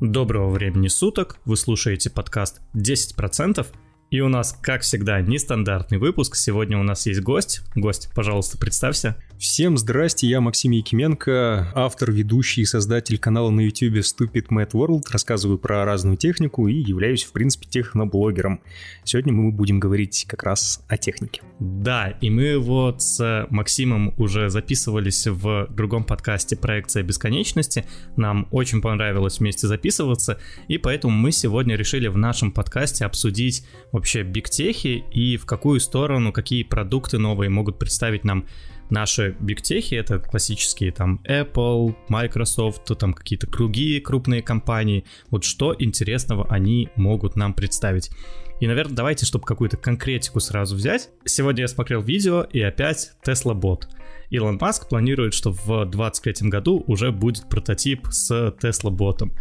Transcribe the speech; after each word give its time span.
Доброго 0.00 0.48
времени 0.48 0.88
суток, 0.88 1.36
вы 1.44 1.58
слушаете 1.58 2.08
подкаст 2.08 2.62
10%, 2.74 3.66
и 4.10 4.20
у 4.20 4.28
нас, 4.28 4.58
как 4.62 4.80
всегда, 4.80 5.20
нестандартный 5.20 5.98
выпуск. 5.98 6.36
Сегодня 6.36 6.78
у 6.78 6.82
нас 6.82 7.04
есть 7.04 7.20
гость. 7.20 7.60
Гость, 7.74 8.08
пожалуйста, 8.14 8.56
представься. 8.56 9.22
Всем 9.40 9.78
здрасте, 9.78 10.26
я 10.26 10.42
Максим 10.42 10.72
Якименко, 10.72 11.72
автор, 11.74 12.12
ведущий 12.12 12.60
и 12.60 12.66
создатель 12.66 13.16
канала 13.16 13.48
на 13.48 13.60
YouTube 13.60 14.04
Stupid 14.04 14.48
Mad 14.50 14.72
World. 14.72 15.04
Рассказываю 15.10 15.56
про 15.56 15.82
разную 15.86 16.18
технику 16.18 16.68
и 16.68 16.74
являюсь, 16.74 17.24
в 17.24 17.32
принципе, 17.32 17.66
техноблогером. 17.66 18.60
Сегодня 19.02 19.32
мы 19.32 19.50
будем 19.50 19.80
говорить 19.80 20.26
как 20.28 20.42
раз 20.42 20.84
о 20.88 20.98
технике. 20.98 21.40
Да, 21.58 22.08
и 22.20 22.28
мы 22.28 22.58
вот 22.58 23.00
с 23.00 23.46
Максимом 23.48 24.12
уже 24.18 24.50
записывались 24.50 25.26
в 25.26 25.68
другом 25.70 26.04
подкасте 26.04 26.54
«Проекция 26.54 27.02
бесконечности». 27.02 27.86
Нам 28.18 28.46
очень 28.50 28.82
понравилось 28.82 29.38
вместе 29.38 29.66
записываться, 29.66 30.38
и 30.68 30.76
поэтому 30.76 31.14
мы 31.14 31.32
сегодня 31.32 31.76
решили 31.76 32.08
в 32.08 32.18
нашем 32.18 32.52
подкасте 32.52 33.06
обсудить 33.06 33.66
вообще 33.90 34.22
бигтехи 34.22 35.02
и 35.10 35.38
в 35.38 35.46
какую 35.46 35.80
сторону, 35.80 36.30
какие 36.30 36.62
продукты 36.62 37.16
новые 37.16 37.48
могут 37.48 37.78
представить 37.78 38.24
нам 38.24 38.44
наши 38.90 39.36
бигтехи, 39.40 39.94
это 39.94 40.18
классические 40.18 40.92
там 40.92 41.20
Apple, 41.28 41.94
Microsoft, 42.08 42.96
там 42.98 43.12
какие-то 43.12 43.46
другие 43.46 44.00
крупные 44.00 44.42
компании, 44.42 45.04
вот 45.30 45.44
что 45.44 45.74
интересного 45.78 46.46
они 46.48 46.88
могут 46.96 47.36
нам 47.36 47.54
представить. 47.54 48.10
И, 48.60 48.66
наверное, 48.66 48.94
давайте, 48.94 49.24
чтобы 49.24 49.46
какую-то 49.46 49.78
конкретику 49.78 50.38
сразу 50.40 50.76
взять. 50.76 51.08
Сегодня 51.24 51.62
я 51.62 51.68
смотрел 51.68 52.02
видео, 52.02 52.42
и 52.42 52.60
опять 52.60 53.12
Tesla 53.26 53.54
бот. 53.54 53.88
Илон 54.28 54.58
Маск 54.60 54.88
планирует, 54.88 55.34
что 55.34 55.50
в 55.50 55.86
2023 55.86 56.48
году 56.50 56.84
уже 56.86 57.10
будет 57.10 57.48
прототип 57.48 58.06
с 58.10 58.54
Tesla 58.60 58.90
ботом. 58.90 59.32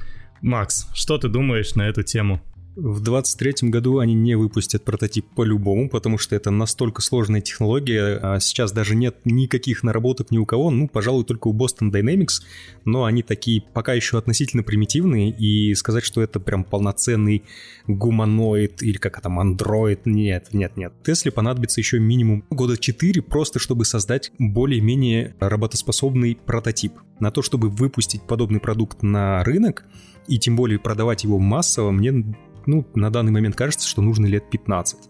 Макс, 0.41 0.87
что 0.93 1.17
ты 1.17 1.27
думаешь 1.27 1.75
на 1.75 1.87
эту 1.87 2.01
тему? 2.01 2.41
В 2.75 3.01
23 3.01 3.69
году 3.69 3.97
они 3.97 4.13
не 4.13 4.35
выпустят 4.35 4.85
прототип 4.85 5.25
по-любому, 5.35 5.89
потому 5.89 6.17
что 6.17 6.35
это 6.35 6.49
настолько 6.49 7.01
сложная 7.01 7.41
технология. 7.41 8.19
А 8.21 8.39
сейчас 8.39 8.71
даже 8.71 8.95
нет 8.95 9.17
никаких 9.25 9.83
наработок 9.83 10.31
ни 10.31 10.37
у 10.37 10.45
кого, 10.45 10.69
ну, 10.71 10.87
пожалуй, 10.87 11.25
только 11.25 11.47
у 11.47 11.53
Boston 11.53 11.91
Dynamics, 11.91 12.41
но 12.85 13.05
они 13.05 13.21
такие 13.21 13.61
пока 13.73 13.93
еще 13.93 14.17
относительно 14.17 14.63
примитивные, 14.63 15.29
и 15.31 15.73
сказать, 15.75 16.05
что 16.05 16.21
это 16.21 16.39
прям 16.39 16.63
полноценный 16.63 17.43
гуманоид 17.87 18.81
или 18.81 18.97
как 18.97 19.19
там, 19.19 19.39
андроид, 19.39 20.05
нет, 20.05 20.49
нет, 20.53 20.77
нет. 20.77 20.93
Тесле 21.03 21.31
понадобится 21.31 21.81
еще 21.81 21.99
минимум 21.99 22.45
года 22.49 22.77
4 22.77 23.21
просто, 23.23 23.59
чтобы 23.59 23.83
создать 23.83 24.31
более-менее 24.37 25.35
работоспособный 25.39 26.37
прототип. 26.45 26.93
На 27.19 27.31
то, 27.31 27.41
чтобы 27.41 27.69
выпустить 27.69 28.21
подобный 28.23 28.61
продукт 28.61 29.03
на 29.03 29.43
рынок, 29.43 29.85
и 30.27 30.37
тем 30.37 30.55
более 30.55 30.77
продавать 30.77 31.23
его 31.23 31.39
массово, 31.39 31.89
мне 31.91 32.35
ну, 32.69 32.87
на 32.95 33.09
данный 33.09 33.31
момент 33.31 33.55
кажется, 33.55 33.87
что 33.87 34.01
нужно 34.01 34.25
лет 34.27 34.49
15. 34.49 35.09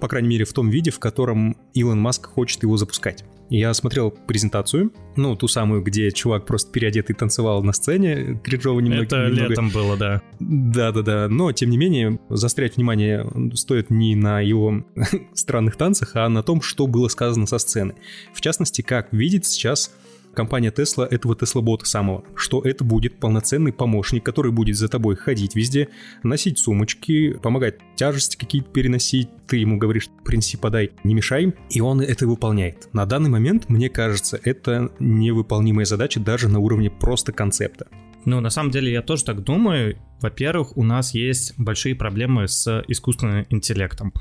По 0.00 0.08
крайней 0.08 0.28
мере, 0.28 0.44
в 0.44 0.52
том 0.52 0.70
виде, 0.70 0.90
в 0.90 0.98
котором 0.98 1.56
Илон 1.74 2.00
Маск 2.00 2.26
хочет 2.26 2.62
его 2.62 2.76
запускать. 2.76 3.24
Я 3.48 3.72
смотрел 3.74 4.10
презентацию, 4.10 4.92
ну, 5.14 5.36
ту 5.36 5.46
самую, 5.46 5.82
где 5.82 6.10
чувак 6.10 6.46
просто 6.46 6.72
переодетый 6.72 7.14
танцевал 7.14 7.62
на 7.62 7.72
сцене, 7.72 8.40
кринжово 8.42 8.80
немного. 8.80 9.04
Это 9.04 9.26
немного... 9.28 9.48
летом 9.48 9.70
было, 9.70 9.96
да. 9.96 10.22
Да-да-да, 10.40 11.28
но, 11.28 11.52
тем 11.52 11.70
не 11.70 11.78
менее, 11.78 12.18
застрять 12.28 12.76
внимание 12.76 13.24
стоит 13.54 13.90
не 13.90 14.16
на 14.16 14.40
его 14.40 14.84
странных 15.34 15.76
танцах, 15.76 16.16
а 16.16 16.28
на 16.28 16.42
том, 16.42 16.60
что 16.60 16.88
было 16.88 17.06
сказано 17.06 17.46
со 17.46 17.58
сцены. 17.58 17.94
В 18.34 18.40
частности, 18.40 18.82
как 18.82 19.12
видит 19.12 19.46
сейчас 19.46 19.94
компания 20.36 20.70
Tesla 20.70 21.06
этого 21.06 21.34
Tesla-бота 21.34 21.86
самого, 21.86 22.24
что 22.36 22.60
это 22.62 22.84
будет 22.84 23.18
полноценный 23.18 23.72
помощник, 23.72 24.24
который 24.24 24.52
будет 24.52 24.76
за 24.76 24.88
тобой 24.88 25.16
ходить 25.16 25.56
везде, 25.56 25.88
носить 26.22 26.58
сумочки, 26.58 27.32
помогать 27.32 27.76
тяжести 27.96 28.36
какие-то 28.36 28.70
переносить, 28.70 29.28
ты 29.48 29.56
ему 29.56 29.78
говоришь, 29.78 30.08
принеси, 30.24 30.56
подай, 30.56 30.92
не 31.02 31.14
мешай, 31.14 31.54
и 31.70 31.80
он 31.80 32.00
это 32.00 32.26
выполняет. 32.26 32.88
На 32.92 33.06
данный 33.06 33.30
момент, 33.30 33.68
мне 33.68 33.88
кажется, 33.88 34.38
это 34.44 34.92
невыполнимая 35.00 35.86
задача 35.86 36.20
даже 36.20 36.48
на 36.48 36.58
уровне 36.58 36.90
просто 36.90 37.32
концепта. 37.32 37.88
Ну, 38.26 38.40
на 38.40 38.50
самом 38.50 38.70
деле, 38.70 38.92
я 38.92 39.02
тоже 39.02 39.24
так 39.24 39.42
думаю. 39.44 39.98
Во-первых, 40.20 40.76
у 40.76 40.82
нас 40.82 41.14
есть 41.14 41.54
большие 41.58 41.94
проблемы 41.94 42.48
с 42.48 42.84
искусственным 42.88 43.46
интеллектом. 43.50 44.12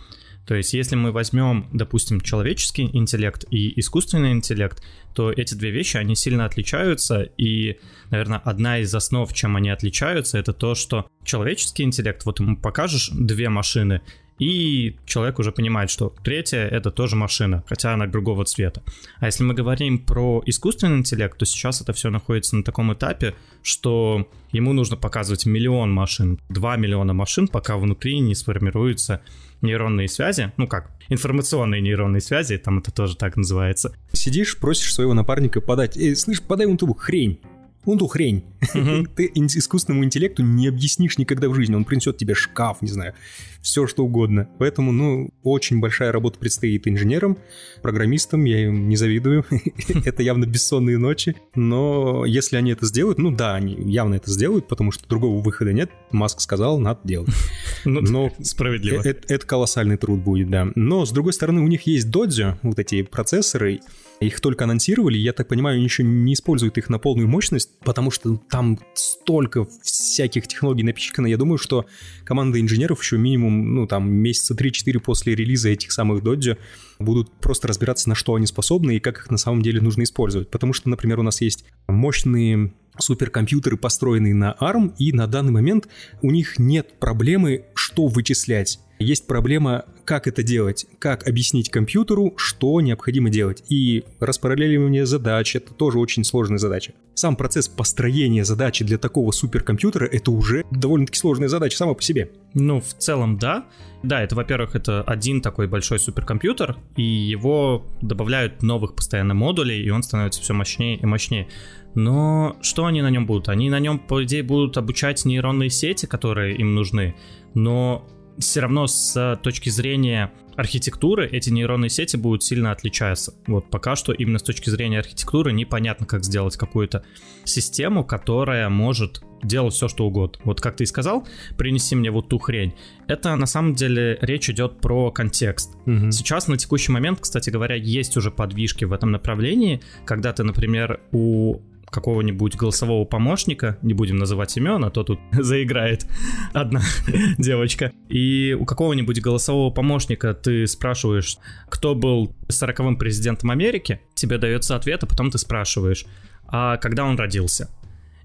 То 0.46 0.54
есть, 0.54 0.74
если 0.74 0.96
мы 0.96 1.12
возьмем, 1.12 1.68
допустим, 1.74 2.22
человеческий 2.22 2.90
интеллект 2.94 3.46
и 3.50 3.80
искусственный 3.80 4.32
интеллект, 4.32 4.84
то 5.16 5.32
эти 5.32 5.56
две 5.56 5.72
вещи, 5.72 5.98
они 5.98 6.16
сильно 6.16 6.46
отличаются, 6.46 7.24
и, 7.24 7.80
наверное, 8.12 8.40
одна 8.40 8.80
из 8.80 8.94
основ, 8.94 9.32
чем 9.34 9.56
они 9.56 9.70
отличаются, 9.70 10.38
это 10.38 10.54
то, 10.54 10.76
что 10.76 11.08
человеческий 11.24 11.84
интеллект, 11.84 12.26
вот 12.26 12.40
ему 12.40 12.58
покажешь 12.58 13.10
две 13.12 13.50
машины, 13.50 14.02
и 14.40 14.98
человек 15.06 15.40
уже 15.40 15.52
понимает, 15.52 15.90
что 15.90 16.14
третья 16.24 16.60
это 16.60 16.92
тоже 16.92 17.16
машина, 17.16 17.64
хотя 17.68 17.94
она 17.94 18.08
другого 18.08 18.46
цвета. 18.46 18.84
А 19.20 19.28
если 19.28 19.44
мы 19.44 19.54
говорим 19.54 20.00
про 20.00 20.44
искусственный 20.46 20.98
интеллект, 20.98 21.38
то 21.38 21.46
сейчас 21.46 21.82
это 21.82 21.94
все 21.94 22.10
находится 22.10 22.56
на 22.56 22.64
таком 22.64 22.94
этапе, 22.94 23.36
что 23.64 24.28
ему 24.52 24.74
нужно 24.74 24.98
показывать 24.98 25.46
миллион 25.46 25.92
машин, 25.92 26.40
2 26.50 26.78
миллиона 26.78 27.14
машин, 27.14 27.48
пока 27.48 27.78
внутри 27.78 28.20
не 28.20 28.36
сформируются 28.36 29.22
нейронные 29.62 30.08
связи, 30.08 30.52
ну 30.58 30.68
как, 30.68 30.92
информационные 31.10 31.82
нейронные 31.82 32.22
связи, 32.22 32.58
там 32.58 32.80
это 32.80 32.92
тоже 32.92 33.16
так 33.16 33.38
называется. 33.38 33.96
Сидишь, 34.12 34.58
просишь 34.58 34.94
своего 34.94 35.14
напарника 35.14 35.62
подать, 35.62 35.98
эй, 35.98 36.16
слышь, 36.16 36.42
подай 36.42 36.68
вон 36.68 36.78
ту 36.78 36.94
хрень, 36.94 37.40
ту 37.86 38.08
хрень. 38.08 38.44
Угу. 38.74 39.08
Ты 39.16 39.32
искусственному 39.36 40.04
интеллекту 40.04 40.44
не 40.44 40.68
объяснишь 40.68 41.18
никогда 41.18 41.50
в 41.50 41.56
жизни. 41.56 41.76
Он 41.76 41.86
принесет 41.86 42.18
тебе 42.18 42.34
шкаф, 42.34 42.82
не 42.82 42.90
знаю, 42.90 43.14
все 43.62 43.88
что 43.88 44.04
угодно. 44.04 44.48
Поэтому, 44.60 44.92
ну, 44.92 45.30
очень 45.44 45.80
большая 45.80 46.12
работа 46.12 46.40
предстоит 46.40 46.88
инженерам, 46.88 47.38
программистам, 47.82 48.46
я 48.46 48.66
им 48.66 48.90
не 48.90 48.96
завидую. 48.96 49.46
это 50.06 50.24
явно 50.24 50.46
бессонные 50.46 50.98
ночи. 50.98 51.36
Но 51.56 52.26
если 52.26 52.58
они 52.58 52.72
это 52.72 52.86
сделают, 52.86 53.18
ну 53.18 53.32
да, 53.32 53.56
они 53.56 53.76
явно 53.76 54.16
это 54.16 54.30
сделают, 54.32 54.68
потому 54.68 54.92
что 54.92 55.08
другого 55.08 55.42
выхода 55.42 55.74
нет. 55.74 55.92
Маск 56.12 56.42
сказал, 56.42 56.80
надо 56.80 57.02
делать. 57.04 57.30
Ну, 57.86 58.02
Но 58.02 58.32
справедливо. 58.42 59.02
Это, 59.02 59.22
это 59.34 59.46
колоссальный 59.46 59.98
труд 59.98 60.20
будет, 60.20 60.50
да. 60.50 60.68
Но, 60.76 61.06
с 61.06 61.12
другой 61.12 61.34
стороны, 61.34 61.62
у 61.62 61.68
них 61.68 61.84
есть 61.84 62.08
Dojo, 62.08 62.58
вот 62.64 62.80
эти 62.80 63.04
процессоры, 63.04 63.80
их 64.20 64.40
только 64.40 64.64
анонсировали, 64.64 65.18
я 65.18 65.34
так 65.34 65.48
понимаю, 65.48 65.82
еще 65.82 66.04
не 66.04 66.34
используют 66.34 66.78
их 66.78 66.90
на 66.90 67.00
полную 67.00 67.28
мощность, 67.28 67.72
потому 67.80 68.12
что 68.12 68.38
там 68.50 68.80
столько 68.94 69.68
всяких 69.84 70.48
технологий 70.48 70.84
напичкано. 70.84 71.28
Я 71.28 71.38
думаю, 71.38 71.58
что 71.58 71.86
команда 72.24 72.60
инженеров 72.60 73.02
еще 73.02 73.18
минимум, 73.18 73.76
ну, 73.76 73.88
там, 73.88 74.10
месяца 74.10 74.54
3-4 74.54 75.00
после 75.00 75.36
релиза 75.36 75.70
этих 75.70 75.92
самых 75.92 76.24
Dojo 76.24 76.58
будут 77.00 77.32
просто 77.40 77.68
разбираться, 77.68 78.10
на 78.10 78.16
что 78.16 78.36
они 78.36 78.48
способны 78.48 78.98
и 78.98 79.00
как 79.00 79.20
их 79.20 79.30
на 79.30 79.38
самом 79.38 79.62
деле 79.62 79.82
нужно 79.82 80.04
использовать. 80.04 80.50
Потому 80.50 80.74
что, 80.74 80.90
например, 80.90 81.20
у 81.20 81.24
нас 81.24 81.42
есть 81.42 81.66
мощные 81.88 82.74
суперкомпьютеры, 82.98 83.78
построенные 83.78 84.34
на 84.34 84.56
ARM, 84.60 84.94
и 84.98 85.12
на 85.12 85.28
данный 85.28 85.52
момент 85.52 85.88
у 86.22 86.32
них 86.32 86.58
нет 86.58 87.00
проблемы, 87.00 87.66
что 87.74 88.08
вычислять. 88.08 88.80
Есть 89.00 89.28
проблема, 89.28 89.86
как 90.06 90.28
это 90.28 90.42
делать, 90.42 90.86
как 91.00 91.28
объяснить 91.28 91.70
компьютеру, 91.70 92.34
что 92.38 92.80
необходимо 92.80 93.30
делать. 93.30 93.64
И 93.70 94.06
распараллеливание 94.20 95.06
задач— 95.06 95.56
это 95.58 95.74
тоже 95.74 96.00
очень 96.00 96.24
сложная 96.24 96.60
задача. 96.60 96.94
Сам 97.14 97.36
процесс 97.36 97.68
построения 97.68 98.46
задачи 98.46 98.86
для 98.86 98.98
такого 98.98 99.32
суперкомпьютера— 99.32 100.06
это 100.12 100.32
уже 100.32 100.64
довольно-таки 100.72 101.20
сложная 101.20 101.50
задача 101.50 101.78
сама 101.78 101.94
по 101.94 102.02
себе. 102.02 102.32
Ну, 102.54 102.80
в 102.80 102.94
целом, 102.94 103.38
да. 103.38 103.66
Да, 104.04 104.22
это, 104.22 104.36
во-первых, 104.36 104.76
это 104.76 105.02
один 105.02 105.42
такой 105.42 105.68
большой 105.68 106.00
суперкомпьютер, 106.00 106.78
и 106.96 107.04
его 107.04 107.86
добавляют 108.02 108.64
новых 108.64 108.96
постоянно 108.96 109.34
модулей, 109.34 109.84
и 109.84 109.90
он 109.90 110.04
становится 110.04 110.42
все 110.42 110.54
мощнее 110.54 110.98
и 110.98 111.06
мощнее. 111.06 111.48
Но 111.96 112.58
что 112.62 112.86
они 112.86 113.02
на 113.02 113.10
нем 113.10 113.26
будут? 113.26 113.50
Они 113.50 113.70
на 113.70 113.80
нем, 113.80 114.00
по 114.00 114.24
идее, 114.24 114.44
будут 114.44 114.78
обучать 114.78 115.24
нейронные 115.26 115.70
сети, 115.70 116.06
которые 116.06 116.56
им 116.56 116.76
нужны. 116.76 117.16
Но 117.54 118.06
все 118.38 118.60
равно 118.60 118.88
с 118.88 119.40
точки 119.44 119.70
зрения 119.70 120.32
архитектуры 120.56 121.28
эти 121.28 121.50
нейронные 121.50 121.90
сети 121.90 122.16
будут 122.16 122.44
сильно 122.44 122.72
отличаться. 122.72 123.34
Вот 123.48 123.70
пока 123.70 123.96
что 123.96 124.14
именно 124.14 124.40
с 124.40 124.44
точки 124.44 124.70
зрения 124.70 125.00
архитектуры 125.00 125.52
непонятно, 125.52 126.06
как 126.06 126.24
сделать 126.24 126.56
какую-то 126.56 127.04
систему, 127.44 128.04
которая 128.04 128.70
может 128.70 129.22
делать 129.44 129.74
все, 129.74 129.88
что 129.88 130.06
угодно. 130.06 130.40
Вот 130.44 130.62
как 130.62 130.78
ты 130.78 130.86
и 130.86 130.88
сказал, 130.88 131.28
принеси 131.58 131.96
мне 131.96 132.10
вот 132.10 132.30
ту 132.30 132.40
хрень. 132.40 132.74
Это 133.08 133.36
на 133.36 133.46
самом 133.46 133.76
деле 133.76 134.18
речь 134.22 134.50
идет 134.50 134.80
про 134.80 135.12
контекст. 135.12 135.76
Угу. 135.86 136.12
Сейчас 136.12 136.48
на 136.48 136.58
текущий 136.58 136.92
момент, 136.92 137.20
кстати 137.20 137.50
говоря, 137.50 137.76
есть 137.76 138.18
уже 138.18 138.32
подвижки 138.32 138.86
в 138.86 138.94
этом 138.94 139.12
направлении, 139.12 139.82
когда 140.06 140.34
ты, 140.34 140.44
например, 140.44 141.02
у 141.12 141.60
какого-нибудь 141.96 142.56
голосового 142.58 143.06
помощника, 143.06 143.80
не 143.82 143.94
будем 143.94 144.18
называть 144.18 144.56
имен, 144.58 144.84
а 144.84 144.92
то 144.92 145.04
тут 145.04 145.20
заиграет 145.32 146.06
одна 146.54 146.82
девочка, 147.38 147.92
и 148.10 148.56
у 148.60 148.66
какого-нибудь 148.66 149.22
голосового 149.22 149.74
помощника 149.74 150.34
ты 150.34 150.68
спрашиваешь, 150.68 151.38
кто 151.70 151.96
был 151.96 152.36
сороковым 152.50 152.98
президентом 152.98 153.50
Америки, 153.50 154.02
тебе 154.14 154.38
дается 154.38 154.76
ответ, 154.76 155.04
а 155.04 155.08
потом 155.08 155.32
ты 155.32 155.38
спрашиваешь, 155.38 156.06
а 156.48 156.78
когда 156.78 157.06
он 157.06 157.18
родился? 157.18 157.70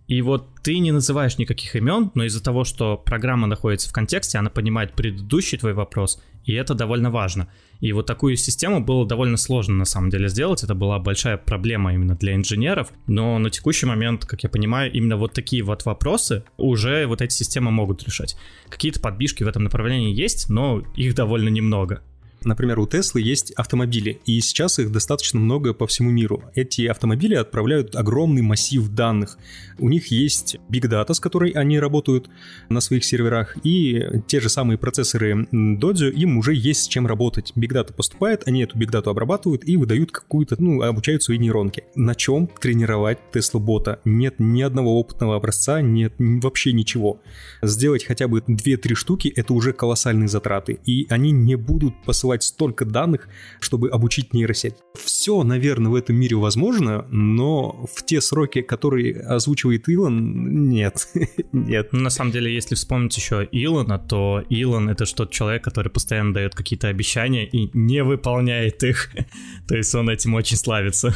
И 0.09 0.23
вот 0.23 0.49
ты 0.65 0.77
не 0.81 0.91
называешь 0.91 1.39
никаких 1.39 1.77
имен, 1.77 2.11
но 2.17 2.25
из-за 2.25 2.43
того, 2.43 2.65
что 2.65 2.97
программа 2.97 3.47
находится 3.47 3.89
в 3.89 3.93
контексте, 3.93 4.39
она 4.39 4.51
понимает 4.51 4.95
предыдущий 4.95 5.57
твой 5.57 5.73
вопрос, 5.73 6.21
и 6.45 6.53
это 6.53 6.75
довольно 6.75 7.13
важно. 7.13 7.47
И 7.81 7.93
вот 7.93 8.07
такую 8.07 8.37
систему 8.37 8.81
было 8.85 9.07
довольно 9.07 9.37
сложно 9.37 9.75
на 9.75 9.85
самом 9.85 10.11
деле 10.11 10.29
сделать, 10.29 10.63
это 10.63 10.75
была 10.75 10.99
большая 10.99 11.37
проблема 11.39 11.95
именно 11.95 12.15
для 12.15 12.35
инженеров, 12.35 12.93
но 13.07 13.39
на 13.39 13.51
текущий 13.51 13.87
момент, 13.87 14.25
как 14.27 14.43
я 14.43 14.51
понимаю, 14.51 14.93
именно 14.93 15.17
вот 15.17 15.33
такие 15.33 15.63
вот 15.63 15.85
вопросы 15.85 16.45
уже 16.57 17.07
вот 17.07 17.23
эти 17.23 17.33
системы 17.33 17.71
могут 17.71 18.03
решать. 18.05 18.37
Какие-то 18.69 19.01
подбишки 19.01 19.43
в 19.43 19.49
этом 19.49 19.65
направлении 19.65 20.15
есть, 20.15 20.49
но 20.51 20.83
их 20.95 21.15
довольно 21.15 21.49
немного. 21.49 22.03
Например, 22.45 22.79
у 22.79 22.87
Теслы 22.87 23.21
есть 23.21 23.53
автомобили, 23.53 24.21
и 24.25 24.41
сейчас 24.41 24.79
их 24.79 24.93
достаточно 24.93 25.39
много 25.39 25.75
по 25.75 25.87
всему 25.87 26.11
миру. 26.11 26.43
Эти 26.55 26.87
автомобили 26.87 27.35
отправляют 27.35 27.95
огромный 27.95 28.43
массив 28.43 28.89
данных. 28.89 29.39
У 29.79 29.89
них 29.89 30.09
есть 30.09 30.57
Big 30.69 30.89
Data, 30.89 31.13
с 31.13 31.21
которой 31.21 31.51
они 31.51 31.79
работают 31.79 32.31
на 32.69 32.81
своих 32.81 33.05
серверах, 33.05 33.57
и 33.65 34.03
те 34.27 34.41
же 34.41 34.49
самые 34.49 34.79
процессоры 34.79 35.47
Dojo, 35.53 36.11
им 36.11 36.39
уже 36.39 36.55
есть 36.55 36.85
с 36.85 36.89
чем 36.89 37.07
работать. 37.07 37.53
Big 37.57 37.73
Data 37.73 37.93
поступает, 37.93 38.47
они 38.47 38.63
эту 38.63 38.79
Big 38.79 38.91
Data 38.91 39.11
обрабатывают 39.11 39.69
и 39.69 39.77
выдают 39.77 40.13
какую-то, 40.13 40.57
ну, 40.59 40.83
обучают 40.83 41.23
свои 41.23 41.39
нейронки. 41.39 41.85
На 41.95 42.15
чем 42.15 42.49
тренировать 42.61 43.19
Tesla 43.33 43.59
бота? 43.59 44.01
Нет 44.05 44.37
ни 44.39 44.63
одного 44.63 44.99
опытного 44.99 45.37
образца, 45.37 45.81
нет 45.81 46.15
вообще 46.19 46.73
ничего. 46.73 47.21
Сделать 47.63 48.05
хотя 48.05 48.29
бы 48.29 48.41
2-3 48.41 48.95
штуки— 48.95 49.29
это 49.37 49.53
уже 49.53 49.73
колоссальные 49.73 50.29
затраты, 50.29 50.79
и 50.85 51.07
они 51.11 51.31
не 51.31 51.57
будут 51.57 51.95
посылать 52.05 52.30
посылать 52.31 52.43
столько 52.43 52.85
данных, 52.85 53.29
чтобы 53.61 53.91
обучить 53.91 54.35
нейросеть. 54.35 54.75
Все, 54.95 55.43
наверное, 55.43 55.91
в 55.91 55.95
этом 55.95 56.17
мире 56.17 56.37
возможно, 56.37 57.07
но 57.11 57.87
в 57.93 58.05
те 58.05 58.21
сроки, 58.21 58.63
которые 58.63 59.21
озвучивает 59.21 59.89
Илон, 59.89 60.69
нет. 60.69 61.09
нет. 61.53 61.89
Ну, 61.93 62.01
на 62.01 62.11
самом 62.11 62.33
деле, 62.33 62.55
если 62.55 62.75
вспомнить 62.75 63.17
еще 63.17 63.49
Илона, 63.53 63.99
то 63.99 64.45
Илон— 64.49 64.89
это 64.91 65.07
что 65.07 65.25
тот 65.25 65.33
человек, 65.33 65.65
который 65.65 65.91
постоянно 65.91 66.33
дает 66.33 66.55
какие-то 66.55 66.89
обещания 66.89 67.47
и 67.47 67.71
не 67.75 68.03
выполняет 68.05 68.83
их. 68.85 69.11
то 69.69 69.77
есть 69.77 69.95
он 69.95 70.09
этим 70.09 70.35
очень 70.35 70.57
славится. 70.57 71.15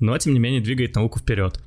Но, 0.00 0.18
тем 0.18 0.34
не 0.34 0.40
менее, 0.40 0.60
двигает 0.60 0.94
науку 0.94 1.18
вперед. 1.18 1.60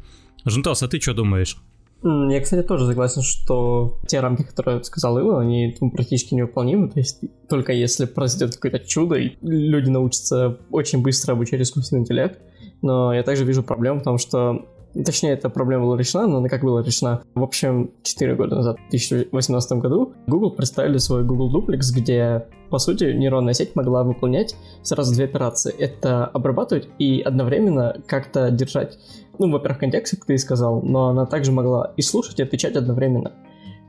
Жунтос, 0.45 0.83
а 0.83 0.88
ты 0.88 1.00
что 1.00 1.13
думаешь? 1.13 1.57
Я, 2.01 2.42
кстати, 2.42 2.66
тоже 2.66 2.86
согласен, 2.86 3.22
что 3.22 4.00
те 4.07 4.22
рамки, 4.22 4.44
которые 4.44 4.84
сказал 4.84 5.19
Ива, 5.19 5.42
они 5.42 5.75
ну, 5.81 5.92
практически 5.92 6.34
невыполнимы. 6.34 6.90
То 6.90 7.00
есть 7.00 7.22
только 7.50 7.74
если 7.74 8.06
произойдет 8.06 8.56
какое-то 8.56 8.80
чудо, 8.80 9.16
и 9.16 9.36
люди 9.42 9.90
научатся 9.90 10.57
очень 10.72 11.01
быстро 11.01 11.34
обучать 11.34 11.62
искусственный 11.62 12.01
интеллект. 12.01 12.40
Но 12.81 13.13
я 13.13 13.24
также 13.24 13.44
вижу 13.44 13.63
проблему 13.63 14.00
в 14.00 14.04
том, 14.04 14.18
что 14.18 14.66
Точнее, 14.94 15.34
эта 15.34 15.50
проблема 15.50 15.86
была 15.86 15.98
решена, 15.98 16.28
но 16.28 16.38
она 16.38 16.50
как 16.50 16.63
была 16.63 16.81
решена? 16.81 17.22
В 17.36 17.44
общем, 17.44 17.92
4 18.01 18.36
года 18.36 18.56
назад, 18.56 18.78
в 18.88 18.90
2018 18.90 19.74
году, 19.74 20.13
Google 20.25 20.51
представили 20.51 20.98
свой 20.98 21.24
Google 21.24 21.56
Duplex, 21.56 21.94
где, 21.96 22.48
по 22.72 22.80
сути, 22.80 23.04
нейронная 23.13 23.54
сеть 23.54 23.75
могла 23.75 24.04
выполнять 24.04 24.56
сразу 24.81 25.13
две 25.13 25.25
операции. 25.25 25.74
Это 25.78 26.25
обрабатывать 26.25 26.90
и 26.98 27.22
одновременно 27.22 28.01
как-то 28.07 28.50
держать, 28.50 28.98
ну, 29.39 29.51
во-первых, 29.51 29.80
контекст, 29.80 30.15
как 30.15 30.25
ты 30.25 30.33
и 30.36 30.38
сказал, 30.38 30.81
но 30.81 31.07
она 31.09 31.25
также 31.25 31.51
могла 31.51 31.94
и 31.97 32.01
слушать, 32.01 32.39
и 32.39 32.44
отвечать 32.44 32.75
одновременно. 32.75 33.31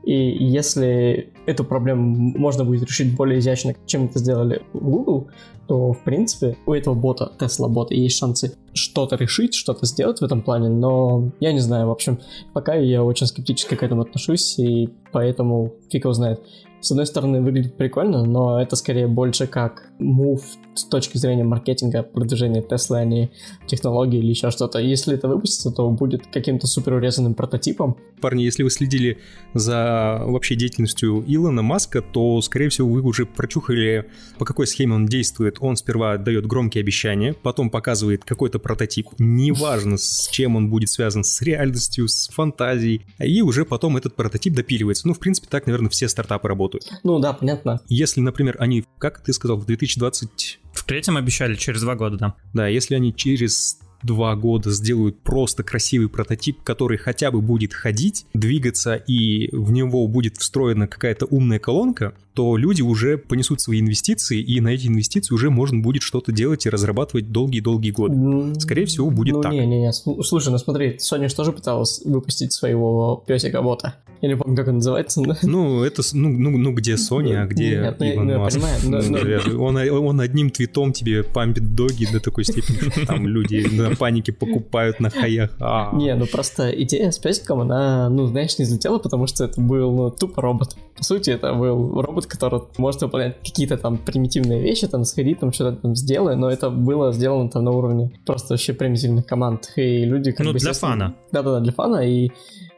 И 0.03 0.13
если 0.13 1.31
эту 1.45 1.63
проблему 1.63 2.15
можно 2.35 2.65
будет 2.65 2.83
решить 2.83 3.15
более 3.15 3.39
изящно, 3.39 3.75
чем 3.85 4.05
это 4.05 4.17
сделали 4.17 4.63
в 4.73 4.79
Google, 4.79 5.29
то, 5.67 5.93
в 5.93 6.03
принципе, 6.03 6.57
у 6.65 6.73
этого 6.73 6.95
бота, 6.95 7.31
Tesla 7.37 7.69
бота, 7.69 7.93
есть 7.93 8.17
шансы 8.17 8.55
что-то 8.73 9.15
решить, 9.15 9.53
что-то 9.53 9.85
сделать 9.85 10.19
в 10.19 10.23
этом 10.23 10.41
плане, 10.41 10.69
но 10.69 11.31
я 11.39 11.53
не 11.53 11.59
знаю, 11.59 11.87
в 11.87 11.91
общем, 11.91 12.19
пока 12.53 12.73
я 12.73 13.03
очень 13.03 13.27
скептически 13.27 13.75
к 13.75 13.83
этому 13.83 14.01
отношусь, 14.01 14.57
и 14.57 14.89
поэтому 15.11 15.73
фиг 15.91 16.05
его 16.05 16.13
знает 16.13 16.41
с 16.81 16.91
одной 16.91 17.05
стороны, 17.05 17.41
выглядит 17.41 17.77
прикольно, 17.77 18.23
но 18.25 18.61
это 18.61 18.75
скорее 18.75 19.07
больше 19.07 19.47
как 19.47 19.91
мув 19.99 20.43
с 20.73 20.83
точки 20.85 21.17
зрения 21.17 21.43
маркетинга, 21.43 22.01
продвижения 22.01 22.61
Tesla, 22.61 22.97
а 22.97 23.05
не 23.05 23.31
технологии 23.67 24.19
или 24.19 24.29
еще 24.29 24.51
что-то. 24.51 24.79
Если 24.79 25.13
это 25.13 25.27
выпустится, 25.27 25.71
то 25.71 25.89
будет 25.89 26.27
каким-то 26.27 26.65
супер 26.65 26.93
урезанным 26.93 27.35
прототипом. 27.35 27.97
Парни, 28.19 28.43
если 28.43 28.63
вы 28.63 28.69
следили 28.69 29.19
за 29.53 30.21
вообще 30.25 30.55
деятельностью 30.55 31.23
Илона 31.27 31.61
Маска, 31.61 32.01
то, 32.01 32.41
скорее 32.41 32.69
всего, 32.69 32.89
вы 32.89 33.01
уже 33.01 33.25
прочухали, 33.25 34.07
по 34.37 34.45
какой 34.45 34.65
схеме 34.65 34.95
он 34.95 35.05
действует. 35.05 35.57
Он 35.59 35.75
сперва 35.75 36.17
дает 36.17 36.47
громкие 36.47 36.81
обещания, 36.81 37.33
потом 37.33 37.69
показывает 37.69 38.23
какой-то 38.23 38.59
прототип, 38.59 39.07
неважно, 39.19 39.97
с 39.97 40.29
чем 40.31 40.55
он 40.55 40.69
будет 40.69 40.89
связан, 40.89 41.23
с 41.23 41.41
реальностью, 41.41 42.07
с 42.07 42.27
фантазией, 42.29 43.01
и 43.19 43.41
уже 43.41 43.65
потом 43.65 43.97
этот 43.97 44.15
прототип 44.15 44.53
допиливается. 44.55 45.07
Ну, 45.07 45.13
в 45.13 45.19
принципе, 45.19 45.47
так, 45.49 45.65
наверное, 45.67 45.89
все 45.89 46.07
стартапы 46.07 46.47
работают 46.47 46.70
работают. 46.71 47.01
Ну 47.03 47.19
да, 47.19 47.33
понятно. 47.33 47.81
Если, 47.87 48.21
например, 48.21 48.55
они, 48.59 48.85
как 48.97 49.21
ты 49.21 49.33
сказал, 49.33 49.57
в 49.57 49.65
2020... 49.65 50.59
В 50.73 50.83
третьем 50.85 51.17
обещали 51.17 51.55
через 51.55 51.81
два 51.81 51.95
года, 51.95 52.17
да. 52.17 52.35
Да, 52.53 52.67
если 52.67 52.95
они 52.95 53.13
через 53.13 53.79
два 54.03 54.35
года 54.35 54.71
сделают 54.71 55.19
просто 55.19 55.63
красивый 55.63 56.09
прототип, 56.09 56.61
который 56.63 56.97
хотя 56.97 57.31
бы 57.31 57.41
будет 57.41 57.73
ходить, 57.73 58.25
двигаться, 58.33 58.95
и 58.95 59.49
в 59.55 59.71
него 59.71 60.07
будет 60.07 60.37
встроена 60.37 60.87
какая-то 60.87 61.25
умная 61.25 61.59
колонка, 61.59 62.13
то 62.33 62.55
люди 62.55 62.81
уже 62.81 63.17
понесут 63.17 63.61
свои 63.61 63.81
инвестиции, 63.81 64.39
и 64.39 64.61
на 64.61 64.69
эти 64.69 64.87
инвестиции 64.87 65.33
уже 65.33 65.49
можно 65.49 65.79
будет 65.81 66.01
что-то 66.01 66.31
делать 66.31 66.65
и 66.65 66.69
разрабатывать 66.69 67.31
долгие-долгие 67.31 67.91
годы. 67.91 68.59
Скорее 68.59 68.85
всего, 68.85 69.09
будет 69.09 69.35
ну, 69.35 69.41
так. 69.41 69.51
Не-не-не, 69.51 69.91
слушай, 69.91 70.49
ну 70.49 70.57
смотри, 70.57 70.97
Sony 70.97 71.27
же 71.27 71.35
тоже 71.35 71.51
пыталась 71.51 72.01
выпустить 72.05 72.53
своего 72.53 73.23
песика-бота. 73.27 73.95
Я 74.21 74.29
не 74.29 74.37
помню, 74.37 74.55
как 74.55 74.67
он 74.67 74.75
называется. 74.75 75.19
Но... 75.21 75.35
Ну, 75.41 75.83
это, 75.83 76.03
ну, 76.13 76.29
ну, 76.29 76.55
ну, 76.55 76.73
где 76.73 76.93
Sony, 76.93 77.33
а 77.33 77.47
где 77.47 77.79
Нет, 77.79 77.99
ну, 77.99 78.05
Иван 78.05 78.27
ну, 78.27 78.39
Маск? 78.39 78.55
Понимаю, 78.55 78.79
но, 78.83 79.57
но... 79.57 79.63
Он, 79.63 79.77
он 80.07 80.21
одним 80.21 80.51
твитом 80.51 80.93
тебе 80.93 81.23
пампит 81.23 81.73
доги 81.73 82.07
до 82.11 82.19
такой 82.19 82.43
степени, 82.43 82.91
что 82.91 83.05
там 83.07 83.27
люди 83.27 83.67
на 83.91 83.97
панике 83.97 84.31
покупают 84.31 84.99
на 84.99 85.09
хаях. 85.09 85.51
А. 85.59 85.95
Не, 85.95 86.15
ну 86.15 86.25
просто 86.25 86.69
идея 86.83 87.11
с 87.11 87.17
песиком, 87.19 87.61
она, 87.61 88.09
ну, 88.09 88.25
знаешь, 88.27 88.57
не 88.57 88.65
взлетела, 88.65 88.97
потому 88.99 89.27
что 89.27 89.45
это 89.45 89.61
был, 89.61 89.91
ну, 89.91 90.09
тупо 90.11 90.41
робот. 90.41 90.75
По 90.95 91.03
сути, 91.03 91.29
это 91.31 91.53
был 91.53 92.01
робот, 92.01 92.25
который 92.25 92.61
может 92.77 93.01
выполнять 93.01 93.37
какие-то 93.39 93.77
там 93.77 93.97
примитивные 93.97 94.61
вещи, 94.61 94.87
там, 94.87 95.03
сходи, 95.03 95.35
там, 95.35 95.51
что-то 95.51 95.77
там 95.77 95.95
сделай, 95.95 96.35
но 96.35 96.49
это 96.49 96.69
было 96.69 97.13
сделано 97.13 97.49
там 97.49 97.65
на 97.65 97.71
уровне 97.71 98.11
просто 98.25 98.53
вообще 98.53 98.73
примитивных 98.73 99.25
команд, 99.25 99.71
и 99.75 100.05
люди 100.05 100.31
как 100.31 100.45
ну, 100.45 100.53
бы... 100.53 100.59
для 100.59 100.73
фана. 100.73 101.15
Да-да-да, 101.31 101.59
для 101.59 101.71
фана, 101.71 102.07
и 102.07 102.31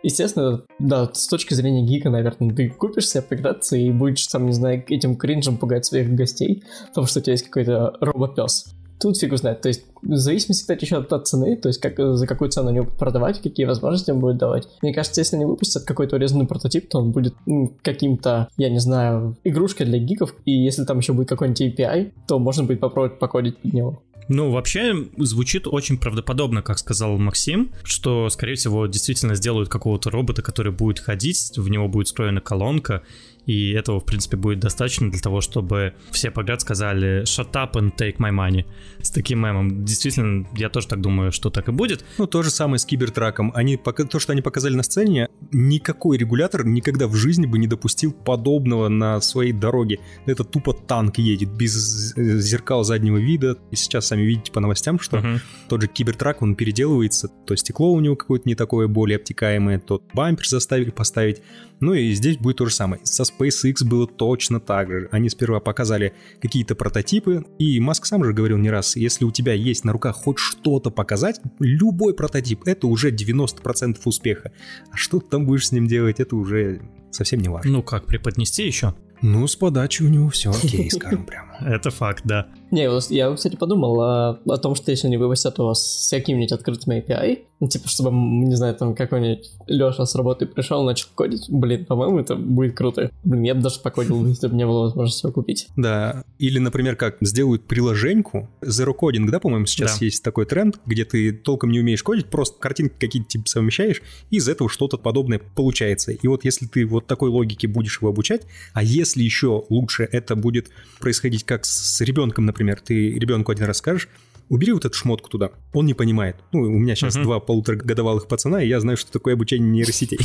естественно, 0.04 0.62
да, 0.80 1.10
с 1.14 1.28
точки 1.28 1.54
зрения 1.54 1.84
гика, 1.84 2.10
наверное, 2.10 2.54
ты 2.54 2.70
купишь 2.70 3.10
себе 3.10 3.24
поиграться 3.24 3.76
и 3.76 3.90
будешь, 3.90 4.28
там, 4.28 4.46
не 4.46 4.54
знаю, 4.54 4.84
этим 4.88 5.16
кринжем 5.16 5.58
пугать 5.58 5.86
своих 5.86 6.14
гостей, 6.14 6.64
потому 6.90 7.08
что 7.08 7.20
у 7.20 7.24
тебя 7.24 7.34
есть 7.34 7.46
какой-то 7.46 7.96
робопес. 8.00 8.74
Тут 9.04 9.20
фигу 9.20 9.36
знает. 9.36 9.60
То 9.60 9.68
есть, 9.68 9.84
в 10.02 10.16
зависимости, 10.16 10.62
кстати, 10.62 10.86
еще 10.86 10.96
от 10.96 11.28
цены, 11.28 11.58
то 11.58 11.68
есть, 11.68 11.82
как, 11.82 11.98
за 11.98 12.26
какую 12.26 12.50
цену 12.50 12.70
они 12.70 12.80
будут 12.80 12.98
продавать, 12.98 13.42
какие 13.42 13.66
возможности 13.66 14.12
он 14.12 14.22
будет 14.22 14.38
давать. 14.38 14.70
Мне 14.82 14.94
кажется, 14.94 15.20
если 15.20 15.36
они 15.36 15.44
выпустят 15.44 15.84
какой-то 15.84 16.16
урезанный 16.16 16.48
прототип, 16.48 16.88
то 16.88 17.00
он 17.00 17.12
будет 17.12 17.36
ну, 17.46 17.76
каким-то, 17.82 18.48
я 18.56 18.70
не 18.70 18.80
знаю, 18.80 19.36
игрушкой 19.44 19.88
для 19.88 20.00
гиков, 20.00 20.34
и 20.46 20.52
если 20.52 20.86
там 20.86 21.00
еще 21.00 21.12
будет 21.12 21.28
какой-нибудь 21.28 21.62
API, 21.62 22.14
то 22.30 22.40
можно 22.40 22.64
будет 22.64 22.80
попробовать 22.80 23.20
покодить 23.20 23.58
под 23.58 23.74
него. 23.74 24.04
Ну, 24.30 24.52
вообще, 24.52 24.96
звучит 25.18 25.68
очень 25.68 25.98
правдоподобно, 25.98 26.62
как 26.62 26.80
сказал 26.80 27.18
Максим, 27.18 27.72
что, 27.84 28.30
скорее 28.30 28.56
всего, 28.56 28.88
действительно 28.88 29.36
сделают 29.36 29.70
какого-то 29.70 30.10
робота, 30.12 30.42
который 30.42 30.72
будет 30.72 31.00
ходить, 31.00 31.52
в 31.58 31.70
него 31.70 31.88
будет 31.88 32.08
встроена 32.08 32.40
колонка, 32.40 33.04
и 33.46 33.72
этого, 33.72 34.00
в 34.00 34.06
принципе, 34.06 34.38
будет 34.38 34.60
достаточно 34.60 35.12
для 35.12 35.20
того, 35.20 35.42
чтобы 35.42 35.94
все 36.12 36.32
подряд 36.32 36.62
сказали 36.62 37.24
«shut 37.24 37.52
up 37.54 37.74
and 37.74 37.92
take 37.98 38.18
my 38.18 38.32
money» 38.32 38.66
с 39.02 39.12
таким 39.12 39.40
мемом. 39.40 39.84
Действительно, 39.84 40.48
я 40.56 40.70
тоже 40.70 40.88
так 40.88 41.02
думаю, 41.02 41.32
что 41.32 41.50
так 41.50 41.68
и 41.70 41.72
будет. 41.72 42.06
Ну, 42.18 42.28
то 42.28 42.42
же 42.44 42.50
самое 42.50 42.80
с 42.80 42.86
Кибертраком. 42.86 43.52
Они, 43.56 43.78
то, 43.78 44.20
что 44.20 44.32
они 44.32 44.42
показали 44.42 44.76
на 44.76 44.84
сцене, 44.84 45.30
никакой 45.52 46.18
регулятор 46.18 46.66
никогда 46.66 47.08
в 47.08 47.16
жизни 47.16 47.46
бы 47.46 47.58
не 47.58 47.68
допустил 47.68 48.14
подобного 48.14 48.88
на 48.88 49.20
своей 49.22 49.52
дороге. 49.52 50.00
Это 50.26 50.44
тупо 50.44 50.74
танк 50.74 51.18
едет, 51.18 51.50
без 51.50 52.16
зеркал 52.16 52.84
заднего 52.84 53.18
вида. 53.18 53.58
И 53.72 53.76
сейчас 53.76 54.08
сами 54.08 54.22
видите 54.22 54.52
по 54.52 54.60
новостям, 54.60 55.00
что 55.00 55.18
uh-huh. 55.18 55.40
тот 55.68 55.82
же 55.82 55.88
Кибертрак, 55.88 56.42
он 56.42 56.56
переделывается. 56.56 57.30
То 57.46 57.56
стекло 57.56 57.92
у 57.92 58.00
него 58.00 58.16
какое-то 58.16 58.48
не 58.48 58.56
такое, 58.56 58.88
более 58.88 59.18
обтекаемое, 59.18 59.80
тот 59.80 60.04
бампер 60.14 60.48
заставили 60.48 60.92
поставить. 60.92 61.42
Ну 61.84 61.94
и 61.94 62.14
здесь 62.14 62.38
будет 62.38 62.58
то 62.58 62.66
же 62.66 62.74
самое. 62.74 63.02
Со 63.04 63.24
SpaceX 63.24 63.84
было 63.84 64.08
точно 64.08 64.62
так 64.62 64.90
же. 64.90 65.10
Они 65.12 65.28
сперва 65.28 65.60
показали 65.60 66.14
какие-то 66.42 66.76
прототипы, 66.76 67.46
и 67.60 67.78
Маск 67.82 68.06
сам 68.06 68.24
же 68.24 68.32
говорил 68.32 68.58
не 68.58 68.70
раз, 68.70 68.96
если 68.96 69.26
у 69.26 69.32
тебя 69.32 69.52
есть 69.52 69.84
на 69.84 69.92
руках 69.92 70.16
хоть 70.16 70.38
что-то 70.38 70.92
показать, 70.92 71.42
любой 71.60 72.14
прототип, 72.14 72.62
это 72.66 72.88
уже 72.88 73.12
90% 73.12 73.98
успеха. 74.06 74.54
А 74.92 74.96
что 74.96 75.20
ты 75.20 75.28
там 75.28 75.46
будешь 75.46 75.68
с 75.68 75.72
ним 75.74 75.88
делать, 75.88 76.22
это 76.22 76.38
уже 76.38 76.82
совсем 77.12 77.42
не 77.42 77.50
важно. 77.50 77.70
Ну 77.70 77.84
как, 77.84 78.06
преподнести 78.06 78.66
еще? 78.66 78.96
Ну, 79.22 79.46
с 79.46 79.58
подачи 79.58 80.04
у 80.04 80.08
него 80.08 80.30
все 80.30 80.52
окей, 80.52 80.90
скажем 80.90 81.26
прямо. 81.26 81.53
Это 81.62 81.90
факт, 81.90 82.24
да. 82.26 82.48
Не, 82.72 82.90
я, 83.14 83.34
кстати, 83.34 83.56
подумал 83.56 84.02
о, 84.02 84.40
о 84.46 84.58
том, 84.58 84.76
что 84.76 84.92
если 84.92 85.08
они 85.08 85.18
выпустят 85.18 85.58
его 85.58 85.74
с 85.74 86.08
какими-нибудь 86.10 86.52
открытыми 86.52 87.04
API, 87.06 87.40
ну, 87.64 87.70
типа, 87.70 87.88
чтобы, 87.88 88.12
не 88.12 88.56
знаю, 88.56 88.76
там 88.76 88.94
какой-нибудь 88.94 89.52
Леша 89.68 90.06
с 90.06 90.16
работы 90.16 90.46
пришел, 90.46 90.84
начал 90.84 91.08
кодить, 91.16 91.46
блин, 91.50 91.86
по-моему, 91.86 92.20
это 92.20 92.36
будет 92.36 92.76
круто. 92.76 93.10
Блин, 93.24 93.44
я 93.44 93.56
бы 93.56 93.62
даже 93.62 93.80
покодил, 93.80 94.26
если 94.28 94.48
бы 94.48 94.56
не 94.56 94.66
было 94.66 94.84
возможности 94.84 95.26
его 95.26 95.34
купить. 95.34 95.68
Да, 95.78 96.26
или, 96.40 96.60
например, 96.60 96.98
как 96.98 97.18
сделают 97.22 97.64
приложеньку, 97.66 98.50
Zero 98.62 98.92
Coding, 99.00 99.30
да, 99.30 99.40
по-моему, 99.40 99.66
сейчас 99.66 99.98
да. 100.00 100.06
есть 100.06 100.24
такой 100.24 100.46
тренд, 100.46 100.80
где 100.86 101.06
ты 101.06 101.32
толком 101.32 101.72
не 101.72 101.80
умеешь 101.80 102.04
кодить, 102.04 102.26
просто 102.26 102.60
картинки 102.60 102.96
какие-то 103.00 103.30
типа 103.30 103.48
совмещаешь, 103.48 104.02
и 104.30 104.38
из 104.38 104.50
этого 104.50 104.70
что-то 104.70 104.98
подобное 104.98 105.40
получается. 105.40 106.12
И 106.12 106.28
вот 106.28 106.44
если 106.44 106.66
ты 106.66 106.86
вот 106.86 107.08
такой 107.08 107.30
логике 107.30 107.70
будешь 107.70 108.00
его 108.02 108.10
обучать, 108.10 108.42
а 108.74 108.84
если 108.84 109.24
еще 109.24 109.64
лучше 109.70 110.10
это 110.12 110.36
будет 110.36 110.70
происходить 111.00 111.43
как 111.46 111.66
с 111.66 112.02
ребенком, 112.02 112.46
например, 112.46 112.80
ты 112.82 113.12
ребенку 113.12 113.52
один 113.52 113.66
раз 113.66 113.78
скажешь, 113.78 114.10
убери 114.50 114.72
вот 114.74 114.86
эту 114.86 114.96
шмотку 114.96 115.30
туда. 115.30 115.52
Он 115.74 115.86
не 115.86 115.94
понимает. 115.94 116.38
Ну, 116.52 116.62
у 116.62 116.80
меня 116.80 116.96
сейчас 116.96 117.16
uh-huh. 117.16 117.24
два 117.24 117.40
полуторагодовалых 117.40 118.28
пацана, 118.28 118.62
и 118.62 118.68
я 118.68 118.80
знаю, 118.80 118.98
что 118.98 119.12
такое 119.12 119.34
обучение 119.34 119.70
нейросетей. 119.70 120.20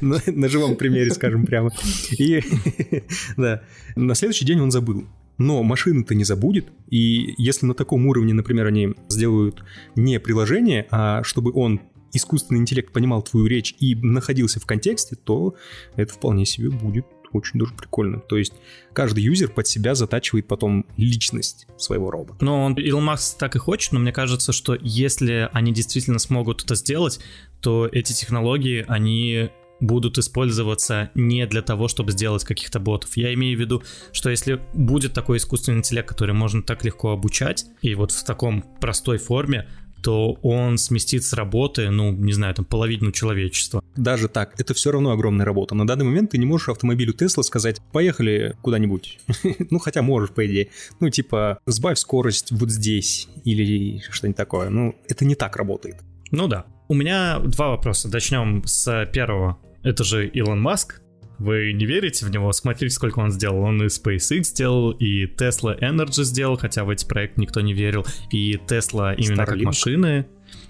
На 0.00 0.48
живом 0.48 0.76
примере, 0.76 1.10
скажем 1.10 1.46
прямо. 1.46 1.72
И, 2.18 2.42
да, 3.36 3.62
на 3.96 4.14
следующий 4.14 4.44
день 4.44 4.60
он 4.60 4.70
забыл. 4.70 5.06
Но 5.38 5.62
машина-то 5.62 6.14
не 6.14 6.24
забудет, 6.24 6.68
и 6.88 7.34
если 7.36 7.66
на 7.66 7.74
таком 7.74 8.06
уровне, 8.06 8.32
например, 8.32 8.66
они 8.66 8.94
сделают 9.08 9.64
не 9.94 10.18
приложение, 10.18 10.86
а 10.90 11.22
чтобы 11.24 11.52
он 11.52 11.80
искусственный 12.16 12.60
интеллект 12.60 12.92
понимал 12.92 13.22
твою 13.22 13.46
речь 13.46 13.74
и 13.78 13.94
находился 13.94 14.60
в 14.60 14.66
контексте, 14.66 15.16
то 15.16 15.54
это 15.96 16.12
вполне 16.14 16.46
себе 16.46 16.70
будет 16.70 17.04
очень 17.36 17.58
даже 17.58 17.74
прикольно. 17.74 18.20
То 18.20 18.36
есть 18.36 18.54
каждый 18.92 19.24
юзер 19.24 19.50
под 19.50 19.66
себя 19.66 19.94
затачивает 19.94 20.46
потом 20.46 20.86
личность 20.96 21.66
своего 21.76 22.10
робота. 22.10 22.44
Но 22.44 22.64
он, 22.64 22.74
Илон 22.74 23.04
Маск 23.04 23.38
так 23.38 23.56
и 23.56 23.58
хочет, 23.58 23.92
но 23.92 24.00
мне 24.00 24.12
кажется, 24.12 24.52
что 24.52 24.76
если 24.80 25.48
они 25.52 25.72
действительно 25.72 26.18
смогут 26.18 26.64
это 26.64 26.74
сделать, 26.74 27.20
то 27.60 27.86
эти 27.86 28.12
технологии, 28.12 28.84
они 28.88 29.50
будут 29.80 30.18
использоваться 30.18 31.10
не 31.14 31.46
для 31.46 31.62
того, 31.62 31.88
чтобы 31.88 32.12
сделать 32.12 32.44
каких-то 32.44 32.80
ботов. 32.80 33.16
Я 33.16 33.34
имею 33.34 33.58
в 33.58 33.60
виду, 33.60 33.82
что 34.12 34.30
если 34.30 34.60
будет 34.72 35.12
такой 35.12 35.36
искусственный 35.36 35.78
интеллект, 35.78 36.08
который 36.08 36.34
можно 36.34 36.62
так 36.62 36.84
легко 36.84 37.10
обучать, 37.10 37.66
и 37.82 37.94
вот 37.94 38.12
в 38.12 38.24
таком 38.24 38.62
простой 38.80 39.18
форме, 39.18 39.68
то 40.06 40.38
он 40.42 40.78
сместит 40.78 41.24
с 41.24 41.32
работы, 41.32 41.90
ну, 41.90 42.12
не 42.12 42.32
знаю, 42.32 42.54
там, 42.54 42.64
половину 42.64 43.10
человечества. 43.10 43.82
Даже 43.96 44.28
так, 44.28 44.54
это 44.56 44.72
все 44.72 44.92
равно 44.92 45.10
огромная 45.10 45.44
работа. 45.44 45.74
На 45.74 45.84
данный 45.84 46.04
момент 46.04 46.30
ты 46.30 46.38
не 46.38 46.46
можешь 46.46 46.68
автомобилю 46.68 47.12
Тесла 47.12 47.42
сказать, 47.42 47.80
поехали 47.90 48.54
куда-нибудь. 48.62 49.18
ну, 49.70 49.80
хотя 49.80 50.02
можешь, 50.02 50.30
по 50.30 50.46
идее. 50.46 50.68
Ну, 51.00 51.10
типа, 51.10 51.58
сбавь 51.66 51.98
скорость 51.98 52.52
вот 52.52 52.70
здесь 52.70 53.26
или 53.42 54.00
что-нибудь 54.08 54.36
такое. 54.36 54.70
Ну, 54.70 54.94
это 55.08 55.24
не 55.24 55.34
так 55.34 55.56
работает. 55.56 55.96
Ну 56.30 56.46
да. 56.46 56.66
У 56.86 56.94
меня 56.94 57.40
два 57.40 57.70
вопроса. 57.70 58.08
Начнем 58.08 58.62
с 58.64 59.10
первого. 59.12 59.58
Это 59.82 60.04
же 60.04 60.28
Илон 60.28 60.62
Маск, 60.62 61.02
вы 61.38 61.72
не 61.72 61.84
верите 61.84 62.24
в 62.26 62.30
него? 62.30 62.52
Смотрите, 62.52 62.94
сколько 62.94 63.18
он 63.18 63.30
сделал. 63.30 63.58
Он 63.60 63.82
и 63.82 63.86
SpaceX 63.86 64.44
сделал, 64.44 64.92
и 64.92 65.26
Tesla 65.26 65.78
Energy 65.80 66.24
сделал, 66.24 66.56
хотя 66.56 66.84
в 66.84 66.90
эти 66.90 67.06
проекты 67.06 67.40
никто 67.40 67.60
не 67.60 67.74
верил. 67.74 68.06
И 68.30 68.54
Tesla 68.54 69.14
именно 69.14 69.42
Starlink. 69.42 69.46
как 69.46 69.62
машины, 69.62 70.26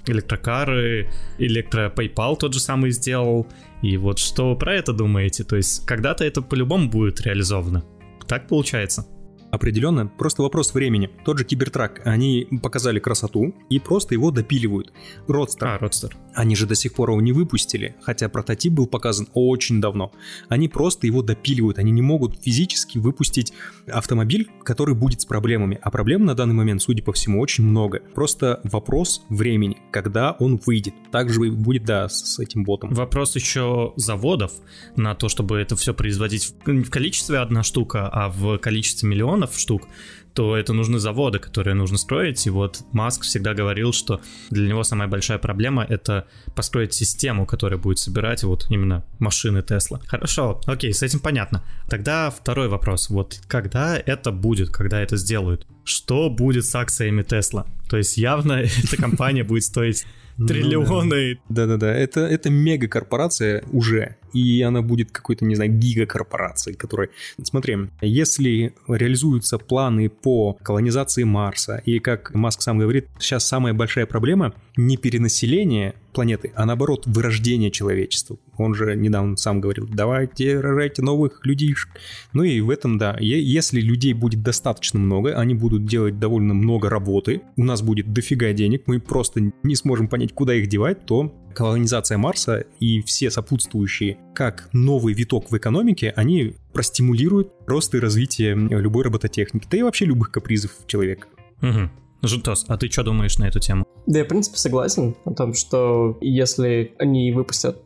электрокары, 0.07 1.11
электро 1.39 1.93
PayPal 1.95 2.37
тот 2.37 2.55
же 2.55 2.61
самый 2.61 2.91
сделал. 2.91 3.47
И 3.83 3.97
вот 3.97 4.19
что 4.19 4.51
вы 4.51 4.57
про 4.57 4.75
это 4.75 4.93
думаете? 4.93 5.45
То 5.45 5.57
есть 5.57 5.87
когда-то 5.87 6.25
это 6.25 6.43
по-любому 6.43 6.89
будет 6.89 7.21
реализовано. 7.21 7.85
Так 8.27 8.49
получается? 8.49 9.07
Определенно, 9.51 10.07
просто 10.07 10.43
вопрос 10.43 10.75
времени. 10.75 11.11
Тот 11.25 11.39
же 11.39 11.45
Кибертрак, 11.45 12.03
они 12.05 12.49
показали 12.63 12.99
красоту 12.99 13.55
и 13.71 13.79
просто 13.79 14.15
его 14.15 14.31
допиливают. 14.31 14.93
Родстер. 15.29 15.69
А, 15.69 15.79
Родстер. 15.79 16.17
Они 16.35 16.55
же 16.55 16.67
до 16.67 16.75
сих 16.75 16.95
пор 16.95 17.11
его 17.11 17.21
не 17.21 17.33
выпустили, 17.33 17.97
хотя 18.03 18.29
прототип 18.29 18.73
был 18.73 18.87
показан 18.87 19.29
очень 19.35 19.81
давно. 19.81 20.13
Они 20.49 20.69
просто 20.69 21.07
его 21.07 21.23
допиливают, 21.23 21.79
они 21.79 21.93
не 21.93 22.03
могут 22.03 22.43
физически 22.43 22.99
выпустить 22.99 23.53
автомобиль, 23.87 24.49
который 24.65 24.95
будет 24.95 25.23
с 25.23 25.25
проблемами. 25.25 25.79
А 25.83 25.91
проблем 25.91 26.25
на 26.25 26.35
данный 26.35 26.55
момент, 26.55 26.83
судя 26.83 27.03
по 27.03 27.13
всему, 27.13 27.41
очень 27.41 27.65
много. 27.65 28.01
Просто 28.15 28.61
вопрос 28.65 29.25
времени, 29.29 29.79
когда 29.91 30.33
он 30.33 30.61
выйдет. 30.65 30.95
Также 31.11 31.51
будет, 31.51 31.85
да, 31.85 32.09
с 32.09 32.39
этим 32.39 32.65
ботом. 32.65 32.93
Вопрос 32.93 33.35
еще 33.37 33.93
заводов 33.97 34.53
на 34.97 35.15
то, 35.15 35.29
чтобы 35.29 35.59
это 35.59 35.77
все 35.77 35.95
производить 35.95 36.55
в 36.65 36.91
количестве 36.91 37.39
одна 37.39 37.63
штука, 37.63 38.09
а 38.09 38.29
в 38.29 38.59
количестве 38.59 39.09
миллионов 39.09 39.36
миллионов 39.37 39.59
штук, 39.59 39.89
то 40.35 40.55
это 40.55 40.75
нужны 40.75 40.99
заводы, 40.99 41.39
которые 41.39 41.75
нужно 41.75 41.97
строить. 41.99 42.47
И 42.47 42.51
вот 42.51 42.85
Маск 42.93 43.23
всегда 43.23 43.55
говорил, 43.55 43.93
что 43.93 44.21
для 44.51 44.69
него 44.69 44.85
самая 44.85 45.09
большая 45.09 45.39
проблема— 45.39 45.87
это 45.89 46.27
построить 46.55 46.93
систему, 46.93 47.47
которая 47.47 47.79
будет 47.79 47.99
собирать 47.99 48.45
вот 48.45 48.67
именно 48.71 49.03
машины 49.19 49.63
Тесла. 49.63 50.01
Хорошо, 50.07 50.61
окей, 50.67 50.93
с 50.93 51.03
этим 51.03 51.21
понятно. 51.21 51.63
Тогда 51.89 52.31
второй 52.31 52.69
вопрос. 52.69 53.09
Вот 53.11 53.41
когда 53.49 53.97
это 53.97 54.31
будет, 54.31 54.69
когда 54.69 55.01
это 55.01 55.17
сделают? 55.17 55.67
Что 55.85 56.29
будет 56.29 56.65
с 56.67 56.75
акциями 56.75 57.23
Тесла? 57.23 57.67
То 57.89 57.97
есть 57.97 58.19
явно 58.19 58.53
эта 58.85 58.97
компания 58.97 59.45
будет 59.45 59.65
стоить 59.65 60.05
ну 60.37 60.47
триллионы. 60.47 61.39
Да-да-да, 61.49 61.95
это, 61.95 62.21
это 62.21 62.51
мегакорпорация 62.51 63.65
уже, 63.73 64.17
и 64.37 64.63
она 64.63 64.83
будет 64.83 65.11
какой-то, 65.11 65.45
не 65.45 65.55
знаю, 65.55 65.73
гигакорпорацией, 65.73 66.77
которая... 66.77 67.09
Смотри, 67.43 67.77
если 68.03 68.75
реализуются 68.87 69.59
планы 69.59 70.11
по 70.11 70.55
колонизации 70.63 71.25
Марса, 71.25 71.83
и 71.87 71.99
как 71.99 72.35
Маск 72.35 72.61
сам 72.61 72.79
говорит, 72.79 73.07
сейчас 73.19 73.47
самая 73.47 73.73
большая 73.73 74.07
проблема 74.07 74.55
не 74.77 74.99
перенаселение 74.99 75.95
планеты, 76.13 76.53
а 76.55 76.67
наоборот 76.67 77.07
вырождение 77.07 77.71
человечества. 77.71 78.39
Он 78.57 78.75
же 78.75 78.97
недавно 78.97 79.37
сам 79.37 79.61
говорил, 79.61 79.87
давайте 79.91 80.61
рожайте 80.61 81.03
новых 81.03 81.45
людишек. 81.45 81.91
Ну 82.33 82.43
и 82.43 82.61
в 82.61 82.71
этом, 82.71 82.99
да, 82.99 83.17
если 83.21 83.81
людей 83.81 84.15
будет 84.15 84.43
достаточно 84.43 84.99
много, 84.99 85.39
они 85.39 85.55
будут 85.55 85.85
делать 85.85 86.19
довольно 86.19 86.55
много 86.55 86.89
работы, 86.89 87.43
у 87.57 87.65
нас 87.65 87.83
будет 87.83 88.13
дофига 88.13 88.53
денег, 88.53 88.85
мы 88.87 89.01
просто 89.01 89.53
не 89.63 89.77
сможем 89.77 90.09
понять, 90.09 90.33
куда 90.33 90.55
их 90.55 90.69
девать, 90.69 91.05
то 91.07 91.35
колонизация 91.57 92.19
Марса 92.19 92.67
и 92.81 93.01
все 93.01 93.31
сопутствующие, 93.31 94.19
как 94.35 94.69
новый 94.75 95.15
виток 95.15 95.51
в 95.51 95.57
экономике, 95.57 96.13
они 96.15 96.55
простимулируют 96.75 97.51
рост 97.67 97.95
и 97.95 97.99
развитие 97.99 98.55
любой 98.55 99.05
робототехники, 99.05 99.67
да 99.71 99.79
и 99.79 99.83
вообще 99.83 100.05
любых 100.05 100.31
капризов 100.31 100.73
человека. 100.87 101.29
Угу. 101.63 101.91
Жутос, 102.23 102.67
а 102.69 102.77
ты 102.77 102.91
что 102.91 103.05
думаешь 103.05 103.39
на 103.39 103.49
эту 103.49 103.61
тему? 103.61 103.87
Да, 104.07 104.19
я, 104.19 104.25
в 104.25 104.29
принципе, 104.29 104.59
согласен 104.59 105.17
о 105.25 105.33
том, 105.33 105.55
что 105.55 106.19
если 106.21 106.95
они 106.99 107.33
выпустят 107.33 107.83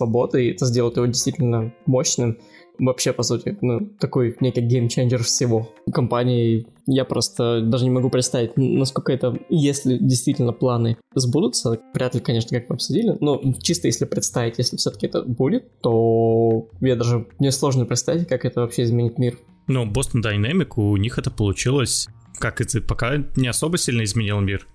Бот 0.00 0.34
и 0.34 0.50
это 0.50 0.66
сделают 0.66 0.96
его 0.96 1.06
действительно 1.06 1.72
мощным, 1.86 2.38
вообще, 2.78 3.12
по 3.12 3.22
сути, 3.22 3.56
ну, 3.60 3.86
такой 3.98 4.36
некий 4.40 4.60
геймченджер 4.60 5.22
всего 5.22 5.70
компании. 5.92 6.66
Я 6.86 7.04
просто 7.04 7.60
даже 7.62 7.84
не 7.84 7.90
могу 7.90 8.10
представить, 8.10 8.56
насколько 8.56 9.12
это, 9.12 9.38
если 9.48 9.96
действительно 9.98 10.52
планы 10.52 10.96
сбудутся, 11.14 11.80
вряд 11.94 12.14
ли, 12.14 12.20
конечно, 12.20 12.58
как 12.58 12.68
мы 12.68 12.74
обсудили, 12.74 13.16
но 13.20 13.40
чисто 13.62 13.86
если 13.86 14.04
представить, 14.04 14.58
если 14.58 14.76
все-таки 14.76 15.06
это 15.06 15.22
будет, 15.22 15.80
то 15.80 16.68
я 16.80 16.96
даже, 16.96 17.26
мне 17.38 17.52
сложно 17.52 17.86
представить, 17.86 18.28
как 18.28 18.44
это 18.44 18.60
вообще 18.60 18.82
изменит 18.82 19.18
мир. 19.18 19.38
Ну, 19.66 19.86
Boston 19.86 20.22
Dynamic, 20.22 20.72
у 20.76 20.96
них 20.96 21.18
это 21.18 21.30
получилось 21.30 22.08
как 22.38 22.60
это 22.60 22.80
пока 22.80 23.24
не 23.36 23.48
особо 23.48 23.78
сильно 23.78 24.04
изменил 24.04 24.40
мир. 24.40 24.66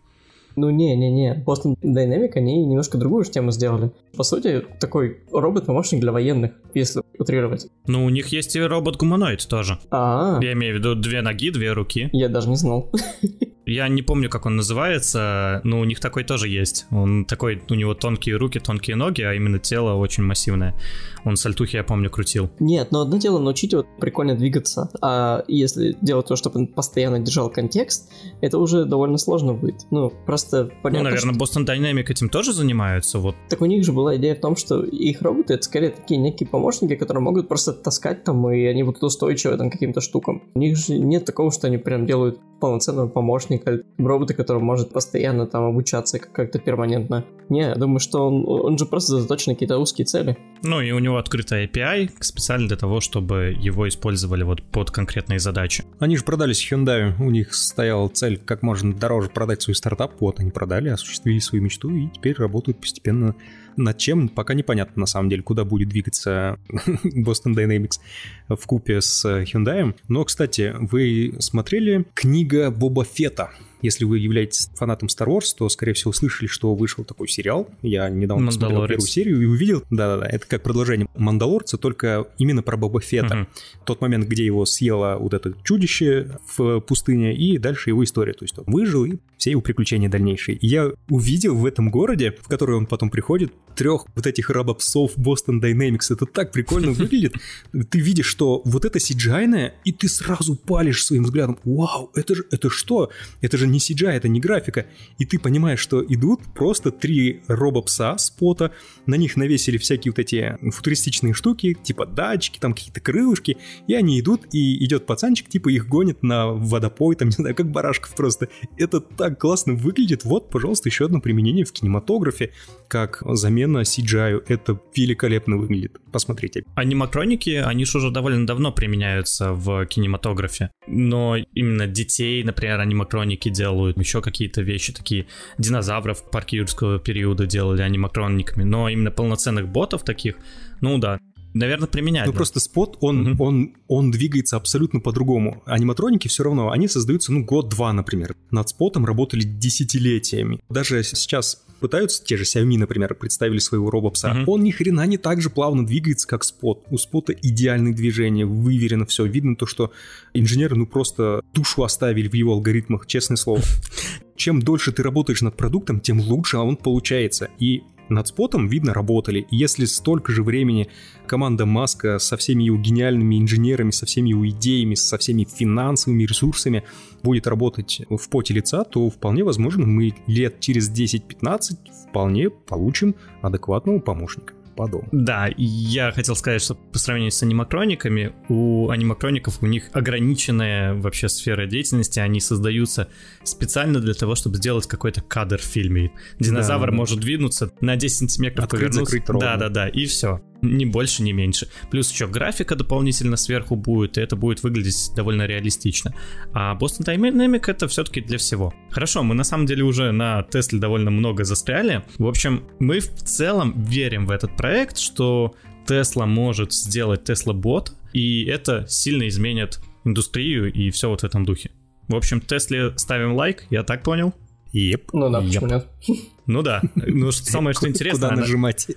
Ну, 0.55 0.69
не-не-не, 0.69 1.43
Boston 1.45 1.75
Dynamic, 1.81 2.31
они 2.35 2.65
немножко 2.65 2.97
другую 2.97 3.23
же 3.23 3.31
тему 3.31 3.51
сделали. 3.51 3.91
По 4.15 4.23
сути, 4.23 4.65
такой 4.79 5.19
робот-помощник 5.31 6.01
для 6.01 6.11
военных, 6.11 6.51
если 6.73 7.01
утрировать. 7.17 7.67
Ну, 7.87 8.05
у 8.05 8.09
них 8.09 8.27
есть 8.27 8.55
и 8.55 8.61
робот-гуманоид 8.61 9.47
тоже. 9.47 9.77
А, 9.91 10.37
-а, 10.37 10.39
а 10.39 10.43
Я 10.43 10.53
имею 10.53 10.75
в 10.75 10.79
виду 10.79 10.95
две 10.95 11.21
ноги, 11.21 11.51
две 11.51 11.73
руки. 11.73 12.09
Я 12.11 12.29
даже 12.29 12.49
не 12.49 12.55
знал. 12.55 12.89
Я 13.69 13.87
не 13.87 14.01
помню, 14.01 14.29
как 14.29 14.45
он 14.45 14.55
называется, 14.55 15.61
но 15.63 15.79
у 15.79 15.83
них 15.83 15.99
такой 15.99 16.23
тоже 16.23 16.47
есть. 16.47 16.87
Он 16.91 17.25
такой, 17.25 17.61
у 17.69 17.75
него 17.75 17.93
тонкие 17.93 18.35
руки, 18.37 18.59
тонкие 18.59 18.95
ноги, 18.95 19.21
а 19.21 19.33
именно 19.33 19.59
тело 19.59 19.93
очень 19.93 20.23
массивное. 20.23 20.75
Он 21.23 21.35
сальтухи, 21.35 21.75
я 21.75 21.83
помню, 21.83 22.09
крутил. 22.09 22.49
Нет, 22.59 22.91
но 22.91 23.01
одно 23.01 23.17
дело 23.17 23.39
научить 23.39 23.73
его 23.73 23.85
прикольно 23.99 24.35
двигаться, 24.35 24.89
а 25.01 25.43
если 25.47 25.95
делать 26.01 26.27
то, 26.27 26.35
чтобы 26.35 26.59
он 26.59 26.67
постоянно 26.67 27.19
держал 27.19 27.51
контекст, 27.51 28.11
это 28.41 28.57
уже 28.57 28.85
довольно 28.85 29.17
сложно 29.17 29.53
будет. 29.53 29.81
Ну, 29.91 30.11
просто 30.25 30.71
понятно, 30.81 31.09
Ну, 31.09 31.15
наверное, 31.15 31.33
что... 31.33 31.61
Boston 31.61 31.65
Dynamic 31.65 32.05
этим 32.09 32.29
тоже 32.29 32.53
занимаются, 32.53 33.19
вот. 33.19 33.35
Так 33.49 33.61
у 33.61 33.65
них 33.65 33.85
же 33.85 33.93
была 33.93 34.15
идея 34.17 34.35
в 34.35 34.39
том, 34.39 34.55
что 34.55 34.83
их 34.83 35.21
роботы 35.21 35.53
это 35.53 35.63
скорее 35.63 35.89
такие 35.89 36.19
некие 36.19 36.49
помощники, 36.49 36.95
которые 36.95 37.21
могут 37.21 37.47
просто 37.47 37.73
таскать 37.73 38.23
там, 38.23 38.51
и 38.51 38.65
они 38.65 38.81
будут 38.81 39.03
устойчивы 39.03 39.57
там 39.57 39.69
каким-то 39.69 40.01
штукам. 40.01 40.41
У 40.55 40.59
них 40.59 40.75
же 40.75 40.97
нет 40.97 41.25
такого, 41.25 41.51
что 41.51 41.67
они 41.67 41.77
прям 41.77 42.05
делают 42.07 42.39
полноценного 42.59 43.07
помощника 43.07 43.58
помощника, 43.59 43.83
робота, 43.97 44.33
который 44.33 44.61
может 44.61 44.91
постоянно 44.91 45.45
там 45.47 45.63
обучаться 45.63 46.19
как-то 46.19 46.59
перманентно. 46.59 47.25
Не, 47.49 47.61
я 47.61 47.75
думаю, 47.75 47.99
что 47.99 48.27
он, 48.27 48.45
он 48.47 48.77
же 48.77 48.85
просто 48.85 49.19
заточен 49.19 49.51
на 49.51 49.55
какие-то 49.55 49.77
узкие 49.77 50.05
цели. 50.05 50.37
Ну 50.61 50.81
и 50.81 50.91
у 50.91 50.99
него 50.99 51.17
открытая 51.17 51.67
API 51.67 52.11
специально 52.19 52.67
для 52.67 52.77
того, 52.77 52.99
чтобы 52.99 53.55
его 53.59 53.87
использовали 53.87 54.43
вот 54.43 54.61
под 54.61 54.91
конкретные 54.91 55.39
задачи. 55.39 55.83
Они 55.99 56.17
же 56.17 56.23
продались 56.23 56.71
Hyundai, 56.71 57.13
у 57.19 57.31
них 57.31 57.53
стояла 57.53 58.09
цель 58.09 58.37
как 58.37 58.61
можно 58.61 58.93
дороже 58.93 59.29
продать 59.29 59.61
свой 59.61 59.75
стартап, 59.75 60.13
вот 60.19 60.39
они 60.39 60.51
продали, 60.51 60.89
осуществили 60.89 61.39
свою 61.39 61.63
мечту 61.63 61.89
и 61.89 62.07
теперь 62.09 62.35
работают 62.35 62.79
постепенно 62.79 63.35
над 63.77 63.97
чем 63.97 64.29
пока 64.29 64.53
непонятно 64.53 65.01
на 65.01 65.05
самом 65.05 65.29
деле, 65.29 65.43
куда 65.43 65.65
будет 65.65 65.89
двигаться 65.89 66.59
Boston 67.03 67.55
Dynamics 67.55 67.99
в 68.47 68.65
купе 68.65 69.01
с 69.01 69.25
Hyundai. 69.25 69.95
Но, 70.07 70.23
кстати, 70.25 70.75
вы 70.79 71.35
смотрели 71.39 72.05
книга 72.13 72.71
Боба 72.71 73.03
Фета? 73.03 73.51
Если 73.81 74.05
вы 74.05 74.19
являетесь 74.19 74.69
фанатом 74.75 75.07
Star 75.07 75.27
Wars, 75.27 75.53
то, 75.57 75.69
скорее 75.69 75.93
всего, 75.93 76.11
слышали, 76.11 76.47
что 76.47 76.75
вышел 76.75 77.03
такой 77.03 77.27
сериал. 77.27 77.67
Я 77.81 78.09
недавно 78.09 78.47
посмотрел 78.47 78.87
первую 78.87 79.07
серию 79.07 79.41
и 79.41 79.45
увидел, 79.45 79.83
да-да-да, 79.89 80.27
это 80.27 80.45
как 80.47 80.63
продолжение 80.63 81.07
Мандалорца, 81.15 81.77
только 81.77 82.27
именно 82.37 82.61
про 82.61 82.77
Боба 82.77 83.01
Фета. 83.01 83.41
Угу. 83.41 83.47
Тот 83.85 84.01
момент, 84.01 84.27
где 84.27 84.45
его 84.45 84.65
съело 84.65 85.17
вот 85.19 85.33
это 85.33 85.53
чудище 85.63 86.37
в 86.55 86.79
пустыне, 86.81 87.35
и 87.35 87.57
дальше 87.57 87.89
его 87.89 88.03
история. 88.03 88.33
То 88.33 88.45
есть 88.45 88.57
он 88.57 88.65
выжил, 88.67 89.05
и 89.05 89.17
все 89.37 89.51
его 89.51 89.61
приключения 89.61 90.09
дальнейшие. 90.09 90.57
И 90.57 90.67
я 90.67 90.91
увидел 91.09 91.55
в 91.55 91.65
этом 91.65 91.89
городе, 91.89 92.35
в 92.41 92.47
который 92.47 92.75
он 92.75 92.85
потом 92.85 93.09
приходит, 93.09 93.53
трех 93.75 94.05
вот 94.15 94.27
этих 94.27 94.49
робопсов 94.49 95.17
Boston 95.17 95.61
Dynamics. 95.61 96.11
Это 96.13 96.25
так 96.25 96.51
прикольно 96.51 96.91
выглядит. 96.93 97.35
Ты 97.71 97.99
видишь, 97.99 98.25
что 98.25 98.61
вот 98.65 98.85
это 98.85 98.99
cgi 98.99 99.71
и 99.85 99.91
ты 99.91 100.09
сразу 100.09 100.55
палишь 100.55 101.05
своим 101.05 101.23
взглядом. 101.23 101.57
Вау, 101.63 102.11
это 102.15 102.35
же, 102.35 102.45
это 102.51 102.69
что? 102.69 103.09
Это 103.41 103.57
же 103.57 103.67
не 103.69 103.79
CGI, 103.79 104.11
это 104.11 104.27
не 104.27 104.39
графика. 104.39 104.85
И 105.17 105.25
ты 105.25 105.39
понимаешь, 105.39 105.79
что 105.79 106.03
идут 106.03 106.41
просто 106.53 106.91
три 106.91 107.41
робопса 107.47 108.17
с 108.17 108.29
пота, 108.29 108.71
на 109.05 109.15
них 109.15 109.37
навесили 109.37 109.77
всякие 109.77 110.11
вот 110.11 110.19
эти 110.19 110.57
футуристичные 110.71 111.33
штуки, 111.33 111.77
типа 111.81 112.05
датчики, 112.05 112.59
там 112.59 112.73
какие-то 112.73 112.99
крылышки, 112.99 113.57
и 113.87 113.93
они 113.93 114.19
идут, 114.19 114.53
и 114.53 114.83
идет 114.83 115.05
пацанчик, 115.05 115.49
типа 115.49 115.69
их 115.69 115.87
гонит 115.87 116.23
на 116.23 116.47
водопой, 116.47 117.15
там, 117.15 117.27
не 117.29 117.33
знаю, 117.33 117.55
как 117.55 117.71
барашков 117.71 118.15
просто. 118.15 118.49
Это 118.77 118.99
так 118.99 119.39
классно 119.39 119.73
выглядит. 119.73 120.25
Вот, 120.25 120.49
пожалуйста, 120.49 120.89
еще 120.89 121.05
одно 121.05 121.21
применение 121.21 121.65
в 121.65 121.71
кинематографе, 121.71 122.51
как 122.87 123.23
замена 123.25 123.79
CGI. 123.79 124.43
Это 124.47 124.79
великолепно 124.95 125.57
выглядит. 125.57 125.99
Посмотрите. 126.11 126.63
Аниматроники, 126.75 127.51
они 127.51 127.85
же 127.85 127.97
уже 127.97 128.11
довольно 128.11 128.45
давно 128.45 128.71
применяются 128.71 129.53
в 129.53 129.85
кинематографе. 129.85 130.71
Но 130.87 131.37
именно 131.53 131.87
детей, 131.87 132.43
например, 132.43 132.79
аниматроники 132.79 133.49
делают, 133.59 133.97
еще 133.97 134.21
какие-то 134.21 134.61
вещи 134.61 134.93
такие. 134.93 135.25
Динозавров 135.57 136.29
парке 136.31 136.57
юрского 136.57 136.99
периода 136.99 137.45
делали 137.45 137.81
аниматрониками. 137.81 138.63
Но 138.63 138.89
именно 138.89 139.11
полноценных 139.11 139.67
ботов 139.67 140.03
таких, 140.03 140.35
ну 140.81 140.97
да, 140.97 141.19
наверное, 141.53 141.87
применять. 141.87 142.27
Ну, 142.27 142.33
просто 142.33 142.59
спот, 142.59 142.97
он, 143.01 143.31
угу. 143.31 143.43
он, 143.43 143.75
он 143.87 144.11
двигается 144.11 144.55
абсолютно 144.57 144.99
по-другому. 144.99 145.61
Аниматроники 145.65 146.27
все 146.27 146.43
равно, 146.43 146.71
они 146.71 146.87
создаются, 146.87 147.33
ну, 147.33 147.43
год-два, 147.43 147.91
например. 147.93 148.35
Над 148.51 148.69
спотом 148.69 149.05
работали 149.05 149.43
десятилетиями. 149.43 150.59
Даже 150.69 151.03
сейчас 151.03 151.65
пытаются, 151.79 152.23
те 152.23 152.37
же 152.37 152.43
Xiaomi, 152.43 152.77
например, 152.77 153.15
представили 153.15 153.59
своего 153.59 153.89
робопса, 153.89 154.31
угу. 154.31 154.53
он 154.53 154.63
ни 154.63 154.71
хрена 154.71 155.05
не 155.05 155.17
так 155.17 155.41
же 155.41 155.49
плавно 155.49 155.85
двигается, 155.85 156.27
как 156.27 156.43
спот. 156.43 156.83
У 156.89 156.97
спота 156.97 157.33
идеальные 157.33 157.93
движения, 157.93 158.45
выверено 158.45 159.05
все. 159.05 159.25
Видно 159.25 159.55
то, 159.55 159.65
что 159.65 159.91
инженеры, 160.33 160.75
ну, 160.75 160.85
просто 160.85 161.41
душу 161.53 161.83
оставили 161.83 162.27
в 162.27 162.33
его 162.33 162.53
алгоритмах, 162.53 163.07
честное 163.07 163.37
слово. 163.37 163.61
Чем 164.35 164.61
дольше 164.61 164.91
ты 164.91 165.03
работаешь 165.03 165.41
над 165.41 165.57
продуктом, 165.57 165.99
тем 165.99 166.19
лучше 166.19 166.57
он 166.57 166.77
получается. 166.77 167.49
И 167.59 167.83
над 168.09 168.27
спотом, 168.27 168.67
видно, 168.67 168.93
работали. 168.93 169.45
И 169.49 169.55
если 169.55 169.85
столько 169.85 170.31
же 170.31 170.43
времени 170.43 170.89
команда 171.27 171.65
Маска 171.65 172.19
со 172.19 172.37
всеми 172.37 172.63
его 172.63 172.77
гениальными 172.77 173.39
инженерами, 173.39 173.91
со 173.91 174.05
всеми 174.05 174.29
его 174.29 174.47
идеями, 174.49 174.95
со 174.95 175.17
всеми 175.17 175.45
финансовыми 175.45 176.23
ресурсами 176.23 176.83
будет 177.23 177.47
работать 177.47 178.01
в 178.09 178.29
поте 178.29 178.53
лица, 178.53 178.83
то 178.83 179.09
вполне 179.09 179.43
возможно 179.43 179.85
мы 179.85 180.13
лет 180.27 180.59
через 180.59 180.91
10-15 180.91 181.77
вполне 182.09 182.49
получим 182.49 183.15
адекватного 183.41 183.99
помощника 183.99 184.53
по 184.79 184.87
дому. 184.87 185.09
Да, 185.11 185.49
я 185.57 186.13
хотел 186.13 186.37
сказать, 186.37 186.61
что 186.61 186.73
по 186.73 186.97
сравнению 186.99 187.31
с 187.31 187.43
аниматрониками, 187.43 188.31
у 188.47 188.89
аниматроников 188.89 189.61
у 189.61 189.65
них 189.65 189.89
ограниченная 189.91 190.93
вообще 190.93 191.27
сфера 191.27 191.65
деятельности, 191.65 192.21
они 192.21 192.39
создаются 192.39 193.09
специально 193.43 193.99
для 193.99 194.13
того, 194.13 194.35
чтобы 194.35 194.55
сделать 194.55 194.87
какой-то 194.87 195.21
кадр 195.21 195.57
в 195.57 195.65
фильме. 195.65 196.11
Динозавр 196.39 196.91
да, 196.91 196.95
может 196.95 197.19
двинуться 197.19 197.73
на 197.81 197.97
10 197.97 198.19
сантиметров 198.19 198.65
Открыть, 198.65 198.93
повернуться. 198.93 199.33
Да, 199.33 199.57
да, 199.57 199.67
да, 199.67 199.89
и 199.89 200.05
все. 200.05 200.41
Ни 200.61 200.85
больше, 200.85 201.23
ни 201.23 201.31
меньше. 201.31 201.69
Плюс 201.89 202.11
еще 202.11 202.27
графика 202.27 202.75
дополнительно 202.75 203.37
сверху 203.37 203.75
будет, 203.75 204.17
и 204.17 204.21
это 204.21 204.35
будет 204.35 204.61
выглядеть 204.63 205.11
довольно 205.15 205.45
реалистично. 205.45 206.13
А 206.53 206.75
Boston 206.75 207.05
Dynamic 207.05 207.63
это 207.67 207.87
все-таки 207.87 208.21
для 208.21 208.37
всего. 208.37 208.73
Хорошо, 208.89 209.23
мы 209.23 209.35
на 209.35 209.43
самом 209.43 209.65
деле 209.65 209.83
уже 209.83 210.11
на 210.11 210.43
Тесле 210.43 210.79
довольно 210.79 211.11
много 211.11 211.43
застряли. 211.45 212.03
В 212.17 212.27
общем, 212.27 212.63
мы 212.79 212.99
в 212.99 213.23
целом 213.23 213.83
верим 213.83 214.25
в 214.25 214.31
этот 214.31 214.55
проект, 214.57 214.97
что 214.97 215.55
Tesla 215.87 216.25
может 216.25 216.73
сделать 216.73 217.29
Tesla 217.29 217.53
бот, 217.53 217.93
и 218.13 218.45
это 218.45 218.85
сильно 218.87 219.27
изменит 219.27 219.79
индустрию 220.03 220.71
и 220.71 220.89
все 220.91 221.09
вот 221.09 221.21
в 221.21 221.23
этом 221.23 221.45
духе. 221.45 221.71
В 222.07 222.15
общем, 222.15 222.41
Тесле 222.41 222.97
ставим 222.97 223.33
лайк, 223.33 223.65
я 223.69 223.83
так 223.83 224.03
понял. 224.03 224.33
Еп. 224.71 225.11
Ну 225.13 225.29
да, 225.29 225.41
почему 225.41 225.67
нет? 225.67 225.87
Ну 226.49 226.63
да. 226.63 226.81
Ну, 226.95 227.31
что 227.31 227.45
самое, 227.45 227.75
что 227.75 227.87
интересно... 227.87 228.29
Куда 228.29 228.41
нажимать? 228.41 228.87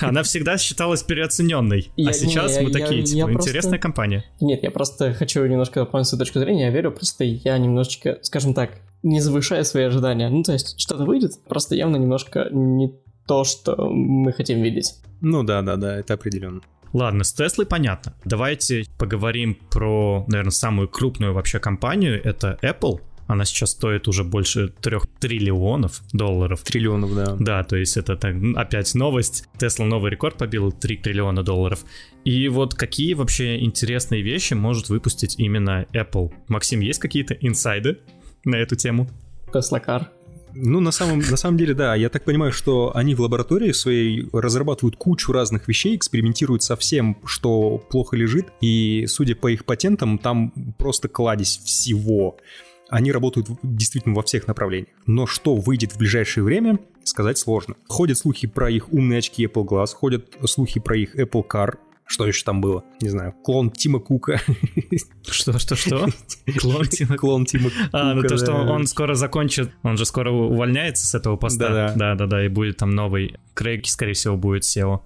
Она 0.00 0.24
всегда 0.24 0.58
считалась 0.58 1.04
переоцененной. 1.04 1.92
А 2.04 2.12
сейчас 2.12 2.60
мы 2.60 2.72
такие, 2.72 3.04
типа, 3.04 3.30
интересная 3.30 3.78
компания. 3.78 4.24
Нет, 4.40 4.64
я 4.64 4.72
просто 4.72 5.14
хочу 5.14 5.46
немножко 5.46 5.78
дополнить 5.78 6.08
свою 6.08 6.18
точку 6.18 6.40
зрения. 6.40 6.64
Я 6.64 6.70
верю, 6.70 6.90
просто 6.90 7.22
я 7.22 7.56
немножечко, 7.58 8.18
скажем 8.22 8.54
так, 8.54 8.80
не 9.04 9.20
завышая 9.20 9.62
свои 9.62 9.84
ожидания. 9.84 10.28
Ну, 10.28 10.42
то 10.42 10.52
есть, 10.52 10.80
что-то 10.80 11.04
выйдет, 11.04 11.32
просто 11.48 11.76
явно 11.76 11.94
немножко 11.94 12.48
не 12.50 12.92
то, 13.28 13.44
что 13.44 13.88
мы 13.88 14.32
хотим 14.32 14.60
видеть. 14.62 14.94
Ну 15.20 15.44
да, 15.44 15.62
да, 15.62 15.76
да, 15.76 15.96
это 15.96 16.14
определенно. 16.14 16.60
Ладно, 16.92 17.24
с 17.24 17.32
Теслой 17.32 17.66
понятно. 17.66 18.14
Давайте 18.24 18.84
поговорим 18.98 19.56
про, 19.70 20.24
наверное, 20.28 20.50
самую 20.50 20.88
крупную 20.88 21.34
вообще 21.34 21.58
компанию. 21.58 22.20
Это 22.24 22.58
Apple. 22.62 23.00
Она 23.26 23.44
сейчас 23.44 23.70
стоит 23.70 24.08
уже 24.08 24.24
больше 24.24 24.68
трех 24.68 25.06
триллионов 25.18 26.02
долларов. 26.12 26.62
Триллионов, 26.62 27.14
да. 27.14 27.36
Да, 27.38 27.64
то 27.64 27.76
есть 27.76 27.96
это 27.96 28.16
так, 28.16 28.36
опять 28.54 28.94
новость. 28.94 29.48
Тесла 29.58 29.86
новый 29.86 30.10
рекорд 30.10 30.36
побил 30.36 30.72
3 30.72 30.96
триллиона 30.98 31.42
долларов. 31.42 31.84
И 32.24 32.48
вот 32.48 32.74
какие 32.74 33.14
вообще 33.14 33.58
интересные 33.58 34.22
вещи 34.22 34.54
может 34.54 34.88
выпустить 34.88 35.38
именно 35.38 35.86
Apple? 35.92 36.32
Максим, 36.48 36.80
есть 36.80 37.00
какие-то 37.00 37.34
инсайды 37.34 37.98
на 38.44 38.56
эту 38.56 38.76
тему? 38.76 39.08
Tesla 39.52 39.84
Car. 39.84 40.06
Ну, 40.58 40.80
на 40.80 40.90
самом, 40.90 41.18
на 41.18 41.36
самом 41.36 41.58
деле, 41.58 41.74
да. 41.74 41.94
Я 41.94 42.08
так 42.08 42.24
понимаю, 42.24 42.50
что 42.50 42.90
они 42.96 43.14
в 43.14 43.20
лаборатории 43.20 43.72
своей 43.72 44.26
разрабатывают 44.32 44.96
кучу 44.96 45.30
разных 45.32 45.68
вещей, 45.68 45.94
экспериментируют 45.96 46.62
со 46.62 46.76
всем, 46.76 47.18
что 47.26 47.76
плохо 47.76 48.16
лежит. 48.16 48.46
И, 48.62 49.04
судя 49.06 49.36
по 49.36 49.48
их 49.48 49.66
патентам, 49.66 50.16
там 50.16 50.52
просто 50.78 51.08
кладезь 51.08 51.60
всего. 51.64 52.38
Они 52.88 53.12
работают 53.12 53.48
действительно 53.62 54.14
во 54.14 54.22
всех 54.22 54.46
направлениях. 54.46 54.90
Но 55.06 55.26
что 55.26 55.56
выйдет 55.56 55.92
в 55.92 55.98
ближайшее 55.98 56.44
время, 56.44 56.78
сказать 57.04 57.38
сложно. 57.38 57.76
Ходят 57.88 58.18
слухи 58.18 58.46
про 58.46 58.70
их 58.70 58.92
умные 58.92 59.18
очки 59.18 59.44
Apple 59.44 59.64
Glass, 59.64 59.88
ходят 59.94 60.36
слухи 60.44 60.80
про 60.80 60.96
их 60.96 61.16
Apple 61.16 61.44
Car, 61.48 61.76
что 62.08 62.24
еще 62.24 62.44
там 62.44 62.60
было? 62.60 62.84
Не 63.00 63.08
знаю. 63.08 63.34
Клон 63.42 63.70
Тима 63.70 63.98
Кука. 63.98 64.40
Что, 65.28 65.58
что, 65.58 65.74
что? 65.74 66.06
Клон 66.58 66.86
Тима, 66.88 67.16
клон 67.16 67.44
Тима 67.46 67.70
Кука. 67.70 67.88
А, 67.92 68.14
ну 68.14 68.22
то, 68.22 68.36
что 68.36 68.52
он 68.52 68.86
скоро 68.86 69.14
закончит, 69.14 69.72
он 69.82 69.96
же 69.96 70.04
скоро 70.04 70.30
увольняется 70.30 71.04
с 71.04 71.16
этого 71.16 71.36
поста. 71.36 71.68
Да, 71.68 71.94
да, 71.96 72.14
да, 72.14 72.26
да, 72.26 72.44
и 72.44 72.48
будет 72.48 72.76
там 72.76 72.90
новый. 72.90 73.36
Крейг, 73.54 73.86
скорее 73.86 74.12
всего, 74.12 74.36
будет 74.36 74.62
SEO 74.62 75.00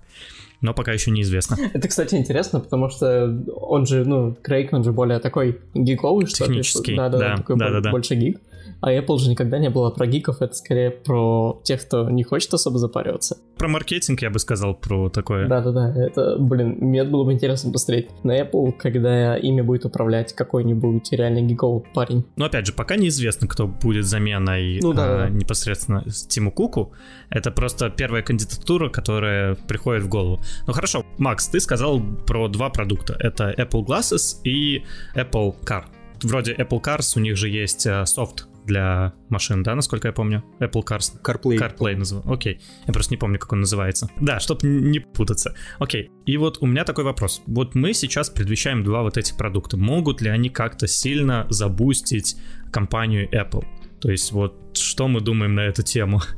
но 0.61 0.75
пока 0.75 0.93
еще 0.93 1.11
неизвестно. 1.11 1.57
Это, 1.73 1.89
кстати, 1.89 2.15
интересно, 2.15 2.61
потому 2.61 2.91
что 2.91 3.43
он 3.57 3.87
же, 3.87 4.05
ну, 4.05 4.37
Крейг, 4.43 4.73
он 4.73 4.85
же 4.85 4.93
более 4.93 5.19
такой 5.19 5.61
гиковый, 5.75 6.27
что. 6.27 6.45
Технический, 6.45 6.97
да, 6.97 7.09
да, 7.09 7.19
да, 7.19 7.37
такой 7.37 7.57
да, 7.57 7.81
да. 7.81 7.91
больше 7.91 8.15
гик. 8.15 8.41
А 8.81 8.93
Apple 8.93 9.19
же 9.19 9.31
никогда 9.31 9.59
не 9.59 9.71
было 9.71 9.91
про 9.91 10.07
гиков, 10.07 10.41
это 10.41 10.55
скорее 10.55 10.91
про 10.91 11.61
тех, 11.65 11.83
кто 11.83 12.09
не 12.09 12.23
хочет 12.23 12.53
особо 12.55 12.79
запариваться. 12.79 13.37
Про 13.59 13.69
маркетинг 13.69 14.23
я 14.23 14.31
бы 14.31 14.39
сказал, 14.39 14.75
про 14.75 15.11
такое. 15.11 15.47
Да-да-да, 15.47 15.95
это, 15.95 16.37
блин, 16.39 16.79
мне 16.81 17.05
было 17.05 17.25
бы 17.25 17.33
интересно 17.33 17.71
посмотреть 17.73 18.09
на 18.25 18.41
Apple, 18.41 18.73
когда 18.73 19.37
ими 19.37 19.61
будет 19.61 19.85
управлять 19.85 20.35
какой-нибудь 20.35 21.13
реально 21.13 21.43
гиковый 21.43 21.83
парень. 21.95 22.25
Но 22.37 22.47
опять 22.47 22.67
же, 22.67 22.73
пока 22.73 22.97
неизвестно, 22.97 23.49
кто 23.49 23.67
будет 23.67 24.07
заменой 24.07 24.81
ну, 24.83 24.93
да, 24.93 25.05
а, 25.05 25.19
да. 25.19 25.29
непосредственно 25.29 26.05
Тиму 26.29 26.51
Куку. 26.51 26.93
Это 27.29 27.51
просто 27.51 27.91
первая 27.91 28.23
кандидатура, 28.23 28.89
которая 28.89 29.57
приходит 29.69 30.05
в 30.05 30.09
голову. 30.09 30.41
Ну 30.67 30.73
хорошо, 30.73 31.05
Макс, 31.19 31.49
ты 31.49 31.61
сказал 31.61 32.01
про 32.27 32.49
два 32.49 32.71
продукта. 32.71 33.15
Это 33.19 33.55
Apple 33.57 33.85
Glasses 33.85 34.41
и 34.45 34.85
Apple 35.15 35.55
Car 35.65 35.85
вроде 36.23 36.55
Apple 36.55 36.83
Cars, 36.83 37.13
у 37.17 37.21
них 37.21 37.37
же 37.37 37.49
есть 37.49 37.87
э, 37.87 38.05
софт 38.07 38.47
для 38.71 39.13
машин, 39.29 39.63
да, 39.63 39.75
насколько 39.75 40.09
я 40.09 40.13
помню? 40.13 40.45
Apple 40.61 40.85
Cars. 40.85 41.21
CarPlay. 41.23 41.59
CarPlay 41.59 41.97
называется. 41.97 42.33
Окей. 42.33 42.61
Я 42.87 42.93
просто 42.93 43.13
не 43.13 43.19
помню, 43.19 43.39
как 43.39 43.53
он 43.53 43.61
называется. 43.61 44.09
Да, 44.21 44.39
чтобы 44.39 44.69
не 44.69 45.01
путаться. 45.01 45.55
Окей. 45.79 46.11
И 46.25 46.37
вот 46.37 46.59
у 46.61 46.67
меня 46.67 46.85
такой 46.85 47.05
вопрос. 47.05 47.43
Вот 47.47 47.75
мы 47.75 47.93
сейчас 47.93 48.31
предвещаем 48.31 48.85
два 48.85 49.03
вот 49.03 49.17
этих 49.17 49.37
продукта. 49.37 49.77
Могут 49.77 50.23
ли 50.23 50.31
они 50.31 50.51
как-то 50.51 50.87
сильно 50.87 51.47
забустить 51.51 52.37
компанию 52.73 53.29
Apple? 53.31 53.65
То 54.01 54.11
есть 54.11 54.33
вот 54.33 54.79
что 54.79 55.09
мы 55.09 55.21
думаем 55.21 55.55
на 55.55 55.61
эту 55.61 55.83
тему? 55.83 56.23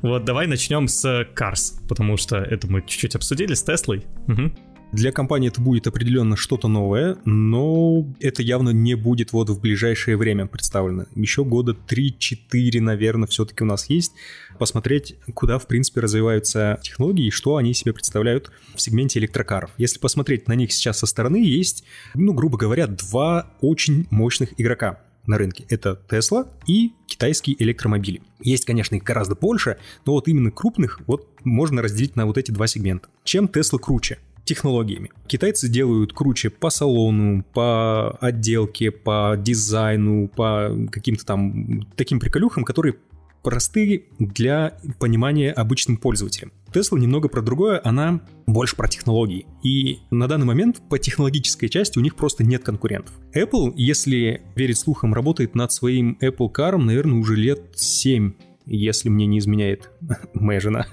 Вот, 0.00 0.24
давай 0.24 0.46
начнем 0.46 0.88
с 0.88 1.04
Cars, 1.36 1.86
потому 1.86 2.16
что 2.16 2.38
это 2.38 2.66
мы 2.70 2.80
чуть-чуть 2.80 3.16
обсудили 3.16 3.52
с 3.52 3.62
Теслой. 3.62 4.06
Угу. 4.28 4.52
Для 4.92 5.12
компании 5.12 5.48
это 5.48 5.60
будет 5.60 5.86
определенно 5.86 6.36
что-то 6.36 6.66
новое, 6.66 7.16
но 7.24 8.06
это 8.18 8.42
явно 8.42 8.70
не 8.70 8.94
будет 8.94 9.32
вот 9.32 9.48
в 9.48 9.60
ближайшее 9.60 10.16
время 10.16 10.46
представлено. 10.46 11.06
Еще 11.14 11.44
года 11.44 11.76
3-4, 11.88 12.80
наверное, 12.80 13.28
все-таки 13.28 13.62
у 13.62 13.66
нас 13.66 13.88
есть. 13.88 14.12
Посмотреть, 14.58 15.16
куда, 15.32 15.58
в 15.60 15.68
принципе, 15.68 16.00
развиваются 16.00 16.80
технологии 16.82 17.26
и 17.26 17.30
что 17.30 17.56
они 17.56 17.72
себе 17.72 17.92
представляют 17.92 18.50
в 18.74 18.80
сегменте 18.80 19.20
электрокаров. 19.20 19.70
Если 19.78 20.00
посмотреть 20.00 20.48
на 20.48 20.54
них 20.54 20.72
сейчас 20.72 20.98
со 20.98 21.06
стороны, 21.06 21.36
есть, 21.36 21.84
ну, 22.14 22.32
грубо 22.32 22.58
говоря, 22.58 22.88
два 22.88 23.52
очень 23.60 24.08
мощных 24.10 24.60
игрока 24.60 25.00
на 25.24 25.38
рынке. 25.38 25.66
Это 25.68 26.00
Tesla 26.08 26.48
и 26.66 26.94
китайские 27.06 27.62
электромобили. 27.62 28.22
Есть, 28.40 28.64
конечно, 28.64 28.96
их 28.96 29.04
гораздо 29.04 29.36
больше, 29.36 29.78
но 30.04 30.14
вот 30.14 30.26
именно 30.26 30.50
крупных 30.50 31.00
вот 31.06 31.28
можно 31.44 31.80
разделить 31.80 32.16
на 32.16 32.26
вот 32.26 32.38
эти 32.38 32.50
два 32.50 32.66
сегмента. 32.66 33.08
Чем 33.22 33.44
Tesla 33.46 33.78
круче? 33.78 34.18
Технологиями. 34.50 35.12
Китайцы 35.28 35.68
делают 35.68 36.12
круче 36.12 36.50
по 36.50 36.70
салону, 36.70 37.44
по 37.54 38.18
отделке, 38.20 38.90
по 38.90 39.36
дизайну, 39.38 40.26
по 40.26 40.70
каким-то 40.90 41.24
там 41.24 41.86
таким 41.94 42.18
приколюхам, 42.18 42.64
которые 42.64 42.96
простые 43.44 44.02
для 44.18 44.76
понимания 44.98 45.52
обычным 45.52 45.98
пользователям. 45.98 46.50
Tesla 46.72 46.98
немного 46.98 47.28
про 47.28 47.42
другое, 47.42 47.80
она 47.84 48.22
больше 48.48 48.74
про 48.74 48.88
технологии. 48.88 49.46
И 49.62 50.00
на 50.10 50.26
данный 50.26 50.46
момент 50.46 50.82
по 50.88 50.98
технологической 50.98 51.68
части 51.68 51.96
у 51.98 52.02
них 52.02 52.16
просто 52.16 52.42
нет 52.42 52.64
конкурентов. 52.64 53.14
Apple, 53.32 53.72
если 53.76 54.42
верить 54.56 54.78
слухам, 54.78 55.14
работает 55.14 55.54
над 55.54 55.70
своим 55.70 56.18
Apple 56.20 56.52
Car, 56.52 56.76
наверное, 56.76 57.20
уже 57.20 57.36
лет 57.36 57.62
7 57.76 58.32
если 58.66 59.08
мне 59.08 59.26
не 59.26 59.38
изменяет 59.38 59.90
моя 60.34 60.60
жена. 60.60 60.86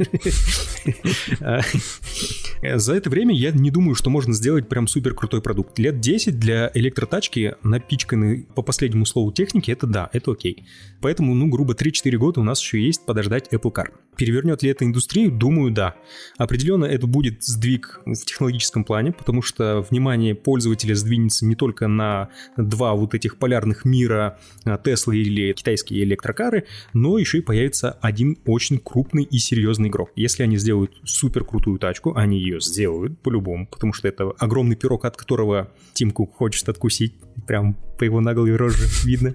За 2.76 2.94
это 2.94 3.10
время 3.10 3.36
я 3.36 3.52
не 3.52 3.72
думаю, 3.72 3.96
что 3.96 4.10
можно 4.10 4.34
сделать 4.34 4.68
прям 4.68 4.88
супер 4.88 5.14
крутой 5.14 5.42
продукт. 5.42 5.78
Лет 5.78 6.00
10 6.00 6.40
для 6.40 6.72
электротачки, 6.74 7.56
напичканной 7.64 8.48
по 8.56 8.62
последнему 8.62 9.06
слову 9.06 9.32
техники, 9.32 9.72
это 9.72 9.86
да, 9.86 10.10
это 10.14 10.32
окей. 10.32 10.66
Поэтому, 11.02 11.36
ну, 11.36 11.48
грубо 11.48 11.74
3-4 11.74 12.18
года 12.18 12.40
у 12.40 12.44
нас 12.44 12.62
еще 12.62 12.82
есть 12.82 13.06
подождать 13.06 13.50
Apple 13.54 13.72
Car. 13.72 13.90
Перевернет 14.16 14.64
ли 14.64 14.72
это 14.72 14.84
индустрию? 14.86 15.32
Думаю, 15.32 15.72
да. 15.72 15.96
Определенно 16.38 16.86
это 16.86 17.06
будет 17.06 17.44
сдвиг 17.44 18.02
в 18.06 18.16
технологическом 18.16 18.84
плане, 18.84 19.12
потому 19.12 19.44
что 19.44 19.86
внимание 19.88 20.34
пользователя 20.34 20.96
сдвинется 20.96 21.46
не 21.46 21.56
только 21.56 21.88
на 21.88 22.30
два 22.58 22.96
вот 22.96 23.14
этих 23.14 23.38
полярных 23.38 23.86
мира 23.86 24.40
Tesla 24.66 25.16
или 25.16 25.54
китайские 25.54 26.04
электрокары, 26.04 26.66
но 26.94 27.20
еще 27.20 27.38
и 27.38 27.42
появится 27.42 27.67
один 28.02 28.38
очень 28.46 28.80
крупный 28.80 29.24
и 29.24 29.38
серьезный 29.38 29.90
игрок. 29.90 30.12
Если 30.16 30.44
они 30.44 30.58
сделают 30.58 30.92
супер 31.04 31.44
крутую 31.44 31.80
тачку, 31.80 32.14
они 32.16 32.40
ее 32.40 32.60
сделают 32.60 33.20
по-любому, 33.22 33.68
потому 33.68 33.94
что 33.94 34.08
это 34.08 34.32
огромный 34.38 34.76
пирог, 34.76 35.06
от 35.06 35.18
которого 35.18 35.72
Тим 35.94 36.12
Кук 36.12 36.36
хочет 36.36 36.68
откусить. 36.70 37.16
Прям 37.46 37.76
по 37.98 38.04
его 38.04 38.20
наглой 38.20 38.56
роже 38.56 38.88
видно. 39.04 39.34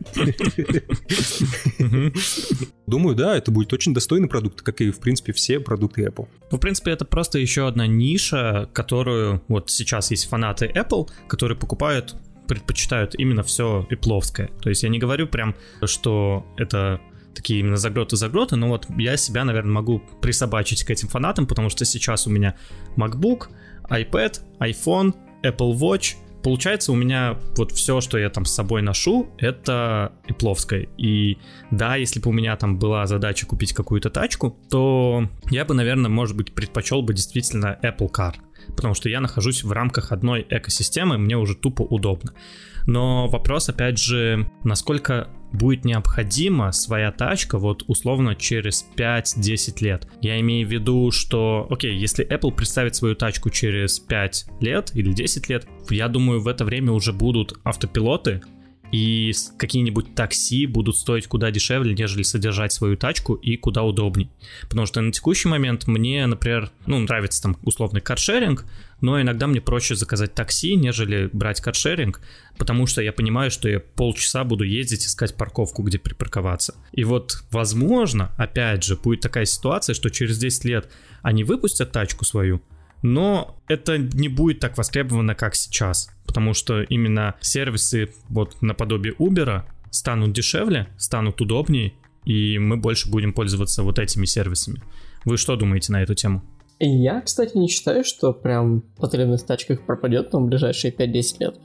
Думаю, 2.87 3.17
да, 3.17 3.37
это 3.37 3.51
будет 3.51 3.73
очень 3.73 3.95
достойный 3.95 4.29
продукт, 4.29 4.63
как 4.63 4.81
и, 4.81 4.91
в 4.91 5.01
принципе, 5.01 5.33
все 5.33 5.61
продукты 5.61 6.03
Apple. 6.03 6.29
Ну, 6.51 6.59
в 6.59 6.61
принципе, 6.61 6.91
это 6.91 7.05
просто 7.05 7.39
еще 7.39 7.67
одна 7.67 7.87
ниша, 7.87 8.69
которую 8.73 9.43
вот 9.49 9.71
сейчас 9.71 10.11
есть 10.11 10.29
фанаты 10.29 10.67
Apple, 10.67 11.09
которые 11.29 11.57
покупают 11.57 12.17
предпочитают 12.47 13.15
именно 13.15 13.43
все 13.43 13.87
ипловское. 13.89 14.51
То 14.61 14.69
есть 14.69 14.83
я 14.83 14.89
не 14.89 14.99
говорю 14.99 15.27
прям, 15.27 15.55
что 15.85 16.45
это 16.57 17.01
такие 17.35 17.61
именно 17.61 17.77
загроты-загроты, 17.77 18.57
но 18.57 18.69
вот 18.69 18.87
я 18.97 19.17
себя, 19.17 19.45
наверное, 19.45 19.73
могу 19.73 20.03
присобачить 20.21 20.85
к 20.85 20.91
этим 20.91 21.09
фанатам, 21.09 21.47
потому 21.47 21.69
что 21.69 21.85
сейчас 21.85 22.27
у 22.27 22.31
меня 22.31 22.57
MacBook, 22.97 23.49
iPad, 23.89 24.41
iPhone, 24.61 25.15
Apple 25.43 25.73
Watch, 25.75 26.17
получается, 26.43 26.93
у 26.93 26.95
меня 26.95 27.39
вот 27.57 27.73
все, 27.73 28.01
что 28.01 28.19
я 28.19 28.29
там 28.31 28.45
с 28.45 28.53
собой 28.53 28.83
ношу, 28.83 29.31
это 29.39 30.13
ипловское. 30.27 30.89
И 30.99 31.39
да, 31.71 31.97
если 31.97 32.21
бы 32.21 32.31
у 32.31 32.33
меня 32.33 32.57
там 32.57 32.79
была 32.79 33.07
задача 33.07 33.47
купить 33.47 33.73
какую-то 33.73 34.11
тачку, 34.11 34.59
то 34.71 35.29
я 35.51 35.65
бы, 35.65 35.75
наверное, 35.75 36.11
может 36.11 36.37
быть, 36.37 36.55
предпочел 36.55 37.03
бы 37.03 37.15
действительно 37.15 37.79
Apple 37.83 38.11
Car. 38.11 38.35
Потому 38.69 38.95
что 38.95 39.09
я 39.09 39.21
нахожусь 39.21 39.65
в 39.65 39.73
рамках 39.73 40.13
одной 40.13 40.47
экосистемы, 40.49 41.19
мне 41.19 41.37
уже 41.37 41.55
тупо 41.55 41.83
удобно. 41.83 42.33
Но 42.87 43.29
вопрос, 43.29 43.69
опять 43.69 43.99
же, 43.99 44.51
насколько 44.65 45.29
будет 45.53 45.85
необходима 45.85 46.73
своя 46.73 47.13
тачка 47.13 47.59
вот 47.59 47.85
условно 47.87 48.35
через 48.35 48.87
5-10 48.97 49.83
лет. 49.85 50.09
Я 50.21 50.41
имею 50.41 50.67
в 50.67 50.71
виду, 50.71 51.11
что, 51.11 51.67
окей, 51.71 51.97
если 51.97 52.27
Apple 52.27 52.53
представит 52.53 52.97
свою 52.97 53.15
тачку 53.15 53.51
через 53.51 53.99
5 53.99 54.47
лет 54.61 54.91
или 54.95 55.13
10 55.13 55.49
лет, 55.49 55.67
я 55.91 56.09
думаю, 56.09 56.41
в 56.41 56.49
это 56.49 56.65
время 56.65 56.93
уже 56.93 57.13
будут 57.13 57.59
автопилоты, 57.65 58.43
и 58.93 59.33
какие-нибудь 59.57 60.15
такси 60.15 60.67
будут 60.67 60.99
стоить 60.99 61.27
куда 61.27 61.51
дешевле, 61.51 61.95
нежели 61.95 62.23
содержать 62.23 62.73
свою 62.73 62.97
тачку 62.97 63.35
и 63.35 63.57
куда 63.57 63.83
удобней. 63.83 64.31
Потому 64.69 64.87
что 64.87 65.01
на 65.01 65.11
текущий 65.11 65.49
момент 65.49 65.87
мне, 65.87 66.27
например, 66.27 66.71
ну, 66.87 66.99
нравится 67.01 67.43
там 67.43 67.57
условный 67.63 68.03
каршеринг, 68.03 68.67
но 69.03 69.21
иногда 69.21 69.47
мне 69.47 69.61
проще 69.61 69.97
заказать 69.97 70.35
такси, 70.35 70.77
нежели 70.77 71.29
брать 71.33 71.61
каршеринг, 71.61 72.21
потому 72.57 72.87
что 72.87 73.03
я 73.03 73.13
понимаю, 73.13 73.51
что 73.51 73.69
я 73.69 73.81
полчаса 73.81 74.45
буду 74.45 74.65
ездить 74.65 75.05
искать 75.05 75.35
парковку, 75.35 75.83
где 75.83 75.99
припарковаться. 75.99 76.75
И 76.93 77.05
вот, 77.05 77.45
возможно, 77.51 78.33
опять 78.39 78.85
же, 78.85 78.97
будет 78.97 79.21
такая 79.21 79.45
ситуация, 79.45 79.95
что 79.95 80.09
через 80.09 80.39
10 80.39 80.65
лет 80.65 80.91
они 81.21 81.43
выпустят 81.43 81.91
тачку 81.93 82.25
свою, 82.25 82.63
но 83.03 83.61
это 83.67 83.99
не 83.99 84.29
будет 84.29 84.61
так 84.61 84.79
востребовано, 84.79 85.35
как 85.35 85.57
сейчас, 85.57 86.09
потому 86.25 86.55
что 86.55 86.83
именно 86.83 87.35
сервисы 87.41 88.15
вот 88.29 88.63
наподобие 88.63 89.15
Uber 89.15 89.65
станут 89.91 90.33
дешевле, 90.33 90.89
станут 90.97 91.41
удобнее, 91.41 91.95
и 92.25 92.59
мы 92.59 92.77
больше 92.77 93.11
будем 93.11 93.33
пользоваться 93.33 93.83
вот 93.83 93.99
этими 93.99 94.27
сервисами. 94.27 94.81
Вы 95.25 95.37
что 95.37 95.57
думаете 95.57 95.91
на 95.91 96.03
эту 96.03 96.15
тему? 96.15 96.45
Я, 96.87 97.21
кстати, 97.21 97.57
не 97.57 97.69
считаю, 97.69 98.05
что 98.05 98.33
прям 98.33 98.83
потребность 98.99 99.45
в 99.45 99.47
тачках 99.47 99.87
пропадет 99.87 100.31
там 100.31 100.45
в 100.45 100.49
ближайшие 100.49 100.93
5-10 100.93 101.37
лет. 101.41 101.61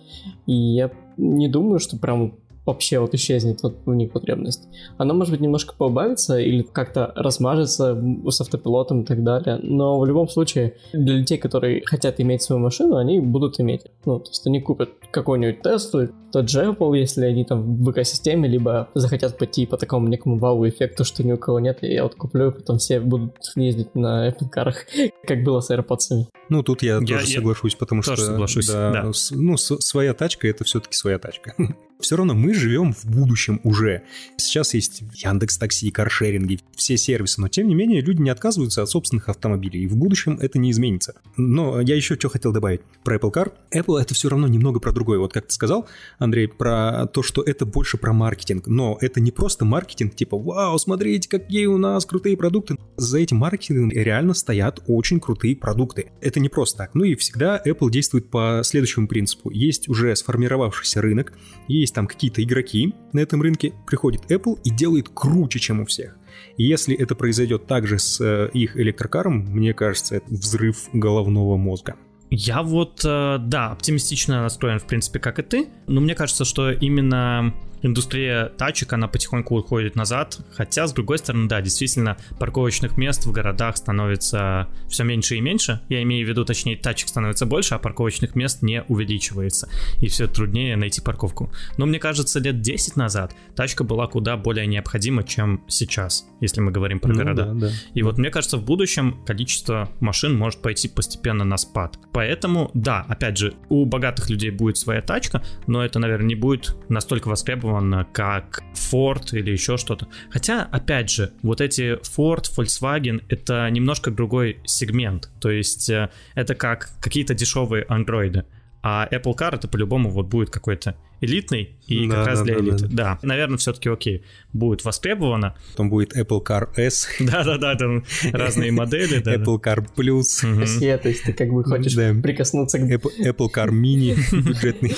И 0.45 0.53
я 0.53 0.91
не 1.17 1.47
думаю, 1.47 1.79
что 1.79 1.97
прям 1.97 2.35
вообще 2.67 2.99
вот 2.99 3.13
исчезнет 3.13 3.63
вот 3.63 3.77
в 3.85 3.93
них 3.93 4.11
потребность. 4.11 4.67
Она 4.97 5.13
может 5.13 5.31
быть 5.31 5.41
немножко 5.41 5.73
поубавится 5.75 6.37
или 6.37 6.61
как-то 6.61 7.13
размажется 7.15 7.99
с 8.29 8.41
автопилотом 8.41 9.01
и 9.01 9.05
так 9.05 9.23
далее, 9.23 9.59
но 9.63 9.99
в 9.99 10.05
любом 10.05 10.27
случае 10.29 10.75
для 10.93 11.15
людей, 11.15 11.37
которые 11.37 11.81
хотят 11.85 12.19
иметь 12.19 12.43
свою 12.43 12.61
машину, 12.61 12.97
они 12.97 13.19
будут 13.19 13.59
иметь. 13.59 13.85
Ну, 14.05 14.19
то 14.19 14.29
есть 14.29 14.45
они 14.45 14.61
купят 14.61 14.89
какой-нибудь 15.11 15.61
Теслу, 15.61 16.09
тот 16.31 16.49
же 16.49 16.65
Apple, 16.65 16.97
если 16.97 17.25
они 17.25 17.45
там 17.45 17.77
в 17.77 17.91
экосистеме, 17.91 18.49
либо 18.49 18.89
захотят 18.93 19.37
пойти 19.37 19.65
по 19.65 19.77
такому 19.77 20.07
некому 20.07 20.37
вау-эффекту, 20.37 21.05
что 21.05 21.23
ни 21.23 21.31
у 21.31 21.37
кого 21.37 21.59
нет, 21.59 21.79
и 21.81 21.87
я 21.87 22.03
вот 22.03 22.15
куплю, 22.15 22.49
и 22.49 22.53
потом 22.53 22.77
все 22.79 22.99
будут 22.99 23.33
ездить 23.55 23.95
на 23.95 24.29
Apple 24.29 24.49
карах, 24.49 24.85
как 25.27 25.43
было 25.43 25.61
с 25.61 25.71
AirPods. 25.71 26.25
Ну, 26.49 26.63
тут 26.63 26.81
я, 26.81 26.95
я 26.95 26.99
тоже 26.99 27.27
я 27.27 27.37
соглашусь, 27.37 27.75
потому 27.75 28.01
тоже 28.01 28.21
что... 28.21 28.31
соглашусь, 28.31 28.67
да. 28.67 28.91
да. 28.91 29.11
Ну, 29.31 29.57
своя 29.57 30.13
тачка— 30.13 30.47
это 30.49 30.63
все-таки 30.63 30.95
своя 30.95 31.17
тачка. 31.17 31.55
все 31.99 32.15
равно 32.15 32.33
мы 32.33 32.53
живем 32.57 32.93
в 32.93 33.05
будущем 33.05 33.61
уже. 33.63 34.03
Сейчас 34.37 34.73
есть 34.73 35.03
Яндекс 35.13 35.57
Такси, 35.57 35.91
каршеринги, 35.91 36.59
все 36.75 36.97
сервисы, 36.97 37.41
но 37.41 37.47
тем 37.47 37.67
не 37.67 37.75
менее 37.75 38.01
люди 38.01 38.21
не 38.21 38.29
отказываются 38.29 38.83
от 38.83 38.89
собственных 38.89 39.29
автомобилей, 39.29 39.83
и 39.83 39.87
в 39.87 39.95
будущем 39.95 40.37
это 40.41 40.59
не 40.59 40.71
изменится. 40.71 41.15
Но 41.37 41.79
я 41.81 41.95
еще 41.95 42.15
что 42.15 42.29
хотел 42.29 42.51
добавить 42.51 42.81
про 43.03 43.17
Apple 43.17 43.31
Car. 43.31 43.53
Apple 43.73 44.01
это 44.01 44.13
все 44.13 44.29
равно 44.29 44.47
немного 44.47 44.79
про 44.79 44.91
другое. 44.91 45.19
Вот 45.19 45.33
как 45.33 45.47
ты 45.47 45.53
сказал, 45.53 45.87
Андрей, 46.19 46.47
про 46.47 47.07
то, 47.07 47.21
что 47.23 47.41
это 47.41 47.65
больше 47.65 47.97
про 47.97 48.13
маркетинг. 48.13 48.67
Но 48.67 48.97
это 49.01 49.19
не 49.19 49.31
просто 49.31 49.65
маркетинг, 49.65 50.15
типа, 50.15 50.37
вау, 50.37 50.77
смотрите, 50.77 51.29
какие 51.29 51.65
у 51.67 51.77
нас 51.77 52.05
крутые 52.05 52.37
продукты. 52.37 52.77
За 52.95 53.19
этим 53.19 53.37
маркетингом 53.37 53.91
реально 53.91 54.33
стоят 54.33 54.81
очень 54.87 55.19
крутые 55.19 55.55
продукты. 55.55 56.11
Это 56.21 56.39
не 56.39 56.49
просто 56.49 56.77
так. 56.77 56.95
Ну 56.95 57.03
и 57.03 57.15
всегда 57.15 57.61
Apple 57.65 57.89
действует 57.89 58.29
по 58.29 58.61
следующему 58.63 59.07
принципу. 59.07 59.49
Есть 59.51 59.87
уже 59.89 60.15
сформировавшийся 60.15 61.01
рынок, 61.01 61.33
есть 61.67 61.93
там 61.93 62.07
какие-то 62.07 62.41
игроки 62.47 62.95
на 63.13 63.19
этом 63.19 63.41
рынке, 63.41 63.73
приходит 63.85 64.31
Apple 64.31 64.59
и 64.63 64.71
делает 64.71 65.09
круче, 65.09 65.59
чем 65.59 65.81
у 65.81 65.85
всех. 65.85 66.17
И 66.57 66.63
если 66.63 66.95
это 66.95 67.15
произойдет 67.15 67.67
также 67.67 67.99
с 67.99 68.19
э, 68.19 68.49
их 68.53 68.77
электрокаром, 68.77 69.45
мне 69.51 69.73
кажется, 69.73 70.15
это 70.15 70.25
взрыв 70.33 70.89
головного 70.93 71.57
мозга. 71.57 71.95
Я 72.29 72.61
вот, 72.61 73.01
э, 73.05 73.37
да, 73.39 73.71
оптимистично 73.71 74.41
настроен, 74.41 74.79
в 74.79 74.85
принципе, 74.85 75.19
как 75.19 75.39
и 75.39 75.43
ты, 75.43 75.67
но 75.87 76.01
мне 76.01 76.15
кажется, 76.15 76.45
что 76.45 76.71
именно 76.71 77.53
индустрия 77.81 78.45
тачек, 78.45 78.93
она 78.93 79.07
потихоньку 79.07 79.57
уходит 79.57 79.95
назад, 79.95 80.39
хотя, 80.55 80.87
с 80.87 80.93
другой 80.93 81.17
стороны, 81.17 81.47
да, 81.47 81.61
действительно, 81.61 82.17
парковочных 82.39 82.97
мест 82.97 83.25
в 83.25 83.31
городах 83.31 83.77
становится 83.77 84.67
все 84.87 85.03
меньше 85.03 85.35
и 85.35 85.41
меньше, 85.41 85.81
я 85.89 86.01
имею 86.03 86.25
в 86.25 86.29
виду, 86.29 86.45
точнее, 86.45 86.77
тачек 86.77 87.09
становится 87.09 87.45
больше, 87.45 87.75
а 87.75 87.79
парковочных 87.79 88.35
мест 88.35 88.61
не 88.61 88.83
увеличивается, 88.83 89.69
и 90.01 90.07
все 90.07 90.27
труднее 90.27 90.75
найти 90.75 91.01
парковку. 91.01 91.51
Но 91.77 91.85
мне 91.85 91.99
кажется, 91.99 92.39
лет 92.39 92.61
10 92.61 92.95
назад 92.95 93.33
тачка 93.55 93.83
была 93.83 94.07
куда 94.07 94.37
более 94.37 94.67
необходима, 94.67 95.23
чем 95.23 95.63
сейчас, 95.67 96.25
если 96.41 96.61
мы 96.61 96.71
говорим 96.71 96.99
про 96.99 97.11
Ну 97.11 97.19
города. 97.19 97.45
да, 97.45 97.67
да. 97.67 97.71
И 97.93 98.03
вот 98.03 98.17
мне 98.17 98.29
кажется, 98.29 98.57
в 98.57 98.63
будущем 98.65 99.23
количество 99.25 99.89
машин 99.99 100.37
может 100.37 100.61
пойти 100.61 100.87
постепенно 100.87 101.43
на 101.43 101.57
спад. 101.57 101.99
Поэтому, 102.13 102.71
да, 102.73 103.05
опять 103.07 103.37
же, 103.37 103.53
у 103.69 103.85
богатых 103.85 104.29
людей 104.29 104.49
будет 104.51 104.77
своя 104.77 105.01
тачка, 105.01 105.43
но 105.67 105.83
это, 105.83 105.99
наверное, 105.99 106.27
не 106.27 106.35
будет 106.35 106.75
настолько 106.89 107.27
востребовано, 107.27 107.66
как 108.13 108.63
Ford 108.73 109.23
или 109.33 109.51
еще 109.51 109.77
что-то. 109.77 110.07
Хотя, 110.29 110.63
опять 110.63 111.09
же, 111.09 111.31
вот 111.41 111.61
эти 111.61 111.99
Ford, 112.15 112.45
Volkswagen, 112.55 113.23
это 113.29 113.69
немножко 113.69 114.11
другой 114.11 114.59
сегмент. 114.65 115.29
То 115.39 115.49
есть 115.51 115.89
э, 115.89 116.09
это 116.35 116.55
как 116.55 116.89
какие-то 117.01 117.33
дешевые 117.33 117.83
андроиды. 117.87 118.45
А 118.83 119.07
Apple 119.11 119.35
Car 119.35 119.55
это 119.55 119.67
по-любому 119.67 120.09
вот 120.11 120.27
будет 120.27 120.49
какой-то 120.49 120.95
элитный 121.19 121.75
и 121.87 122.07
Да, 122.07 122.15
как 122.17 122.27
раз 122.27 122.39
да, 122.39 122.45
для 122.45 122.55
да, 122.55 122.61
элиты. 122.61 122.87
да. 122.87 122.87
Да, 122.87 123.19
наверное, 123.23 123.57
все-таки 123.57 123.89
окей, 123.89 124.23
будет 124.53 124.85
востребовано. 124.85 125.55
Потом 125.71 125.89
будет 125.89 126.15
Apple 126.15 126.41
Car 126.45 126.69
S, 126.77 127.09
Да-да-да, 127.19 127.75
там 127.75 128.05
разные 128.31 128.71
модели. 128.71 129.17
да. 129.19 129.35
Apple 129.35 129.59
Car 129.61 129.85
Plus. 129.95 130.43
SE, 130.63 130.97
то 130.99 131.09
есть 131.09 131.23
ты 131.23 131.33
как 131.33 131.49
бы 131.49 131.63
хочешь 131.63 131.95
Да. 131.95 132.13
прикоснуться 132.21 132.77
к... 132.77 132.83
Apple, 132.83 133.11
Apple 133.25 133.49
Car 133.53 133.69
Mini 133.71 134.15
бюджетный. 134.43 134.95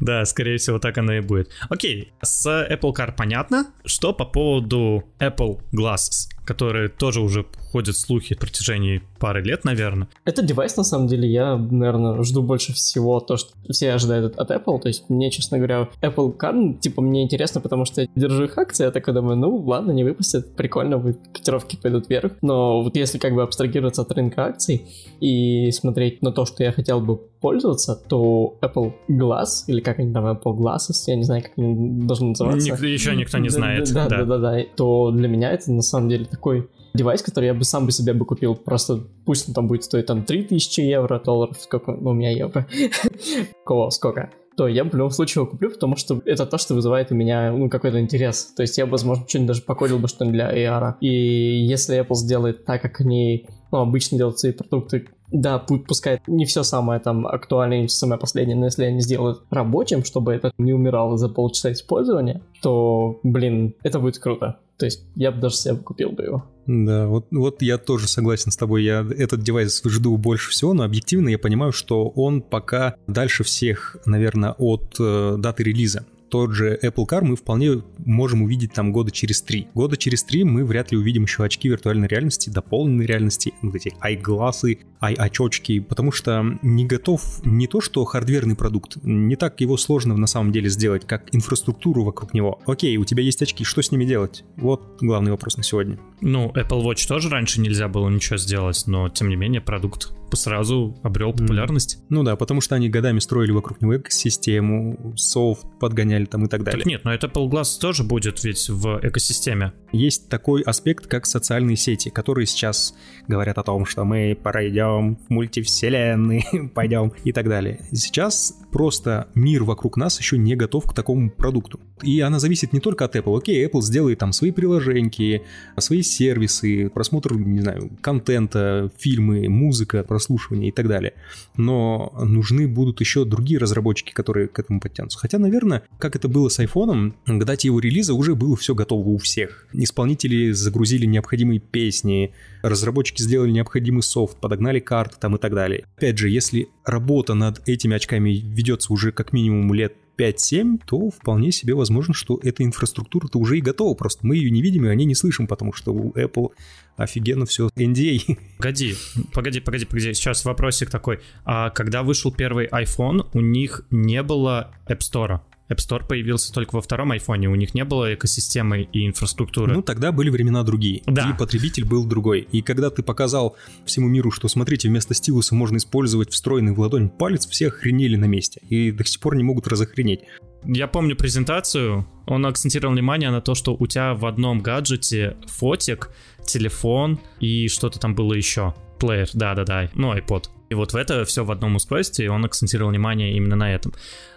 Да, 0.00 0.24
скорее 0.24 0.58
всего, 0.58 0.78
так 0.78 0.96
оно 0.98 1.14
и 1.14 1.20
будет. 1.20 1.50
Окей, 1.68 2.12
с 2.22 2.46
Apple 2.46 2.94
Car 2.94 3.14
понятно. 3.16 3.66
Что 3.84 4.12
по 4.12 4.24
поводу 4.24 5.04
Apple 5.18 5.60
Glasses, 5.72 6.28
которые 6.48 6.88
тоже 6.88 7.20
уже 7.20 7.44
ходят 7.72 7.94
слухи 7.94 8.34
в 8.34 8.38
протяжении 8.38 9.02
пары 9.18 9.42
лет, 9.42 9.64
наверное. 9.64 10.08
Этот 10.24 10.46
девайс, 10.46 10.78
на 10.78 10.82
самом 10.82 11.06
деле, 11.06 11.30
я, 11.30 11.56
наверное, 11.56 12.22
жду 12.22 12.42
больше 12.42 12.72
всего 12.72 13.20
то, 13.20 13.36
что 13.36 13.50
все 13.68 13.92
ожидают 13.92 14.38
от 14.38 14.50
Apple. 14.50 14.80
То 14.80 14.88
есть 14.88 15.10
мне, 15.10 15.30
честно 15.30 15.58
говоря, 15.58 15.90
Apple 16.00 16.34
Car, 16.38 16.52
ну, 16.52 16.72
типа, 16.72 17.02
мне 17.02 17.22
интересно, 17.22 17.60
потому 17.60 17.84
что 17.84 18.00
я 18.00 18.08
держу 18.16 18.44
их 18.44 18.56
акции, 18.56 18.84
я 18.84 18.90
такой 18.90 19.12
думаю, 19.12 19.36
ну, 19.36 19.56
ладно, 19.56 19.92
не 19.92 20.04
выпустят, 20.04 20.56
прикольно, 20.56 21.14
котировки 21.34 21.76
пойдут 21.76 22.08
вверх. 22.08 22.32
Но 22.40 22.82
вот 22.82 22.96
если 22.96 23.18
как 23.18 23.34
бы 23.34 23.42
абстрагироваться 23.42 24.00
от 24.00 24.12
рынка 24.12 24.46
акций 24.46 24.86
и 25.20 25.70
смотреть 25.70 26.22
на 26.22 26.32
то, 26.32 26.46
что 26.46 26.64
я 26.64 26.72
хотел 26.72 27.02
бы 27.02 27.18
пользоваться, 27.40 27.94
то 27.94 28.56
Apple 28.60 28.92
Glass, 29.08 29.64
или 29.66 29.80
как 29.80 29.98
они 29.98 30.12
там, 30.12 30.24
Apple 30.26 30.56
Glasses, 30.56 31.04
я 31.06 31.16
не 31.16 31.24
знаю, 31.24 31.42
как 31.42 31.52
они 31.56 32.06
должны 32.06 32.28
называться. 32.28 32.70
Ник- 32.70 32.80
еще 32.80 33.14
никто 33.14 33.38
не 33.38 33.48
знает. 33.48 33.92
Да, 33.92 34.08
да. 34.08 34.24
да, 34.24 34.24
да, 34.24 34.38
да. 34.38 34.64
То 34.76 35.10
для 35.10 35.28
меня 35.28 35.52
это 35.52 35.70
на 35.72 35.82
самом 35.82 36.08
деле 36.08 36.24
такой 36.38 36.70
девайс, 36.94 37.22
который 37.22 37.46
я 37.46 37.54
бы 37.54 37.64
сам 37.64 37.84
бы 37.84 37.92
себе 37.92 38.14
бы 38.14 38.24
купил. 38.24 38.54
Просто 38.54 39.04
пусть 39.26 39.48
он 39.48 39.54
там 39.54 39.66
будет 39.66 39.84
стоить 39.84 40.06
там 40.06 40.24
3000 40.24 40.80
евро, 40.80 41.18
долларов, 41.18 41.58
сколько, 41.60 41.92
ну, 41.92 42.10
у 42.10 42.14
меня 42.14 42.30
евро. 42.30 42.66
Сколько? 43.90 44.30
то 44.56 44.66
я 44.66 44.82
в 44.82 44.92
любом 44.92 45.12
случае 45.12 45.42
его 45.42 45.50
куплю, 45.52 45.70
потому 45.70 45.94
что 45.94 46.20
это 46.24 46.44
то, 46.44 46.58
что 46.58 46.74
вызывает 46.74 47.12
у 47.12 47.14
меня 47.14 47.52
ну, 47.52 47.70
какой-то 47.70 48.00
интерес. 48.00 48.52
То 48.56 48.62
есть 48.62 48.76
я, 48.76 48.86
возможно, 48.86 49.24
что-нибудь 49.28 49.46
даже 49.46 49.62
покодил 49.62 50.00
бы 50.00 50.08
что-нибудь 50.08 50.34
для 50.34 50.52
AR. 50.52 50.94
И 51.00 51.08
если 51.08 52.00
Apple 52.00 52.16
сделает 52.16 52.64
так, 52.64 52.82
как 52.82 53.00
они 53.00 53.46
ну, 53.70 53.78
обычно 53.78 54.18
делают 54.18 54.40
свои 54.40 54.50
продукты, 54.50 55.06
да, 55.30 55.64
пу- 55.66 55.84
пускай 55.86 56.20
не 56.26 56.44
все 56.44 56.62
самое 56.62 57.00
там 57.00 57.26
актуальное, 57.26 57.82
не 57.82 57.88
самое 57.88 58.20
последнее, 58.20 58.56
но 58.56 58.66
если 58.66 58.84
они 58.84 59.00
сделают 59.00 59.42
рабочим, 59.50 60.04
чтобы 60.04 60.32
это 60.32 60.52
не 60.58 60.72
умирало 60.72 61.16
за 61.16 61.28
полчаса 61.28 61.72
использования, 61.72 62.42
то, 62.62 63.20
блин, 63.22 63.74
это 63.82 63.98
будет 63.98 64.18
круто. 64.18 64.58
То 64.78 64.84
есть 64.84 65.02
я 65.16 65.32
бы 65.32 65.40
даже 65.40 65.56
себе 65.56 65.76
купил 65.76 66.10
бы 66.10 66.22
его. 66.22 66.44
Да, 66.66 67.08
вот, 67.08 67.26
вот 67.32 67.62
я 67.62 67.78
тоже 67.78 68.06
согласен 68.06 68.52
с 68.52 68.56
тобой. 68.56 68.84
Я 68.84 69.04
этот 69.16 69.42
девайс 69.42 69.82
жду 69.84 70.16
больше 70.16 70.50
всего, 70.50 70.72
но 70.72 70.84
объективно 70.84 71.28
я 71.30 71.38
понимаю, 71.38 71.72
что 71.72 72.08
он 72.08 72.42
пока 72.42 72.94
дальше 73.08 73.42
всех, 73.42 73.96
наверное, 74.06 74.52
от 74.52 74.96
э, 75.00 75.34
даты 75.36 75.64
релиза. 75.64 76.04
Тот 76.30 76.52
же 76.52 76.78
Apple 76.82 77.06
Car 77.06 77.22
мы 77.22 77.36
вполне 77.36 77.82
можем 77.98 78.42
увидеть 78.42 78.72
там 78.72 78.92
года 78.92 79.10
через 79.10 79.42
три. 79.42 79.68
Года 79.74 79.96
через 79.96 80.24
три 80.24 80.44
мы 80.44 80.64
вряд 80.64 80.92
ли 80.92 80.98
увидим 80.98 81.22
еще 81.22 81.44
очки 81.44 81.68
виртуальной 81.68 82.08
реальности, 82.08 82.50
дополненной 82.50 83.06
реальности, 83.06 83.54
вот 83.62 83.74
эти 83.74 83.94
ай-глазы, 84.00 84.80
ай-очочки, 85.00 85.80
потому 85.80 86.12
что 86.12 86.58
не 86.62 86.84
готов 86.86 87.22
не 87.44 87.66
то, 87.66 87.80
что 87.80 88.04
хардверный 88.04 88.56
продукт, 88.56 88.96
не 89.02 89.36
так 89.36 89.60
его 89.60 89.76
сложно 89.76 90.16
на 90.16 90.26
самом 90.26 90.52
деле 90.52 90.68
сделать, 90.68 91.06
как 91.06 91.34
инфраструктуру 91.34 92.04
вокруг 92.04 92.34
него. 92.34 92.60
Окей, 92.66 92.96
у 92.96 93.04
тебя 93.04 93.22
есть 93.22 93.42
очки, 93.42 93.64
что 93.64 93.82
с 93.82 93.90
ними 93.90 94.04
делать? 94.04 94.44
Вот 94.56 94.98
главный 95.00 95.30
вопрос 95.30 95.56
на 95.56 95.62
сегодня. 95.62 95.98
Ну, 96.20 96.50
Apple 96.54 96.84
Watch 96.84 97.06
тоже 97.06 97.28
раньше 97.28 97.60
нельзя 97.60 97.88
было 97.88 98.08
ничего 98.08 98.36
сделать, 98.36 98.82
но 98.86 99.08
тем 99.08 99.28
не 99.28 99.36
менее 99.36 99.60
продукт 99.60 100.12
сразу 100.36 100.98
обрел 101.02 101.32
популярность. 101.32 101.98
Ну 102.08 102.22
да, 102.22 102.36
потому 102.36 102.60
что 102.60 102.74
они 102.74 102.88
годами 102.88 103.18
строили 103.18 103.52
вокруг 103.52 103.80
него 103.80 103.96
экосистему, 103.96 105.14
софт 105.16 105.66
подгоняли 105.80 106.17
там 106.26 106.46
и 106.46 106.48
так 106.48 106.62
далее. 106.62 106.80
Так 106.80 106.86
нет, 106.86 107.04
но 107.04 107.12
это 107.12 107.26
Glass 107.26 107.80
тоже 107.80 108.04
будет 108.04 108.42
ведь 108.44 108.68
в 108.68 109.00
экосистеме. 109.02 109.72
Есть 109.92 110.28
такой 110.28 110.62
аспект, 110.62 111.06
как 111.06 111.26
социальные 111.26 111.76
сети, 111.76 112.10
которые 112.10 112.46
сейчас 112.46 112.94
говорят 113.26 113.58
о 113.58 113.62
том, 113.62 113.86
что 113.86 114.04
мы 114.04 114.38
пройдем 114.40 115.16
в 115.16 115.30
мультивселенные, 115.30 116.70
пойдем 116.74 117.12
и 117.24 117.32
так 117.32 117.48
далее. 117.48 117.80
Сейчас 117.92 118.54
просто 118.72 119.28
мир 119.34 119.64
вокруг 119.64 119.96
нас 119.96 120.18
еще 120.18 120.36
не 120.36 120.56
готов 120.56 120.84
к 120.86 120.94
такому 120.94 121.30
продукту. 121.30 121.80
И 122.02 122.20
она 122.20 122.38
зависит 122.38 122.72
не 122.72 122.80
только 122.80 123.04
от 123.04 123.16
Apple. 123.16 123.36
Окей, 123.36 123.66
Apple 123.66 123.80
сделает 123.82 124.18
там 124.18 124.32
свои 124.32 124.50
приложеньки, 124.50 125.42
свои 125.78 126.02
сервисы, 126.02 126.90
просмотр, 126.90 127.34
не 127.34 127.60
знаю, 127.60 127.90
контента, 128.00 128.90
фильмы, 128.98 129.48
музыка, 129.48 130.04
прослушивание 130.04 130.68
и 130.68 130.72
так 130.72 130.88
далее. 130.88 131.14
Но 131.56 132.12
нужны 132.20 132.68
будут 132.68 133.00
еще 133.00 133.24
другие 133.24 133.58
разработчики, 133.58 134.12
которые 134.12 134.48
к 134.48 134.58
этому 134.58 134.80
подтянутся. 134.80 135.18
Хотя, 135.18 135.38
наверное, 135.38 135.82
как 135.98 136.07
это 136.16 136.28
было 136.28 136.48
с 136.48 136.58
iPhone, 136.58 137.14
к 137.26 137.44
дате 137.44 137.68
его 137.68 137.80
релиза 137.80 138.14
уже 138.14 138.34
было 138.34 138.56
все 138.56 138.74
готово 138.74 139.08
у 139.08 139.18
всех. 139.18 139.66
Исполнители 139.72 140.52
загрузили 140.52 141.06
необходимые 141.06 141.60
песни, 141.60 142.32
разработчики 142.62 143.22
сделали 143.22 143.50
необходимый 143.50 144.02
софт, 144.02 144.38
подогнали 144.38 144.80
карты 144.80 145.16
там 145.20 145.36
и 145.36 145.38
так 145.38 145.54
далее. 145.54 145.84
Опять 145.96 146.18
же, 146.18 146.28
если 146.28 146.68
работа 146.84 147.34
над 147.34 147.66
этими 147.68 147.96
очками 147.96 148.30
ведется 148.30 148.92
уже 148.92 149.12
как 149.12 149.32
минимум 149.32 149.72
лет 149.74 149.94
5-7, 150.18 150.80
то 150.84 151.10
вполне 151.10 151.52
себе 151.52 151.74
возможно, 151.74 152.12
что 152.12 152.40
эта 152.42 152.64
инфраструктура-то 152.64 153.38
уже 153.38 153.58
и 153.58 153.60
готова. 153.60 153.94
Просто 153.94 154.26
мы 154.26 154.36
ее 154.36 154.50
не 154.50 154.60
видим 154.60 154.84
и 154.84 154.88
о 154.88 154.94
ней 154.94 155.04
не 155.04 155.14
слышим, 155.14 155.46
потому 155.46 155.72
что 155.72 155.92
у 155.92 156.12
Apple 156.12 156.50
офигенно 156.96 157.46
все 157.46 157.68
NDA. 157.76 158.36
Погоди, 158.58 158.96
погоди, 159.32 159.60
погоди, 159.60 159.84
погоди. 159.84 160.14
Сейчас 160.14 160.44
вопросик 160.44 160.90
такой. 160.90 161.20
А 161.44 161.70
когда 161.70 162.02
вышел 162.02 162.32
первый 162.32 162.66
iPhone, 162.66 163.28
у 163.32 163.40
них 163.40 163.82
не 163.90 164.22
было 164.24 164.74
App 164.88 164.98
Store. 164.98 165.40
App 165.68 165.76
Store 165.76 166.06
появился 166.06 166.52
только 166.52 166.76
во 166.76 166.82
втором 166.82 167.12
айфоне, 167.12 167.48
у 167.48 167.54
них 167.54 167.74
не 167.74 167.84
было 167.84 168.14
экосистемы 168.14 168.88
и 168.92 169.06
инфраструктуры. 169.06 169.74
Ну, 169.74 169.82
тогда 169.82 170.12
были 170.12 170.30
времена 170.30 170.62
другие. 170.62 171.02
Да. 171.06 171.30
И 171.30 171.38
потребитель 171.38 171.84
был 171.84 172.06
другой. 172.06 172.48
И 172.52 172.62
когда 172.62 172.90
ты 172.90 173.02
показал 173.02 173.56
всему 173.84 174.08
миру, 174.08 174.30
что, 174.30 174.48
смотрите, 174.48 174.88
вместо 174.88 175.14
стилуса 175.14 175.54
можно 175.54 175.76
использовать 175.76 176.32
встроенный 176.32 176.72
в 176.72 176.80
ладонь 176.80 177.08
палец, 177.08 177.46
все 177.46 177.68
охренели 177.68 178.16
на 178.16 178.26
месте. 178.26 178.60
И 178.68 178.90
до 178.90 179.04
сих 179.04 179.20
пор 179.20 179.36
не 179.36 179.44
могут 179.44 179.66
разохренеть. 179.68 180.20
Я 180.64 180.88
помню 180.88 181.16
презентацию, 181.16 182.06
он 182.26 182.44
акцентировал 182.44 182.94
внимание 182.94 183.30
на 183.30 183.40
то, 183.40 183.54
что 183.54 183.76
у 183.78 183.86
тебя 183.86 184.14
в 184.14 184.26
одном 184.26 184.60
гаджете 184.60 185.36
фотик, 185.46 186.10
телефон 186.44 187.20
и 187.40 187.68
что-то 187.68 188.00
там 188.00 188.14
было 188.14 188.34
еще. 188.34 188.74
Плеер, 188.98 189.28
да-да-да, 189.34 189.88
ну 189.94 190.12
iPod. 190.16 190.46
И 190.70 190.74
вот 190.74 190.92
в 190.92 190.96
это 190.96 191.24
все 191.24 191.44
в 191.44 191.50
одном 191.50 191.76
устройстве, 191.76 192.26
и 192.26 192.28
он 192.28 192.44
акцентировал 192.44 192.90
внимание 192.90 193.34
именно 193.34 193.56
на 193.56 193.72
этом. 193.72 193.94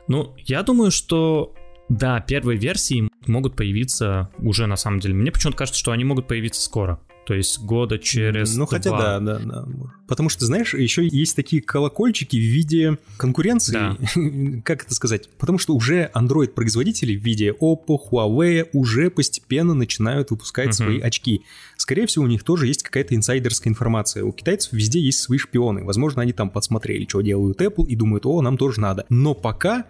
Ну, 0.08 0.34
я 0.38 0.64
думаю, 0.64 0.92
что 0.92 1.54
да, 1.90 2.22
первые 2.22 2.58
версии 2.58 3.10
могут 3.28 3.56
появиться 3.56 4.30
уже 4.40 4.66
на 4.66 4.78
самом 4.78 5.00
деле. 5.00 5.14
Мне 5.14 5.32
почему-то 5.32 5.58
кажется, 5.58 5.80
что 5.80 5.92
они 5.92 6.06
могут 6.06 6.28
появиться 6.28 6.62
скоро. 6.62 7.02
То 7.26 7.36
есть 7.36 7.60
года 7.60 8.00
через 8.00 8.56
Ну, 8.58 8.66
хотя 8.66 8.90
два. 8.90 9.20
да, 9.20 9.20
да, 9.20 9.40
да. 9.40 9.66
Потому 10.08 10.28
что, 10.30 10.46
знаешь, 10.46 10.74
еще 10.74 11.08
есть 11.08 11.36
такие 11.36 11.62
колокольчики 11.62 12.36
в 12.36 12.40
виде 12.40 12.98
конкуренции. 13.18 14.62
как 14.64 14.84
это 14.84 14.94
сказать? 14.96 15.30
Потому 15.38 15.58
что 15.58 15.76
уже 15.76 16.10
Android-производители 16.16 17.16
в 17.16 17.22
виде 17.24 17.52
Oppo, 17.52 17.98
Huawei 18.12 18.68
уже 18.74 19.10
постепенно 19.12 19.74
начинают 19.74 20.32
выпускать 20.32 20.68
Мгм. 20.68 20.74
свои 20.74 21.00
очки. 21.00 21.44
Скорее 21.78 22.08
всего, 22.08 22.26
у 22.26 22.28
них 22.28 22.44
тоже 22.44 22.68
есть 22.68 22.84
какая-то 22.84 23.16
инсайдерская 23.16 23.72
информация. 23.72 24.24
У 24.24 24.32
китайцев 24.32 24.74
везде 24.74 25.00
есть 25.00 25.20
свои 25.20 25.38
шпионы. 25.38 25.84
Возможно, 25.84 26.22
они 26.24 26.34
там 26.34 26.50
подсмотрели, 26.50 27.06
что 27.08 27.22
делают 27.22 27.62
Apple, 27.62 27.88
и 27.88 27.96
думают, 27.96 28.26
о, 28.26 28.42
нам 28.42 28.58
тоже 28.58 28.82
надо. 28.82 29.06
Но 29.10 29.34
пока 29.36 29.86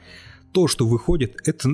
то, 0.51 0.67
что 0.67 0.85
выходит, 0.85 1.37
это 1.45 1.69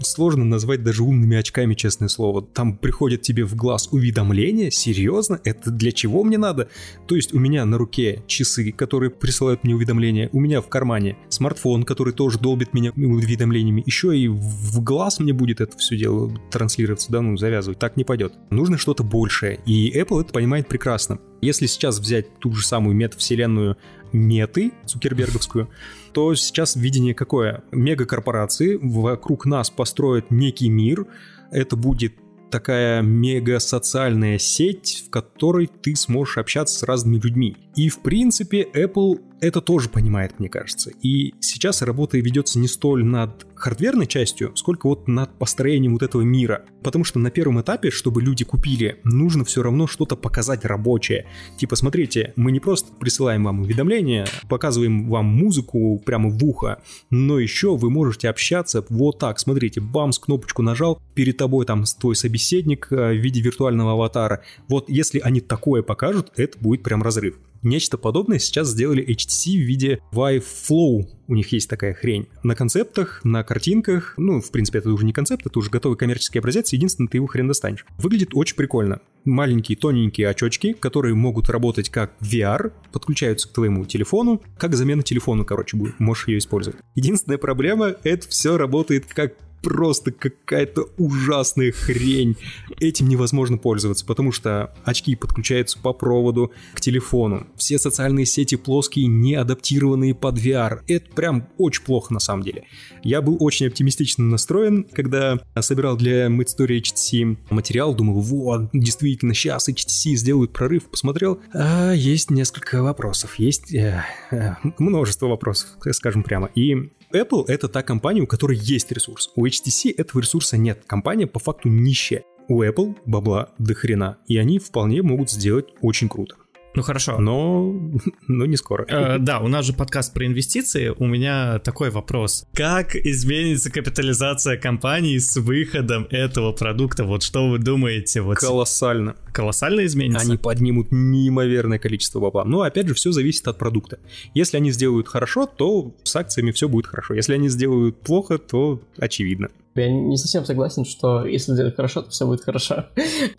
сложно 0.00 0.44
назвать 0.44 0.82
даже 0.82 1.02
умными 1.02 1.36
очками, 1.36 1.74
честное 1.74 2.08
слово. 2.08 2.42
Там 2.42 2.76
приходит 2.76 3.22
тебе 3.22 3.44
в 3.44 3.54
глаз 3.54 3.88
уведомление, 3.92 4.70
серьезно, 4.70 5.40
это 5.44 5.70
для 5.70 5.92
чего 5.92 6.24
мне 6.24 6.38
надо? 6.38 6.68
То 7.06 7.16
есть 7.16 7.34
у 7.34 7.38
меня 7.38 7.64
на 7.64 7.78
руке 7.78 8.22
часы, 8.26 8.72
которые 8.72 9.10
присылают 9.10 9.64
мне 9.64 9.74
уведомления, 9.74 10.28
у 10.32 10.40
меня 10.40 10.60
в 10.60 10.68
кармане 10.68 11.16
смартфон, 11.28 11.84
который 11.84 12.12
тоже 12.12 12.38
долбит 12.38 12.74
меня 12.74 12.92
уведомлениями, 12.96 13.82
еще 13.86 14.16
и 14.16 14.28
в 14.28 14.82
глаз 14.82 15.20
мне 15.20 15.32
будет 15.32 15.60
это 15.60 15.76
все 15.78 15.96
дело 15.96 16.32
транслироваться, 16.50 17.12
да, 17.12 17.20
ну, 17.20 17.36
завязывать, 17.36 17.78
так 17.78 17.96
не 17.96 18.04
пойдет. 18.04 18.34
Нужно 18.50 18.78
что-то 18.78 19.04
большее, 19.04 19.60
и 19.66 19.92
Apple 19.96 20.22
это 20.22 20.32
понимает 20.32 20.68
прекрасно. 20.68 21.18
Если 21.42 21.66
сейчас 21.66 21.98
взять 21.98 22.38
ту 22.38 22.52
же 22.52 22.66
самую 22.66 22.96
метавселенную 22.96 23.76
меты 24.12 24.72
Цукерберговскую, 24.86 25.68
то 26.12 26.34
сейчас 26.34 26.76
видение 26.76 27.14
какое? 27.14 27.62
Мегакорпорации 27.72 28.78
вокруг 28.80 29.46
нас 29.46 29.70
построят 29.70 30.30
некий 30.30 30.68
мир, 30.68 31.06
это 31.50 31.76
будет 31.76 32.14
такая 32.50 33.02
мега 33.02 33.58
социальная 33.58 34.38
сеть, 34.38 35.04
в 35.06 35.10
которой 35.10 35.66
ты 35.66 35.96
сможешь 35.96 36.38
общаться 36.38 36.78
с 36.78 36.82
разными 36.82 37.18
людьми. 37.18 37.56
И 37.74 37.88
в 37.88 38.00
принципе 38.00 38.66
Apple 38.72 39.20
это 39.40 39.60
тоже 39.60 39.88
понимает, 39.88 40.38
мне 40.38 40.48
кажется. 40.48 40.90
И 41.02 41.34
сейчас 41.40 41.82
работа 41.82 42.18
ведется 42.18 42.58
не 42.58 42.68
столь 42.68 43.04
над 43.04 43.46
хардверной 43.54 44.06
частью, 44.06 44.54
сколько 44.56 44.86
вот 44.86 45.08
над 45.08 45.38
построением 45.38 45.92
вот 45.92 46.02
этого 46.02 46.22
мира. 46.22 46.64
Потому 46.82 47.04
что 47.04 47.18
на 47.18 47.30
первом 47.30 47.60
этапе, 47.60 47.90
чтобы 47.90 48.22
люди 48.22 48.44
купили, 48.44 49.00
нужно 49.04 49.44
все 49.44 49.62
равно 49.62 49.86
что-то 49.86 50.16
показать 50.16 50.64
рабочее. 50.64 51.26
Типа, 51.58 51.76
смотрите, 51.76 52.32
мы 52.36 52.52
не 52.52 52.60
просто 52.60 52.92
присылаем 52.92 53.44
вам 53.44 53.60
уведомления, 53.60 54.26
показываем 54.48 55.08
вам 55.08 55.26
музыку 55.26 56.00
прямо 56.04 56.30
в 56.30 56.44
ухо, 56.44 56.82
но 57.10 57.38
еще 57.38 57.76
вы 57.76 57.90
можете 57.90 58.28
общаться 58.28 58.84
вот 58.88 59.18
так. 59.18 59.38
Смотрите, 59.38 59.80
бамс, 59.80 60.18
кнопочку 60.18 60.62
нажал, 60.62 61.00
перед 61.14 61.36
тобой 61.36 61.66
там 61.66 61.84
твой 61.98 62.16
собеседник 62.16 62.88
э, 62.90 63.12
в 63.12 63.16
виде 63.16 63.40
виртуального 63.40 63.92
аватара. 63.92 64.42
Вот 64.68 64.88
если 64.88 65.18
они 65.18 65.40
такое 65.40 65.82
покажут, 65.82 66.32
это 66.36 66.58
будет 66.58 66.82
прям 66.82 67.02
разрыв. 67.02 67.36
Нечто 67.66 67.98
подобное 67.98 68.38
сейчас 68.38 68.68
сделали 68.68 69.04
HTC 69.04 69.56
в 69.56 69.66
виде 69.66 69.98
Vive 70.12 70.44
Flow. 70.44 71.04
У 71.26 71.34
них 71.34 71.50
есть 71.50 71.68
такая 71.68 71.94
хрень. 71.94 72.28
На 72.44 72.54
концептах, 72.54 73.24
на 73.24 73.42
картинках, 73.42 74.14
ну, 74.16 74.40
в 74.40 74.52
принципе, 74.52 74.78
это 74.78 74.90
уже 74.90 75.04
не 75.04 75.12
концепт, 75.12 75.44
это 75.44 75.58
уже 75.58 75.68
готовый 75.68 75.98
коммерческий 75.98 76.38
образец, 76.38 76.72
единственное, 76.72 77.08
ты 77.08 77.16
его 77.16 77.26
хрен 77.26 77.48
достанешь. 77.48 77.84
Выглядит 77.98 78.30
очень 78.34 78.54
прикольно. 78.54 79.00
Маленькие 79.24 79.76
тоненькие 79.76 80.28
очочки, 80.28 80.74
которые 80.74 81.16
могут 81.16 81.50
работать 81.50 81.88
как 81.88 82.12
VR, 82.20 82.72
подключаются 82.92 83.48
к 83.48 83.52
твоему 83.52 83.84
телефону, 83.84 84.40
как 84.58 84.76
замена 84.76 85.02
телефона, 85.02 85.42
короче, 85.42 85.76
будет, 85.76 85.98
можешь 85.98 86.28
ее 86.28 86.38
использовать. 86.38 86.78
Единственная 86.94 87.38
проблема, 87.38 87.96
это 88.04 88.28
все 88.28 88.56
работает 88.56 89.06
как 89.06 89.34
просто 89.62 90.12
какая-то 90.12 90.88
ужасная 90.96 91.72
хрень. 91.72 92.36
Этим 92.80 93.08
невозможно 93.08 93.58
пользоваться, 93.58 94.04
потому 94.06 94.32
что 94.32 94.74
очки 94.84 95.14
подключаются 95.16 95.78
по 95.78 95.92
проводу 95.92 96.52
к 96.74 96.80
телефону. 96.80 97.46
Все 97.56 97.78
социальные 97.78 98.26
сети 98.26 98.56
плоские, 98.56 99.06
не 99.06 99.34
адаптированные 99.34 100.14
под 100.14 100.38
VR. 100.38 100.80
Это 100.86 101.10
прям 101.14 101.48
очень 101.58 101.82
плохо 101.82 102.12
на 102.12 102.20
самом 102.20 102.42
деле. 102.42 102.64
Я 103.02 103.22
был 103.22 103.36
очень 103.40 103.66
оптимистично 103.66 104.24
настроен, 104.24 104.84
когда 104.84 105.40
собирал 105.60 105.96
для 105.96 106.26
MidStory 106.26 106.80
HTC 106.80 107.36
материал, 107.50 107.94
думал, 107.94 108.20
вот, 108.20 108.70
действительно, 108.72 109.34
сейчас 109.34 109.68
HTC 109.68 110.14
сделают 110.14 110.52
прорыв. 110.52 110.84
Посмотрел, 110.90 111.40
а 111.52 111.92
есть 111.92 112.30
несколько 112.30 112.82
вопросов, 112.82 113.38
есть 113.38 113.74
э, 113.74 114.04
э, 114.30 114.54
множество 114.78 115.26
вопросов, 115.26 115.70
скажем 115.92 116.22
прямо. 116.22 116.50
И 116.54 116.90
Apple— 117.12 117.44
это 117.48 117.68
та 117.68 117.82
компания, 117.82 118.22
у 118.22 118.26
которой 118.26 118.58
есть 118.58 118.90
ресурс. 118.90 119.30
У 119.36 119.46
HTC 119.46 119.94
этого 119.96 120.20
ресурса 120.20 120.56
нет. 120.56 120.82
Компания 120.86 121.26
по 121.26 121.38
факту 121.38 121.68
нищая. 121.68 122.24
У 122.48 122.62
Apple 122.62 122.96
бабла 123.06 123.50
до 123.58 123.74
хрена, 123.74 124.18
и 124.26 124.36
они 124.38 124.58
вполне 124.58 125.02
могут 125.02 125.30
сделать 125.30 125.66
очень 125.80 126.08
круто. 126.08 126.36
Ну 126.76 126.82
хорошо. 126.82 127.18
Но, 127.18 127.74
но 128.28 128.44
не 128.44 128.56
скоро. 128.56 128.84
Э, 128.88 129.18
да, 129.18 129.40
у 129.40 129.48
нас 129.48 129.64
же 129.64 129.72
подкаст 129.72 130.12
про 130.12 130.26
инвестиции. 130.26 130.92
У 130.96 131.06
меня 131.06 131.58
такой 131.60 131.90
вопрос. 131.90 132.46
Как 132.54 132.94
изменится 132.94 133.70
капитализация 133.72 134.58
компании 134.58 135.16
с 135.16 135.36
выходом 135.36 136.06
этого 136.10 136.52
продукта? 136.52 137.04
Вот 137.04 137.22
что 137.22 137.48
вы 137.48 137.58
думаете? 137.58 138.20
Вот 138.20 138.36
Колоссально. 138.36 139.16
Колоссально 139.32 139.86
изменится? 139.86 140.26
Они 140.26 140.36
поднимут 140.36 140.88
неимоверное 140.90 141.78
количество 141.78 142.20
бабла. 142.20 142.44
Но 142.44 142.60
опять 142.60 142.86
же, 142.88 142.94
все 142.94 143.10
зависит 143.10 143.48
от 143.48 143.56
продукта. 143.56 143.98
Если 144.34 144.58
они 144.58 144.70
сделают 144.70 145.08
хорошо, 145.08 145.46
то 145.46 145.94
с 146.04 146.14
акциями 146.14 146.50
все 146.50 146.68
будет 146.68 146.86
хорошо. 146.86 147.14
Если 147.14 147.32
они 147.32 147.48
сделают 147.48 147.98
плохо, 148.02 148.36
то 148.36 148.82
очевидно. 148.98 149.48
Я 149.76 149.90
не 149.90 150.16
совсем 150.16 150.44
согласен, 150.44 150.84
что 150.84 151.24
если 151.24 151.52
сделать 151.52 151.76
хорошо, 151.76 152.02
то 152.02 152.10
все 152.10 152.26
будет 152.26 152.42
хорошо. 152.42 152.86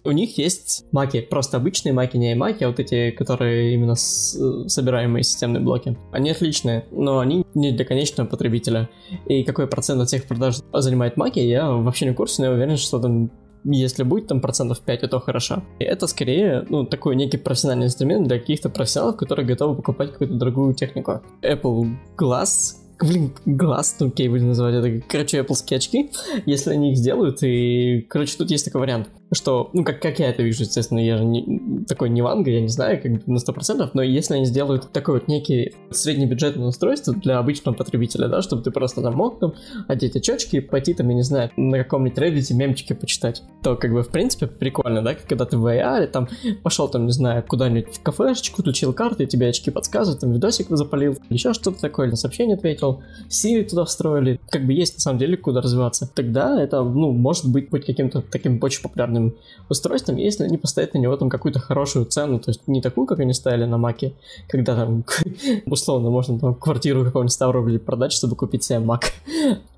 У 0.03 0.11
них 0.11 0.37
есть 0.37 0.85
маки, 0.91 1.21
просто 1.21 1.57
обычные 1.57 1.93
маки, 1.93 2.17
не 2.17 2.35
маки, 2.35 2.63
а 2.63 2.69
вот 2.69 2.79
эти, 2.79 3.11
которые 3.11 3.73
именно 3.73 3.95
с, 3.95 4.37
собираемые 4.67 5.23
системные 5.23 5.61
блоки. 5.61 5.97
Они 6.11 6.29
отличные, 6.29 6.85
но 6.91 7.19
они 7.19 7.45
не 7.55 7.71
для 7.71 7.85
конечного 7.85 8.27
потребителя. 8.27 8.89
И 9.25 9.43
какой 9.43 9.67
процент 9.67 10.01
от 10.01 10.07
всех 10.07 10.27
продаж 10.27 10.57
занимает 10.73 11.17
маки, 11.17 11.39
я 11.39 11.71
вообще 11.71 12.05
не 12.05 12.11
в 12.11 12.15
курсе, 12.15 12.41
но 12.41 12.49
я 12.49 12.53
уверен, 12.53 12.77
что 12.77 12.99
там 12.99 13.31
если 13.63 14.03
будет 14.03 14.27
там 14.27 14.39
процентов 14.39 14.79
5, 14.79 15.09
то 15.09 15.19
хорошо. 15.19 15.63
И 15.79 15.83
это 15.83 16.07
скорее, 16.07 16.65
ну, 16.69 16.85
такой 16.85 17.15
некий 17.15 17.37
профессиональный 17.37 17.87
инструмент 17.87 18.27
для 18.27 18.39
каких-то 18.39 18.69
профессионалов, 18.69 19.17
которые 19.17 19.45
готовы 19.45 19.75
покупать 19.75 20.11
какую-то 20.13 20.35
дорогую 20.35 20.73
технику. 20.73 21.21
Apple 21.41 21.89
Glass 22.17 22.75
блин, 22.99 23.31
глаз, 23.45 23.95
ну 23.99 24.07
окей, 24.07 24.27
будем 24.29 24.47
называть 24.47 24.75
это, 24.75 25.01
короче, 25.07 25.39
Apple 25.39 25.75
очки, 25.75 26.11
если 26.45 26.71
они 26.71 26.91
их 26.91 26.97
сделают, 26.97 27.43
и, 27.43 28.05
короче, 28.09 28.37
тут 28.37 28.51
есть 28.51 28.65
такой 28.65 28.81
вариант 28.81 29.09
что, 29.31 29.69
ну, 29.73 29.83
как, 29.83 30.01
как 30.01 30.19
я 30.19 30.29
это 30.29 30.43
вижу, 30.43 30.63
естественно, 30.63 30.99
я 30.99 31.17
же 31.17 31.25
не, 31.25 31.83
такой 31.87 32.09
не 32.09 32.21
ванга, 32.21 32.49
я 32.49 32.61
не 32.61 32.69
знаю, 32.69 33.01
как 33.01 33.27
на 33.27 33.37
100%, 33.37 33.89
но 33.93 34.01
если 34.01 34.35
они 34.35 34.45
сделают 34.45 34.91
такой 34.91 35.15
вот 35.15 35.27
некий 35.27 35.73
среднебюджетное 35.91 36.67
устройство 36.67 37.13
для 37.13 37.39
обычного 37.39 37.75
потребителя, 37.75 38.27
да, 38.27 38.41
чтобы 38.41 38.63
ты 38.63 38.71
просто 38.71 39.01
там 39.01 39.15
мог 39.15 39.39
там 39.39 39.53
одеть 39.87 40.15
очечки 40.15 40.57
и 40.57 40.61
пойти 40.61 40.93
там, 40.93 41.09
я 41.09 41.15
не 41.15 41.23
знаю, 41.23 41.51
на 41.57 41.77
каком-нибудь 41.77 42.17
Reddit 42.17 42.53
мемчики 42.53 42.93
почитать, 42.93 43.43
то 43.63 43.75
как 43.75 43.91
бы 43.91 44.03
в 44.03 44.09
принципе 44.09 44.47
прикольно, 44.47 45.01
да, 45.01 45.15
когда 45.15 45.45
ты 45.45 45.57
в 45.57 45.65
VR, 45.65 46.07
там 46.07 46.29
пошел 46.63 46.87
там, 46.87 47.05
не 47.05 47.11
знаю, 47.11 47.43
куда-нибудь 47.45 47.95
в 47.95 48.01
кафешечку, 48.01 48.61
включил 48.61 48.93
карты, 48.93 49.25
тебе 49.25 49.49
очки 49.49 49.71
подсказывают, 49.71 50.21
там 50.21 50.31
видосик 50.31 50.67
запалил, 50.69 51.17
еще 51.29 51.53
что-то 51.53 51.81
такое, 51.81 52.09
на 52.09 52.15
сообщение 52.15 52.55
ответил, 52.55 53.03
Siri 53.29 53.63
туда 53.63 53.83
встроили, 53.85 54.39
как 54.49 54.65
бы 54.65 54.73
есть 54.73 54.95
на 54.95 55.01
самом 55.01 55.19
деле 55.19 55.37
куда 55.37 55.61
развиваться. 55.61 56.09
Тогда 56.13 56.61
это, 56.61 56.83
ну, 56.83 57.11
может 57.11 57.51
быть, 57.51 57.69
быть 57.69 57.85
каким-то 57.85 58.21
таким 58.21 58.59
очень 58.61 58.81
популярным 58.81 59.16
современным 59.17 59.35
устройством, 59.69 60.15
если 60.15 60.45
они 60.45 60.57
поставят 60.57 60.93
на 60.93 60.99
него 60.99 61.17
там 61.17 61.29
какую-то 61.29 61.59
хорошую 61.59 62.05
цену, 62.05 62.39
то 62.39 62.51
есть 62.51 62.67
не 62.67 62.81
такую, 62.81 63.05
как 63.05 63.19
они 63.19 63.33
ставили 63.33 63.65
на 63.65 63.77
Маке, 63.77 64.13
когда 64.47 64.75
там 64.75 65.03
условно 65.65 66.09
можно 66.09 66.39
там 66.39 66.55
квартиру 66.55 67.03
какого-нибудь 67.03 67.33
100 67.33 67.51
рублей 67.51 67.79
продать, 67.79 68.13
чтобы 68.13 68.35
купить 68.35 68.63
себе 68.63 68.79
Мак. 68.79 69.11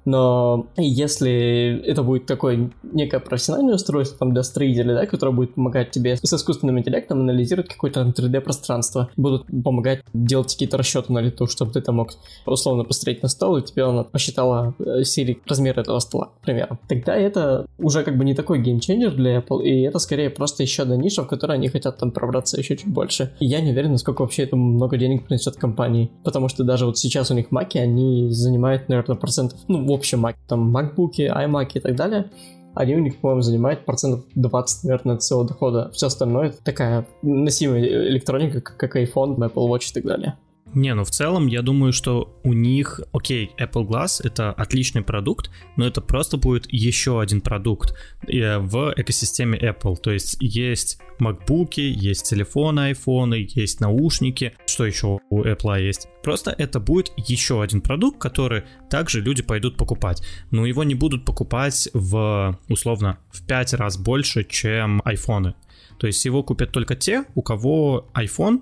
Но 0.05 0.67
если 0.77 1.81
это 1.85 2.03
будет 2.03 2.25
такое 2.25 2.71
некое 2.83 3.19
профессиональное 3.19 3.75
устройство 3.75 4.17
там 4.19 4.33
для 4.33 4.43
строителей, 4.43 4.93
да, 4.93 5.05
которое 5.05 5.31
будет 5.31 5.55
помогать 5.55 5.91
тебе 5.91 6.17
с 6.17 6.33
искусственным 6.33 6.79
интеллектом 6.79 7.21
анализировать 7.21 7.69
какое-то 7.69 8.01
3D-пространство, 8.01 9.09
будут 9.17 9.45
помогать 9.63 10.03
делать 10.13 10.51
какие-то 10.53 10.77
расчеты 10.77 11.13
на 11.13 11.19
лету, 11.19 11.47
чтобы 11.47 11.71
ты 11.71 11.81
там 11.81 11.95
мог 11.95 12.11
условно 12.45 12.83
посмотреть 12.83 13.23
на 13.23 13.29
стол, 13.29 13.57
и 13.57 13.61
тебе 13.61 13.83
она 13.83 14.03
посчитала 14.03 14.73
э, 14.79 15.01
Siri 15.01 15.37
размер 15.45 15.79
этого 15.79 15.99
стола, 15.99 16.31
например. 16.39 16.79
Тогда 16.87 17.15
это 17.15 17.65
уже 17.77 18.03
как 18.03 18.17
бы 18.17 18.25
не 18.25 18.33
такой 18.33 18.59
геймченджер 18.61 19.15
для 19.15 19.37
Apple, 19.37 19.63
и 19.63 19.81
это 19.81 19.99
скорее 19.99 20.29
просто 20.29 20.63
еще 20.63 20.83
одна 20.83 20.95
ниша, 20.95 21.23
в 21.23 21.27
которой 21.27 21.53
они 21.53 21.67
хотят 21.67 21.97
там 21.97 22.11
пробраться 22.11 22.57
еще 22.57 22.77
чуть 22.77 22.87
больше. 22.87 23.33
И 23.39 23.45
я 23.45 23.61
не 23.61 23.71
уверен, 23.71 23.91
насколько 23.91 24.21
вообще 24.21 24.43
это 24.43 24.55
много 24.55 24.97
денег 24.97 25.25
принесет 25.27 25.55
компании, 25.55 26.11
потому 26.23 26.47
что 26.47 26.63
даже 26.63 26.85
вот 26.85 26.97
сейчас 26.97 27.31
у 27.31 27.33
них 27.33 27.51
маки, 27.51 27.77
они 27.77 28.29
занимают, 28.29 28.89
наверное, 28.89 29.17
процентов, 29.17 29.59
ну, 29.67 29.88
в 29.89 29.93
общем, 29.93 30.25
там, 30.47 30.75
MacBook, 30.75 31.17
iMac 31.17 31.71
и 31.73 31.79
так 31.79 31.95
далее, 31.95 32.29
они 32.75 32.95
у 32.95 32.99
них, 32.99 33.17
по-моему, 33.17 33.41
занимают 33.41 33.85
процентов 33.85 34.25
20, 34.35 34.83
наверное, 34.83 35.15
от 35.15 35.21
всего 35.21 35.43
дохода. 35.43 35.89
Все 35.91 36.07
остальное 36.07 36.47
это 36.49 36.63
такая 36.63 37.07
носимая 37.21 37.83
электроника, 37.83 38.61
как 38.61 38.95
iPhone, 38.95 39.35
Apple 39.37 39.67
Watch 39.67 39.89
и 39.89 39.93
так 39.93 40.03
далее. 40.03 40.37
Не, 40.73 40.93
ну 40.93 41.03
в 41.03 41.09
целом 41.09 41.47
я 41.47 41.61
думаю, 41.61 41.93
что 41.93 42.39
у 42.43 42.53
них, 42.53 43.01
окей, 43.11 43.51
Apple 43.57 43.87
Glass 43.87 44.21
это 44.23 44.51
отличный 44.51 45.01
продукт, 45.01 45.49
но 45.77 45.85
это 45.85 46.01
просто 46.01 46.37
будет 46.37 46.71
еще 46.71 47.21
один 47.21 47.41
продукт 47.41 47.95
э, 48.27 48.59
в 48.59 48.93
экосистеме 48.95 49.57
Apple. 49.57 49.97
То 49.97 50.11
есть 50.11 50.37
есть 50.39 50.99
MacBook, 51.19 51.73
есть 51.75 52.29
телефоны, 52.29 52.91
iPhone, 52.91 53.35
есть 53.35 53.79
наушники, 53.81 54.53
что 54.67 54.85
еще 54.85 55.19
у 55.29 55.43
Apple 55.43 55.81
есть. 55.81 56.07
Просто 56.23 56.51
это 56.51 56.79
будет 56.79 57.11
еще 57.17 57.61
один 57.63 57.81
продукт, 57.81 58.19
который 58.19 58.63
также 58.89 59.21
люди 59.21 59.41
пойдут 59.41 59.77
покупать. 59.77 60.21
Но 60.51 60.65
его 60.65 60.83
не 60.83 60.95
будут 60.95 61.25
покупать 61.25 61.89
в, 61.93 62.57
условно, 62.67 63.17
в 63.31 63.45
5 63.45 63.73
раз 63.73 63.97
больше, 63.97 64.43
чем 64.43 65.01
iPhone. 65.01 65.53
То 65.97 66.07
есть 66.07 66.23
его 66.25 66.43
купят 66.43 66.71
только 66.71 66.95
те, 66.95 67.25
у 67.35 67.41
кого 67.41 68.09
iPhone, 68.13 68.61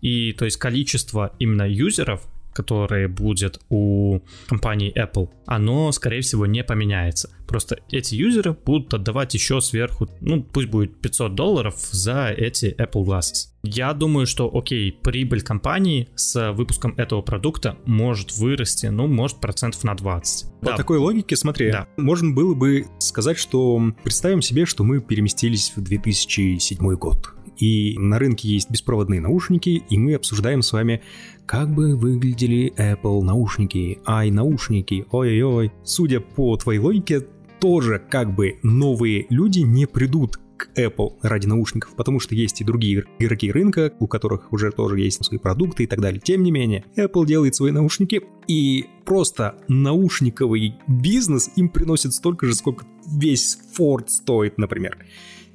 и 0.00 0.32
то 0.32 0.44
есть 0.44 0.56
количество 0.56 1.32
именно 1.38 1.68
юзеров, 1.68 2.26
которое 2.56 3.06
будет 3.06 3.60
у 3.68 4.20
компании 4.48 4.92
Apple, 4.96 5.28
оно, 5.44 5.92
скорее 5.92 6.22
всего, 6.22 6.46
не 6.46 6.64
поменяется. 6.64 7.30
Просто 7.46 7.78
эти 7.90 8.14
юзеры 8.14 8.54
будут 8.54 8.94
отдавать 8.94 9.34
еще 9.34 9.60
сверху, 9.60 10.08
ну, 10.20 10.42
пусть 10.42 10.68
будет 10.68 10.98
500 11.00 11.34
долларов 11.34 11.76
за 11.78 12.30
эти 12.30 12.74
Apple 12.78 13.04
Glasses. 13.04 13.50
Я 13.62 13.92
думаю, 13.92 14.26
что, 14.26 14.50
окей, 14.52 14.90
прибыль 14.90 15.42
компании 15.42 16.08
с 16.14 16.52
выпуском 16.52 16.94
этого 16.96 17.20
продукта 17.20 17.76
может 17.84 18.36
вырасти, 18.36 18.86
ну, 18.86 19.06
может, 19.06 19.38
процентов 19.38 19.84
на 19.84 19.94
20. 19.94 20.60
По 20.60 20.66
да. 20.66 20.76
такой 20.76 20.98
логике, 20.98 21.36
смотри, 21.36 21.70
да. 21.70 21.88
можно 21.98 22.32
было 22.32 22.54
бы 22.54 22.86
сказать, 22.98 23.36
что 23.36 23.80
представим 24.02 24.40
себе, 24.40 24.64
что 24.64 24.82
мы 24.82 25.00
переместились 25.00 25.72
в 25.76 25.82
2007 25.82 26.94
год 26.94 27.34
и 27.58 27.98
на 27.98 28.18
рынке 28.18 28.48
есть 28.48 28.70
беспроводные 28.70 29.20
наушники, 29.20 29.82
и 29.88 29.98
мы 29.98 30.14
обсуждаем 30.14 30.62
с 30.62 30.72
вами, 30.72 31.02
как 31.46 31.72
бы 31.74 31.96
выглядели 31.96 32.72
Apple 32.76 33.22
наушники, 33.22 33.98
ай, 34.06 34.30
наушники, 34.30 35.06
ой-ой-ой. 35.10 35.72
Судя 35.84 36.20
по 36.20 36.56
твоей 36.56 36.80
логике, 36.80 37.26
тоже 37.60 38.02
как 38.10 38.34
бы 38.34 38.58
новые 38.62 39.26
люди 39.30 39.60
не 39.60 39.86
придут 39.86 40.38
к 40.56 40.68
Apple 40.76 41.14
ради 41.22 41.46
наушников, 41.46 41.94
потому 41.96 42.18
что 42.18 42.34
есть 42.34 42.60
и 42.60 42.64
другие 42.64 43.04
игроки 43.18 43.50
рынка, 43.50 43.92
у 43.98 44.06
которых 44.06 44.52
уже 44.52 44.70
тоже 44.70 45.00
есть 45.00 45.24
свои 45.24 45.38
продукты 45.38 45.84
и 45.84 45.86
так 45.86 46.00
далее. 46.00 46.20
Тем 46.22 46.42
не 46.42 46.50
менее, 46.50 46.84
Apple 46.96 47.26
делает 47.26 47.54
свои 47.54 47.72
наушники, 47.72 48.22
и 48.46 48.86
просто 49.04 49.56
наушниковый 49.68 50.76
бизнес 50.86 51.50
им 51.56 51.68
приносит 51.68 52.12
столько 52.12 52.46
же, 52.46 52.54
сколько 52.54 52.86
весь 53.06 53.58
Ford 53.76 54.08
стоит, 54.08 54.58
например. 54.58 54.98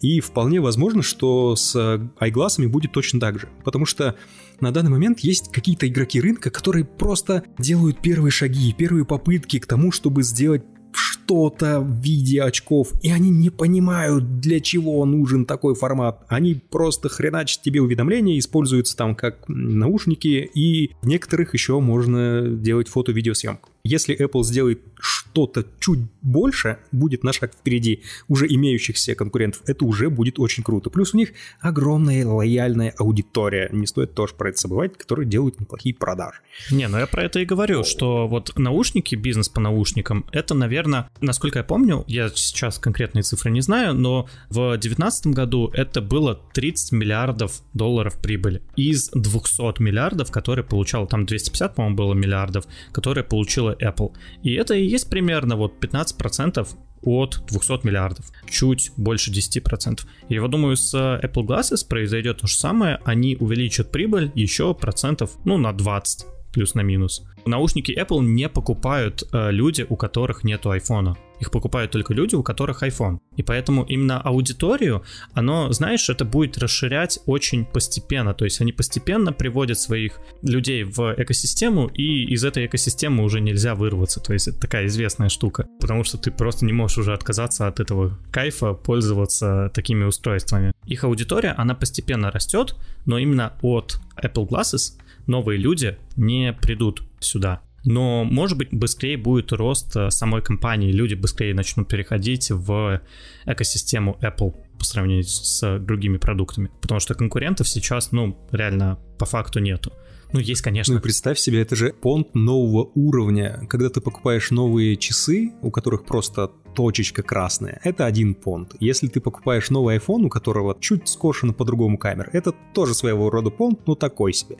И 0.02 0.20
вполне 0.20 0.60
возможно, 0.60 1.04
что 1.04 1.56
с 1.56 1.76
iGlass 2.20 2.68
будет 2.68 2.92
точно 2.92 3.20
так 3.20 3.40
же. 3.40 3.50
Потому 3.64 3.86
что 3.86 4.16
на 4.60 4.72
данный 4.72 4.92
момент 4.92 5.20
есть 5.22 5.52
какие-то 5.52 5.88
игроки 5.88 6.20
рынка, 6.20 6.50
которые 6.50 6.86
просто 6.86 7.44
делают 7.58 8.02
первые 8.02 8.32
шаги, 8.32 8.74
первые 8.78 9.06
попытки 9.06 9.60
к 9.60 9.66
тому, 9.66 9.92
чтобы 9.92 10.24
сделать 10.24 10.64
что-то 10.94 11.80
в 11.80 12.02
виде 12.02 12.42
очков, 12.42 12.92
и 13.02 13.10
они 13.12 13.30
не 13.30 13.50
понимают, 13.50 14.42
для 14.42 14.60
чего 14.60 15.06
нужен 15.06 15.46
такой 15.46 15.76
формат. 15.76 16.26
Они 16.28 16.56
просто 16.56 17.08
хреначат 17.08 17.62
тебе 17.62 17.82
уведомления, 17.82 18.38
используются 18.38 18.98
там 18.98 19.16
как 19.16 19.48
наушники, 19.48 20.50
и 20.54 20.92
в 21.02 21.08
некоторых 21.08 21.54
еще 21.54 21.80
можно 21.80 22.48
делать 22.50 22.90
фото-видеосъемку. 22.90 23.70
Если 23.84 24.18
Apple 24.18 24.44
сделает 24.44 24.82
что-то 25.00 25.66
чуть 25.80 26.00
больше, 26.22 26.78
будет 26.92 27.24
на 27.24 27.34
шаг 27.34 27.54
впереди 27.54 28.04
уже 28.28 28.48
имеющихся 28.48 29.16
конкурентов, 29.16 29.62
это 29.66 29.86
уже 29.86 30.10
будет 30.10 30.40
очень 30.40 30.64
круто. 30.64 30.90
Плюс 30.90 31.14
у 31.14 31.18
них 31.18 31.32
огромная 31.60 32.26
лояльная 32.26 32.94
аудитория, 32.98 33.70
не 33.72 33.88
стоит 33.88 34.14
тоже 34.14 34.36
про 34.36 34.50
это 34.50 34.60
забывать, 34.60 34.98
которые 34.98 35.28
делают 35.28 35.60
неплохие 35.60 35.96
продажи. 35.96 36.40
Не, 36.70 36.88
ну 36.88 36.98
я 36.98 37.08
про 37.08 37.24
это 37.24 37.40
и 37.40 37.46
говорю, 37.46 37.84
что 37.84 38.28
вот 38.28 38.58
наушники, 38.58 39.16
бизнес 39.16 39.50
по 39.50 39.60
наушникам, 39.60 40.26
это, 40.32 40.54
наверное, 40.54 41.10
насколько 41.22 41.60
я 41.60 41.64
помню, 41.64 42.04
я 42.08 42.30
сейчас 42.30 42.78
конкретные 42.78 43.24
цифры 43.24 43.52
не 43.52 43.62
знаю, 43.62 43.94
но 43.94 44.28
в 44.50 44.72
2019 44.72 45.28
году 45.28 45.72
это 45.74 46.02
было 46.02 46.40
30 46.54 46.92
миллиардов 46.92 47.62
долларов 47.74 48.20
прибыли 48.22 48.62
из 48.76 49.10
200 49.10 49.82
миллиардов, 49.82 50.32
которые 50.32 50.66
получал, 50.66 51.08
там 51.08 51.26
250, 51.26 51.76
по-моему, 51.76 51.96
было 51.96 52.14
миллиардов, 52.14 52.66
которые 52.92 53.24
получила 53.24 53.71
Apple. 53.80 54.14
И 54.44 54.54
это 54.54 54.74
и 54.74 54.86
есть 54.86 55.10
примерно 55.10 55.56
вот 55.56 55.84
15% 55.84 56.68
от 57.04 57.44
200 57.48 57.86
миллиардов, 57.86 58.26
чуть 58.50 58.92
больше 58.98 59.32
10%. 59.32 60.02
И 60.30 60.36
я 60.36 60.48
думаю, 60.48 60.76
с 60.78 60.94
Apple 60.94 61.46
Glasses 61.46 61.88
произойдет 61.88 62.42
то 62.42 62.48
же 62.48 62.56
самое, 62.56 63.00
они 63.06 63.36
увеличат 63.40 63.92
прибыль 63.92 64.32
еще 64.36 64.74
процентов, 64.74 65.32
ну, 65.46 65.58
на 65.58 65.74
20 65.74 66.26
плюс 66.54 66.76
на 66.76 66.82
минус. 66.82 67.24
Наушники 67.46 67.92
Apple 67.92 68.22
не 68.22 68.50
покупают 68.50 69.24
э, 69.32 69.52
люди, 69.52 69.86
у 69.88 69.96
которых 69.96 70.44
нету 70.44 70.70
айфона. 70.72 71.18
Их 71.42 71.50
покупают 71.50 71.92
только 71.92 72.14
люди, 72.14 72.36
у 72.36 72.44
которых 72.44 72.84
iPhone. 72.84 73.18
И 73.36 73.42
поэтому 73.42 73.84
именно 73.84 74.22
аудиторию, 74.22 75.04
оно, 75.34 75.72
знаешь, 75.72 76.08
это 76.08 76.24
будет 76.24 76.60
расширять 76.60 77.20
очень 77.26 77.66
постепенно. 77.66 78.36
То 78.36 78.46
есть 78.46 78.62
они 78.62 78.72
постепенно 78.72 79.34
приводят 79.34 79.80
своих 79.80 80.20
людей 80.44 80.84
в 80.84 81.16
экосистему, 81.18 81.88
и 81.88 82.26
из 82.26 82.46
этой 82.46 82.68
экосистемы 82.68 83.24
уже 83.24 83.42
нельзя 83.42 83.74
вырваться. 83.74 84.20
То 84.20 84.34
есть 84.34 84.48
это 84.48 84.60
такая 84.60 84.86
известная 84.86 85.30
штука. 85.30 85.66
Потому 85.80 86.04
что 86.04 86.20
ты 86.20 86.30
просто 86.30 86.64
не 86.64 86.74
можешь 86.74 87.00
уже 87.00 87.14
отказаться 87.14 87.68
от 87.68 87.80
этого 87.80 88.18
кайфа 88.32 88.74
пользоваться 88.74 89.72
такими 89.74 90.04
устройствами. 90.04 90.74
Их 90.86 91.04
аудитория, 91.04 91.56
она 91.58 91.74
постепенно 91.74 92.30
растет, 92.30 92.76
но 93.08 93.18
именно 93.18 93.54
от 93.64 94.00
Apple 94.16 94.48
Glasses 94.48 94.94
новые 95.26 95.58
люди 95.58 95.98
не 96.16 96.54
придут 96.54 97.02
сюда. 97.20 97.62
Но, 97.84 98.24
может 98.24 98.58
быть, 98.58 98.70
быстрее 98.72 99.18
будет 99.18 99.52
рост 99.52 99.96
э, 99.96 100.12
самой 100.12 100.42
компании, 100.42 100.92
люди 100.92 101.16
быстрее 101.16 101.54
начнут 101.54 101.88
переходить 101.88 102.52
в 102.52 103.02
экосистему 103.46 104.18
Apple 104.22 104.54
по 104.78 104.86
сравнению 104.86 105.24
с 105.24 105.80
другими 105.80 106.18
продуктами, 106.18 106.70
потому 106.82 107.00
что 107.00 107.16
конкурентов 107.16 107.68
сейчас, 107.68 108.12
ну, 108.12 108.38
реально 108.52 109.00
по 109.18 109.26
факту 109.26 109.60
нету. 109.60 109.92
Ну, 110.34 110.40
есть, 110.40 110.62
конечно. 110.62 110.96
Ну, 110.96 111.02
представь 111.02 111.38
себе, 111.40 111.62
это 111.62 111.76
же 111.76 111.92
понт 111.92 112.34
нового 112.36 112.90
уровня. 112.96 113.66
Когда 113.70 113.90
ты 113.90 114.00
покупаешь 114.00 114.50
новые 114.52 114.96
часы, 114.96 115.52
у 115.62 115.72
которых 115.72 116.06
просто 116.06 116.52
точечка 116.74 117.22
красная, 117.22 117.82
это 117.84 118.06
один 118.06 118.34
понт. 118.34 118.76
Если 118.80 119.08
ты 119.08 119.20
покупаешь 119.20 119.70
новый 119.70 119.98
iPhone, 119.98 120.26
у 120.26 120.30
которого 120.30 120.78
чуть 120.80 121.10
скошена 121.10 121.52
по-другому 121.54 121.98
камера, 121.98 122.30
это 122.32 122.54
тоже 122.74 122.94
своего 122.94 123.30
рода 123.30 123.50
понт, 123.50 123.86
но 123.88 123.96
такой 123.96 124.32
себе. 124.34 124.58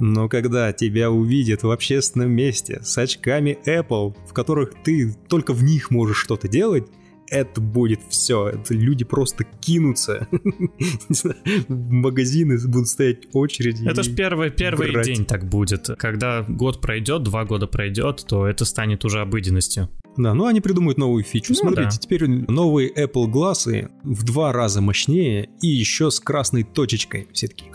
Но 0.00 0.28
когда 0.28 0.72
тебя 0.72 1.10
увидят 1.10 1.62
в 1.62 1.70
общественном 1.70 2.32
месте 2.32 2.80
с 2.82 2.96
очками 2.98 3.58
Apple, 3.66 4.16
в 4.26 4.32
которых 4.32 4.72
ты 4.82 5.14
только 5.28 5.52
в 5.52 5.62
них 5.62 5.90
можешь 5.90 6.16
что-то 6.16 6.48
делать, 6.48 6.86
это 7.30 7.60
будет 7.60 8.00
все. 8.08 8.48
Это 8.48 8.74
люди 8.74 9.04
просто 9.04 9.44
кинутся 9.44 10.26
в 11.68 11.90
магазины, 11.90 12.58
будут 12.66 12.88
стоять 12.88 13.28
очереди. 13.32 13.88
Это 13.88 14.02
ж 14.02 14.14
первый, 14.14 14.50
первый 14.50 14.92
брать. 14.92 15.06
день 15.06 15.24
так 15.24 15.48
будет. 15.48 15.88
Когда 15.98 16.42
год 16.42 16.80
пройдет, 16.80 17.22
два 17.22 17.44
года 17.44 17.66
пройдет, 17.66 18.24
то 18.26 18.46
это 18.46 18.64
станет 18.64 19.04
уже 19.04 19.20
обыденностью. 19.20 19.88
Да, 20.16 20.34
ну 20.34 20.46
они 20.46 20.60
придумают 20.60 20.98
новую 20.98 21.22
фичу. 21.22 21.52
Ну, 21.52 21.54
Смотрите, 21.54 21.90
да. 21.92 21.96
теперь 21.98 22.26
новые 22.26 22.92
Apple 22.92 23.28
глазы 23.28 23.90
в 24.02 24.24
два 24.24 24.52
раза 24.52 24.80
мощнее 24.80 25.48
и 25.62 25.68
еще 25.68 26.10
с 26.10 26.18
красной 26.18 26.64
точечкой. 26.64 27.28
Все 27.32 27.46
такие, 27.46 27.70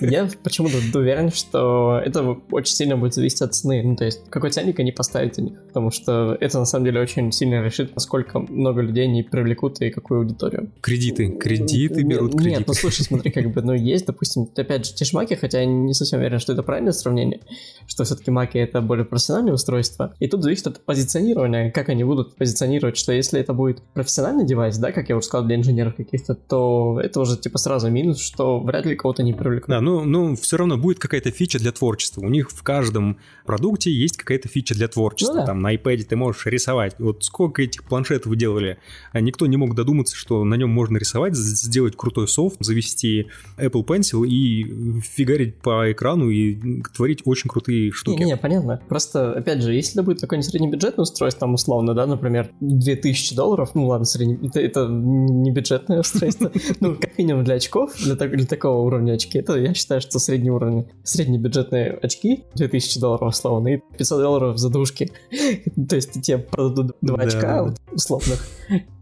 я 0.00 0.28
почему-то 0.42 0.98
уверен, 0.98 1.30
что 1.30 2.00
это 2.04 2.22
очень 2.50 2.74
сильно 2.74 2.96
будет 2.96 3.14
зависеть 3.14 3.42
от 3.42 3.54
цены. 3.54 3.82
Ну, 3.82 3.96
то 3.96 4.04
есть, 4.04 4.28
какой 4.30 4.50
ценник 4.50 4.78
они 4.78 4.92
поставят 4.92 5.34
за 5.34 5.42
них. 5.42 5.62
Потому 5.66 5.90
что 5.90 6.36
это, 6.40 6.58
на 6.58 6.64
самом 6.64 6.84
деле, 6.84 7.00
очень 7.00 7.32
сильно 7.32 7.62
решит, 7.62 7.94
насколько 7.94 8.38
много 8.38 8.80
людей 8.80 9.04
они 9.04 9.22
привлекут 9.22 9.80
и 9.80 9.90
какую 9.90 10.20
аудиторию. 10.20 10.70
Кредиты. 10.80 11.28
Кредиты 11.28 12.02
берут 12.02 12.32
кредиты. 12.32 12.58
Нет, 12.58 12.68
ну, 12.68 12.74
слушай, 12.74 13.02
смотри, 13.02 13.30
как 13.30 13.52
бы, 13.52 13.62
ну, 13.62 13.74
есть, 13.74 14.06
допустим, 14.06 14.48
опять 14.56 14.86
же, 14.86 14.94
те 14.94 15.04
же 15.04 15.16
маки, 15.16 15.34
хотя 15.34 15.60
я 15.60 15.66
не 15.66 15.94
совсем 15.94 16.20
уверен, 16.20 16.38
что 16.38 16.52
это 16.52 16.62
правильное 16.62 16.92
сравнение, 16.92 17.40
что 17.86 18.04
все-таки 18.04 18.30
маки— 18.30 18.58
это 18.58 18.80
более 18.80 19.04
профессиональное 19.04 19.54
устройство. 19.54 20.14
И 20.20 20.28
тут 20.28 20.42
зависит 20.42 20.66
от 20.66 20.84
позиционирования, 20.84 21.70
как 21.70 21.88
они 21.88 22.04
будут 22.04 22.36
позиционировать, 22.36 22.96
что 22.96 23.12
если 23.12 23.40
это 23.40 23.52
будет 23.52 23.82
профессиональный 23.94 24.46
девайс, 24.46 24.76
да, 24.78 24.92
как 24.92 25.08
я 25.08 25.16
уже 25.16 25.26
сказал, 25.26 25.46
для 25.46 25.56
инженеров 25.56 25.96
каких-то, 25.96 26.34
то 26.34 27.00
это 27.02 27.20
уже, 27.20 27.36
типа, 27.36 27.58
сразу 27.58 27.90
минус, 27.90 28.20
что 28.20 28.60
вряд 28.60 28.86
ли 28.86 28.96
кого-то 28.96 29.22
не 29.22 29.32
привлекут. 29.44 29.68
Да, 29.68 29.80
ну, 29.80 30.04
ну 30.04 30.34
все 30.36 30.56
равно 30.56 30.76
будет 30.76 30.98
какая-то 30.98 31.30
фича 31.30 31.58
для 31.58 31.72
творчества. 31.72 32.20
У 32.22 32.28
них 32.28 32.50
в 32.50 32.62
каждом 32.62 33.18
продукте 33.46 33.92
есть 33.92 34.16
какая-то 34.16 34.48
фича 34.48 34.74
для 34.74 34.88
творчества. 34.88 35.34
Ну, 35.34 35.40
да. 35.40 35.46
Там 35.46 35.60
на 35.60 35.74
iPad 35.74 36.04
ты 36.04 36.16
можешь 36.16 36.46
рисовать. 36.46 36.96
Вот 36.98 37.24
сколько 37.24 37.62
этих 37.62 37.84
планшетов 37.84 38.26
вы 38.26 38.36
делали, 38.36 38.78
а 39.12 39.20
никто 39.20 39.46
не 39.46 39.56
мог 39.56 39.74
додуматься, 39.74 40.16
что 40.16 40.44
на 40.44 40.54
нем 40.54 40.70
можно 40.70 40.96
рисовать, 40.96 41.36
сделать 41.36 41.96
крутой 41.96 42.28
софт, 42.28 42.56
завести 42.60 43.28
Apple 43.56 43.84
Pencil 43.84 44.26
и 44.26 45.00
фигарить 45.00 45.56
по 45.56 45.90
экрану 45.92 46.30
и 46.30 46.82
творить 46.94 47.22
очень 47.24 47.48
крутые 47.48 47.92
штуки. 47.92 48.18
Не-не, 48.18 48.36
понятно. 48.36 48.80
Просто, 48.88 49.32
опять 49.32 49.62
же, 49.62 49.74
если 49.74 49.94
это 49.94 50.02
будет 50.02 50.20
какое-нибудь 50.20 50.50
среднебюджетное 50.50 51.02
устройство, 51.02 51.40
там 51.40 51.54
условно, 51.54 51.94
да, 51.94 52.06
например, 52.06 52.50
2000 52.60 53.34
долларов, 53.34 53.70
ну 53.74 53.86
ладно, 53.86 54.04
средне... 54.04 54.38
это, 54.42 54.60
это 54.60 54.88
не 54.88 55.50
бюджетное 55.50 56.00
устройство, 56.00 56.50
ну, 56.80 56.96
как 56.96 57.18
минимум 57.18 57.44
для 57.44 57.56
очков, 57.56 57.92
для, 58.02 58.14
для 58.14 58.46
такого 58.46 58.82
уровня 58.86 59.12
очки, 59.12 59.33
это 59.38 59.56
я 59.56 59.74
считаю, 59.74 60.00
что 60.00 60.18
средний 60.18 60.50
уровень, 60.50 60.86
среднебюджетные 61.02 61.92
очки 62.02 62.44
2000 62.54 63.00
долларов 63.00 63.28
условно 63.30 63.68
и 63.68 63.80
500 63.98 64.20
долларов 64.20 64.58
задушки. 64.58 65.12
То 65.88 65.96
есть 65.96 66.20
тебе 66.20 66.38
продадут 66.38 66.96
два 67.00 67.22
очка 67.22 67.74
условных, 67.92 68.46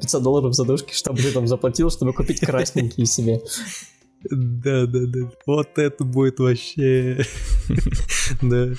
500 0.00 0.22
долларов 0.22 0.54
задушки, 0.54 0.94
чтобы 0.94 1.20
ты 1.20 1.32
там 1.32 1.46
заплатил, 1.46 1.90
чтобы 1.90 2.12
купить 2.12 2.40
красненькие 2.46 3.06
себе. 3.06 3.40
Да, 4.30 4.86
да, 4.86 5.00
да. 5.06 5.30
Вот 5.46 5.78
это 5.78 6.04
будет 6.04 6.38
вообще... 6.38 7.24
Да. 8.40 8.70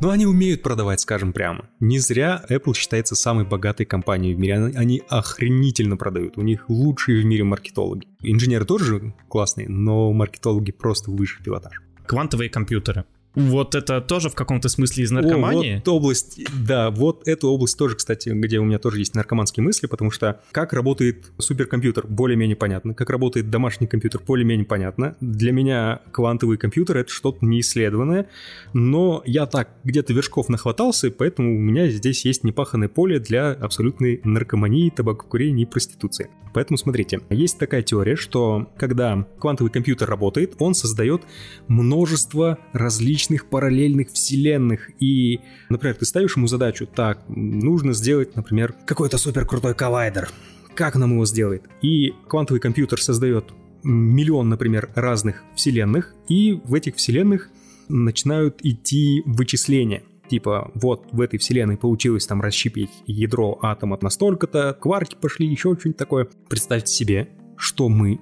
Ну, 0.00 0.10
они 0.10 0.26
умеют 0.26 0.62
продавать, 0.62 1.00
скажем 1.00 1.32
прямо. 1.32 1.66
Не 1.78 1.98
зря 1.98 2.44
Apple 2.48 2.74
считается 2.74 3.14
самой 3.14 3.44
богатой 3.44 3.86
компанией 3.86 4.34
в 4.34 4.38
мире. 4.38 4.72
Они 4.76 5.02
охренительно 5.08 5.96
продают. 5.96 6.36
У 6.36 6.42
них 6.42 6.68
лучшие 6.68 7.22
в 7.22 7.24
мире 7.24 7.44
маркетологи. 7.44 8.06
Инженеры 8.22 8.64
тоже 8.64 9.14
классные, 9.28 9.68
но 9.68 10.12
маркетологи 10.12 10.72
просто 10.72 11.10
выше 11.10 11.42
пилотаж. 11.42 11.80
Квантовые 12.06 12.50
компьютеры. 12.50 13.04
Вот 13.34 13.74
это 13.74 14.00
тоже 14.00 14.30
в 14.30 14.34
каком-то 14.34 14.68
смысле 14.68 15.04
из 15.04 15.10
наркомании? 15.10 15.74
О, 15.74 15.76
вот 15.76 15.88
область, 15.88 16.40
да, 16.66 16.90
вот 16.90 17.28
эту 17.28 17.48
область 17.48 17.78
тоже, 17.78 17.94
кстати, 17.94 18.30
где 18.30 18.58
у 18.58 18.64
меня 18.64 18.78
тоже 18.78 18.98
есть 18.98 19.14
наркоманские 19.14 19.62
мысли, 19.62 19.86
потому 19.86 20.10
что 20.10 20.40
как 20.50 20.72
работает 20.72 21.30
суперкомпьютер, 21.38 22.06
более-менее 22.06 22.56
понятно, 22.56 22.94
как 22.94 23.10
работает 23.10 23.50
домашний 23.50 23.86
компьютер, 23.86 24.22
более-менее 24.26 24.66
понятно. 24.66 25.16
Для 25.20 25.52
меня 25.52 26.00
квантовый 26.10 26.56
компьютер— 26.56 26.96
это 26.98 27.12
что-то 27.12 27.44
неисследованное, 27.44 28.28
но 28.72 29.22
я 29.24 29.46
так 29.46 29.70
где-то 29.84 30.12
вершков 30.12 30.48
нахватался, 30.48 31.10
поэтому 31.10 31.56
у 31.56 31.60
меня 31.60 31.88
здесь 31.88 32.24
есть 32.24 32.44
непаханное 32.44 32.88
поле 32.88 33.20
для 33.20 33.52
абсолютной 33.52 34.20
наркомании, 34.24 34.90
табакокурения 34.90 35.64
и 35.64 35.68
проституции. 35.68 36.30
Поэтому 36.54 36.78
смотрите, 36.78 37.20
есть 37.30 37.58
такая 37.58 37.82
теория, 37.82 38.16
что 38.16 38.72
когда 38.78 39.26
квантовый 39.38 39.70
компьютер 39.70 40.08
работает, 40.08 40.54
он 40.58 40.74
создает 40.74 41.22
множество 41.68 42.58
различных 42.72 43.17
различных 43.18 43.46
параллельных 43.46 44.12
вселенных. 44.12 44.90
И, 45.00 45.40
например, 45.68 45.96
ты 45.96 46.04
ставишь 46.04 46.36
ему 46.36 46.46
задачу, 46.46 46.86
так, 46.86 47.24
нужно 47.28 47.92
сделать, 47.92 48.36
например, 48.36 48.74
какой-то 48.86 49.18
супер 49.18 49.44
крутой 49.44 49.74
коллайдер. 49.74 50.28
Как 50.74 50.94
нам 50.94 51.12
его 51.12 51.26
сделать? 51.26 51.62
И 51.82 52.14
квантовый 52.28 52.60
компьютер 52.60 53.02
создает 53.02 53.46
миллион, 53.82 54.48
например, 54.48 54.90
разных 54.94 55.42
вселенных, 55.56 56.14
и 56.28 56.60
в 56.64 56.74
этих 56.74 56.94
вселенных 56.94 57.50
начинают 57.88 58.60
идти 58.62 59.22
вычисления. 59.26 60.02
Типа, 60.30 60.70
вот 60.74 61.08
в 61.10 61.20
этой 61.20 61.38
вселенной 61.38 61.76
получилось 61.76 62.26
там 62.26 62.40
расщепить 62.40 62.90
ядро 63.06 63.58
атома 63.62 63.98
настолько-то, 64.00 64.76
кварки 64.80 65.16
пошли, 65.20 65.48
еще 65.48 65.74
что-нибудь 65.74 65.96
такое. 65.96 66.28
Представьте 66.48 66.92
себе, 66.92 67.28
что 67.56 67.88
мы 67.88 68.20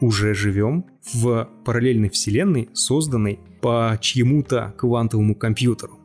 уже 0.00 0.32
живем 0.32 0.86
в 1.12 1.48
параллельной 1.64 2.08
вселенной, 2.08 2.70
созданной 2.72 3.40
по 3.60 3.98
чьему-то 4.00 4.74
квантовому 4.76 5.34
компьютеру. 5.34 5.98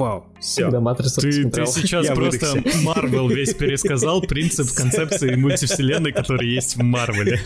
Пау, 0.00 0.24
все. 0.40 0.70
Ты, 0.70 1.50
ты 1.50 1.66
сейчас 1.66 2.06
Я 2.06 2.14
просто 2.14 2.64
Марвел 2.84 3.28
весь 3.28 3.52
пересказал, 3.52 4.22
принцип 4.22 4.70
концепции 4.74 5.34
мультивселенной, 5.34 6.12
который 6.12 6.48
есть 6.48 6.76
в 6.76 6.82
Марвеле. 6.82 7.38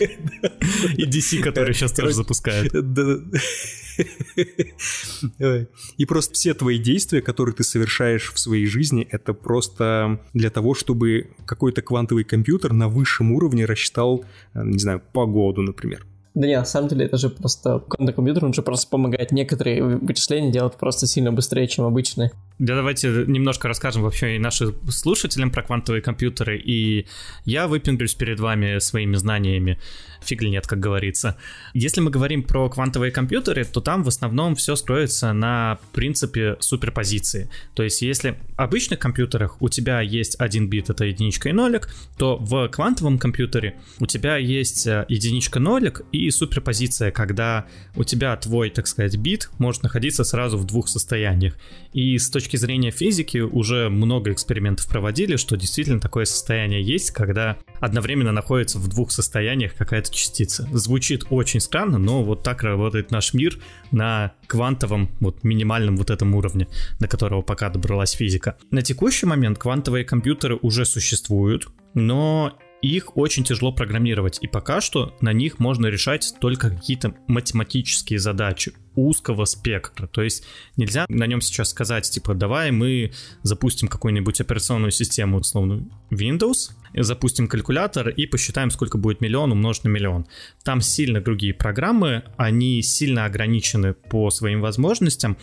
И 0.95 1.05
DC, 1.05 1.41
который 1.41 1.73
сейчас 1.73 1.91
тоже 1.91 2.13
запускает. 2.13 2.73
И 5.97 6.05
просто 6.05 6.33
все 6.33 6.53
твои 6.53 6.77
действия, 6.77 7.21
которые 7.21 7.55
ты 7.55 7.65
совершаешь 7.65 8.31
в 8.31 8.39
своей 8.39 8.67
жизни, 8.67 9.05
это 9.11 9.33
просто 9.33 10.21
для 10.33 10.49
того, 10.49 10.75
чтобы 10.75 11.31
какой-то 11.45 11.81
квантовый 11.81 12.23
компьютер 12.23 12.71
на 12.71 12.87
высшем 12.87 13.33
уровне 13.33 13.65
рассчитал, 13.65 14.23
э, 14.53 14.63
не 14.63 14.79
знаю, 14.79 15.01
погоду, 15.11 15.61
например. 15.61 16.05
Да 16.35 16.47
нет, 16.47 16.59
на 16.59 16.65
самом 16.65 16.89
деле 16.89 17.05
это 17.05 17.15
же 17.15 17.29
просто 17.29 17.79
квантовый 17.79 18.13
компьютер, 18.13 18.45
он 18.45 18.53
же 18.53 18.61
просто 18.61 18.89
помогает 18.89 19.31
некоторые 19.31 19.81
вычисления 19.81 20.51
делать 20.51 20.75
просто 20.75 21.07
сильно 21.07 21.31
быстрее, 21.31 21.65
чем 21.67 21.85
обычные. 21.85 22.31
Да, 22.59 22.75
давайте 22.75 23.07
немножко 23.07 23.69
расскажем 23.69 24.03
вообще 24.03 24.35
и 24.35 24.39
нашим 24.39 24.75
слушателям 24.89 25.49
про 25.49 25.63
квантовые 25.63 26.01
компьютеры, 26.01 26.57
и 26.57 27.07
я 27.45 27.67
выпендрюсь 27.67 28.15
перед 28.15 28.41
вами 28.41 28.79
своими 28.79 29.15
знаниями. 29.15 29.79
Фиг 30.25 30.41
ли 30.41 30.49
нет, 30.49 30.67
как 30.67 30.79
говорится. 30.79 31.37
Если 31.73 32.01
мы 32.01 32.09
говорим 32.09 32.43
про 32.43 32.69
квантовые 32.69 33.11
компьютеры, 33.11 33.63
то 33.65 33.79
там 33.79 34.03
в 34.03 34.07
основном 34.07 34.55
все 34.55 34.75
строится 34.75 35.33
на 35.33 35.79
принципе 35.93 36.57
суперпозиции. 36.59 37.49
То 37.73 37.83
есть, 37.83 38.01
если 38.01 38.31
в 38.31 38.59
обычных 38.59 38.99
компьютерах 38.99 39.61
у 39.61 39.69
тебя 39.69 40.01
есть 40.01 40.35
один 40.39 40.69
бит, 40.69 40.89
это 40.89 41.05
единичка 41.05 41.49
и 41.49 41.51
нолик, 41.51 41.89
то 42.17 42.37
в 42.37 42.67
квантовом 42.69 43.19
компьютере 43.19 43.75
у 43.99 44.05
тебя 44.05 44.37
есть 44.37 44.87
э, 44.87 45.05
единичка 45.09 45.59
нолик 45.59 46.01
и 46.11 46.29
суперпозиция, 46.31 47.11
когда 47.11 47.65
у 47.95 48.03
тебя 48.03 48.35
твой, 48.35 48.69
так 48.69 48.87
сказать, 48.87 49.17
бит 49.17 49.49
может 49.59 49.83
находиться 49.83 50.23
сразу 50.23 50.57
в 50.57 50.65
двух 50.65 50.87
состояниях. 50.87 51.55
И 51.93 52.17
с 52.17 52.29
точки 52.29 52.57
зрения 52.57 52.91
физики 52.91 53.37
уже 53.37 53.89
много 53.89 54.31
экспериментов 54.31 54.87
проводили, 54.87 55.35
что 55.35 55.55
действительно 55.55 55.99
такое 55.99 56.25
состояние 56.25 56.81
есть, 56.81 57.11
когда 57.11 57.57
одновременно 57.79 58.31
находится 58.31 58.79
в 58.79 58.87
двух 58.87 59.11
состояниях 59.11 59.75
какая-то 59.75 60.11
частица. 60.15 60.67
Звучит 60.71 61.25
очень 61.29 61.59
странно, 61.59 61.97
но 61.97 62.23
вот 62.23 62.43
так 62.43 62.63
работает 62.63 63.11
наш 63.11 63.33
мир 63.33 63.59
на 63.91 64.33
квантовом, 64.47 65.11
вот 65.19 65.43
минимальном 65.43 65.97
вот 65.97 66.09
этом 66.09 66.33
уровне, 66.35 66.67
до 66.99 67.07
которого 67.07 67.41
пока 67.41 67.69
добралась 67.69 68.11
физика. 68.11 68.57
На 68.71 68.81
текущий 68.81 69.25
момент 69.25 69.57
квантовые 69.57 70.05
компьютеры 70.05 70.57
уже 70.61 70.85
существуют, 70.85 71.67
но 71.93 72.57
их 72.81 73.17
очень 73.17 73.43
тяжело 73.43 73.71
программировать, 73.71 74.39
и 74.41 74.47
пока 74.47 74.81
что 74.81 75.15
на 75.21 75.33
них 75.33 75.59
можно 75.59 75.87
решать 75.87 76.35
только 76.39 76.69
какие-то 76.69 77.15
математические 77.27 78.19
задачи 78.19 78.73
узкого 78.95 79.45
спектра. 79.45 80.07
То 80.07 80.21
есть 80.21 80.45
нельзя 80.77 81.05
на 81.09 81.27
нем 81.27 81.41
сейчас 81.41 81.69
сказать, 81.69 82.09
типа, 82.09 82.33
давай 82.33 82.71
мы 82.71 83.11
запустим 83.43 83.87
какую-нибудь 83.87 84.41
операционную 84.41 84.91
систему, 84.91 85.37
условно, 85.39 85.87
Windows, 86.11 86.71
запустим 86.93 87.47
калькулятор 87.47 88.09
и 88.09 88.25
посчитаем, 88.25 88.71
сколько 88.71 88.97
будет 88.97 89.21
миллион 89.21 89.51
умножить 89.51 89.83
на 89.83 89.89
миллион. 89.89 90.25
Там 90.63 90.81
сильно 90.81 91.21
другие 91.21 91.53
программы, 91.53 92.23
они 92.37 92.81
сильно 92.81 93.25
ограничены 93.25 93.93
по 93.93 94.29
своим 94.29 94.61
возможностям, 94.61 95.37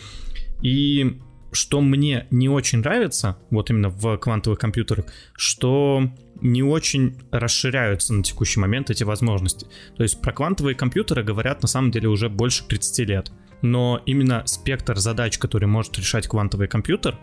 и 0.61 1.19
что 1.53 1.81
мне 1.81 2.27
не 2.31 2.49
очень 2.49 2.79
нравится, 2.79 3.37
вот 3.49 3.69
именно 3.69 3.89
в 3.89 4.17
квантовых 4.17 4.59
компьютерах, 4.59 5.05
что 5.35 6.09
не 6.41 6.63
очень 6.63 7.17
расширяются 7.31 8.13
на 8.13 8.23
текущий 8.23 8.59
момент 8.59 8.89
эти 8.89 9.03
возможности. 9.03 9.67
То 9.95 10.03
есть 10.03 10.19
про 10.21 10.33
квантовые 10.33 10.75
компьютеры 10.75 11.23
говорят 11.23 11.61
на 11.61 11.67
самом 11.67 11.91
деле 11.91 12.09
уже 12.09 12.29
больше 12.29 12.65
30 12.67 13.07
лет. 13.07 13.31
Но 13.63 14.01
именно 14.05 14.43
спектр 14.45 14.97
задач, 14.97 15.39
который 15.39 15.67
может 15.67 15.97
решать 15.97 16.27
квантовый 16.27 16.67
компьютер, 16.67 17.17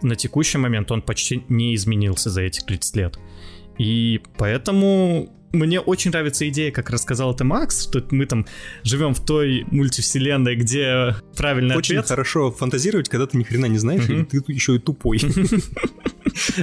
на 0.00 0.16
текущий 0.16 0.58
момент 0.58 0.90
он 0.90 1.02
почти 1.02 1.44
не 1.48 1.74
изменился 1.74 2.30
за 2.30 2.40
эти 2.40 2.60
30 2.60 2.96
лет. 2.96 3.18
И 3.78 4.22
поэтому 4.38 5.30
мне 5.52 5.80
очень 5.80 6.10
нравится 6.10 6.48
идея, 6.48 6.70
как 6.72 6.90
рассказал 6.90 7.34
это 7.34 7.44
Макс, 7.44 7.88
что 7.88 8.04
мы 8.10 8.26
там 8.26 8.46
живем 8.82 9.14
в 9.14 9.24
той 9.24 9.64
мультивселенной, 9.70 10.56
где 10.56 11.16
правильно 11.36 11.76
Очень 11.76 11.96
ответ... 11.96 12.08
хорошо 12.08 12.50
фантазировать, 12.50 13.08
когда 13.08 13.26
ты 13.26 13.36
ни 13.36 13.44
хрена 13.44 13.66
не 13.66 13.78
знаешь, 13.78 14.08
и 14.08 14.24
ты 14.24 14.42
еще 14.48 14.76
и 14.76 14.78
тупой. 14.78 15.20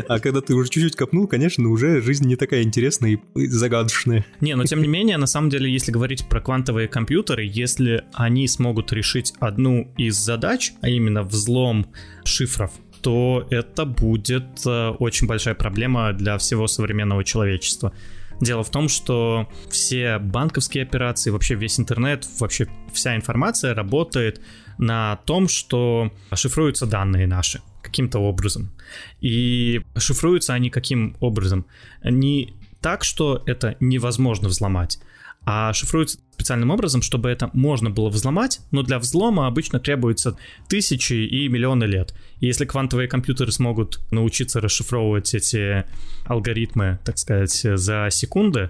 А 0.08 0.20
когда 0.20 0.42
ты 0.42 0.56
уже 0.56 0.70
чуть-чуть 0.70 0.96
копнул, 0.96 1.28
конечно, 1.28 1.70
уже 1.70 2.02
жизнь 2.02 2.28
не 2.28 2.36
такая 2.36 2.64
интересная 2.64 3.20
и 3.36 3.48
загадочная. 3.48 4.26
Не, 4.42 4.56
но 4.56 4.66
тем 4.66 4.82
не 4.82 4.88
менее, 4.88 5.18
на 5.18 5.28
самом 5.28 5.50
деле, 5.50 5.72
если 5.72 5.92
говорить 5.92 6.28
про 6.28 6.42
квантовые 6.42 6.88
компьютеры, 6.88 7.44
если 7.46 8.04
они 8.14 8.48
смогут 8.48 8.92
решить 8.92 9.34
одну 9.40 9.92
из 9.96 10.16
задач, 10.16 10.74
а 10.82 10.90
именно 10.90 11.24
взлом 11.24 11.88
шифров, 12.24 12.72
то 13.02 13.48
это 13.50 13.86
будет 13.86 14.66
э, 14.66 14.90
очень 15.00 15.28
большая 15.28 15.56
проблема 15.56 16.14
для 16.14 16.38
всего 16.38 16.68
современного 16.68 17.24
человечества. 17.24 17.94
Дело 18.42 18.64
в 18.64 18.70
том, 18.70 18.88
что 18.88 19.50
все 19.70 20.18
банковские 20.18 20.84
операции, 20.84 21.30
вообще 21.30 21.56
весь 21.56 21.80
интернет, 21.80 22.26
вообще 22.40 22.68
вся 22.94 23.16
информация 23.16 23.74
работает 23.74 24.42
на 24.78 25.18
том, 25.26 25.48
что 25.48 26.12
шифруются 26.34 26.86
данные 26.86 27.28
наши 27.28 27.62
каким-то 27.82 28.20
образом. 28.20 28.72
И 29.20 29.82
шифруются 29.98 30.54
они 30.54 30.70
каким 30.70 31.18
образом? 31.20 31.66
Не 32.04 32.54
так, 32.82 33.04
что 33.04 33.44
это 33.46 33.76
невозможно 33.80 34.48
взломать, 34.48 35.00
а 35.46 35.74
шифруются 35.74 36.20
специальным 36.32 36.70
образом, 36.72 37.02
чтобы 37.02 37.30
это 37.30 37.50
можно 37.54 37.90
было 37.90 38.10
взломать, 38.10 38.62
но 38.72 38.84
для 38.84 39.00
взлома 39.00 39.48
обычно 39.48 39.80
требуется 39.80 40.38
тысячи 40.68 41.14
и 41.14 41.48
миллионы 41.48 41.84
лет. 41.86 42.14
И 42.40 42.46
если 42.46 42.66
квантовые 42.66 43.08
компьютеры 43.08 43.52
смогут 43.52 44.00
научиться 44.12 44.62
расшифровывать 44.62 45.34
эти 45.34 45.86
алгоритмы, 46.26 47.00
так 47.04 47.18
сказать, 47.18 47.52
за 47.52 48.08
секунды, 48.12 48.70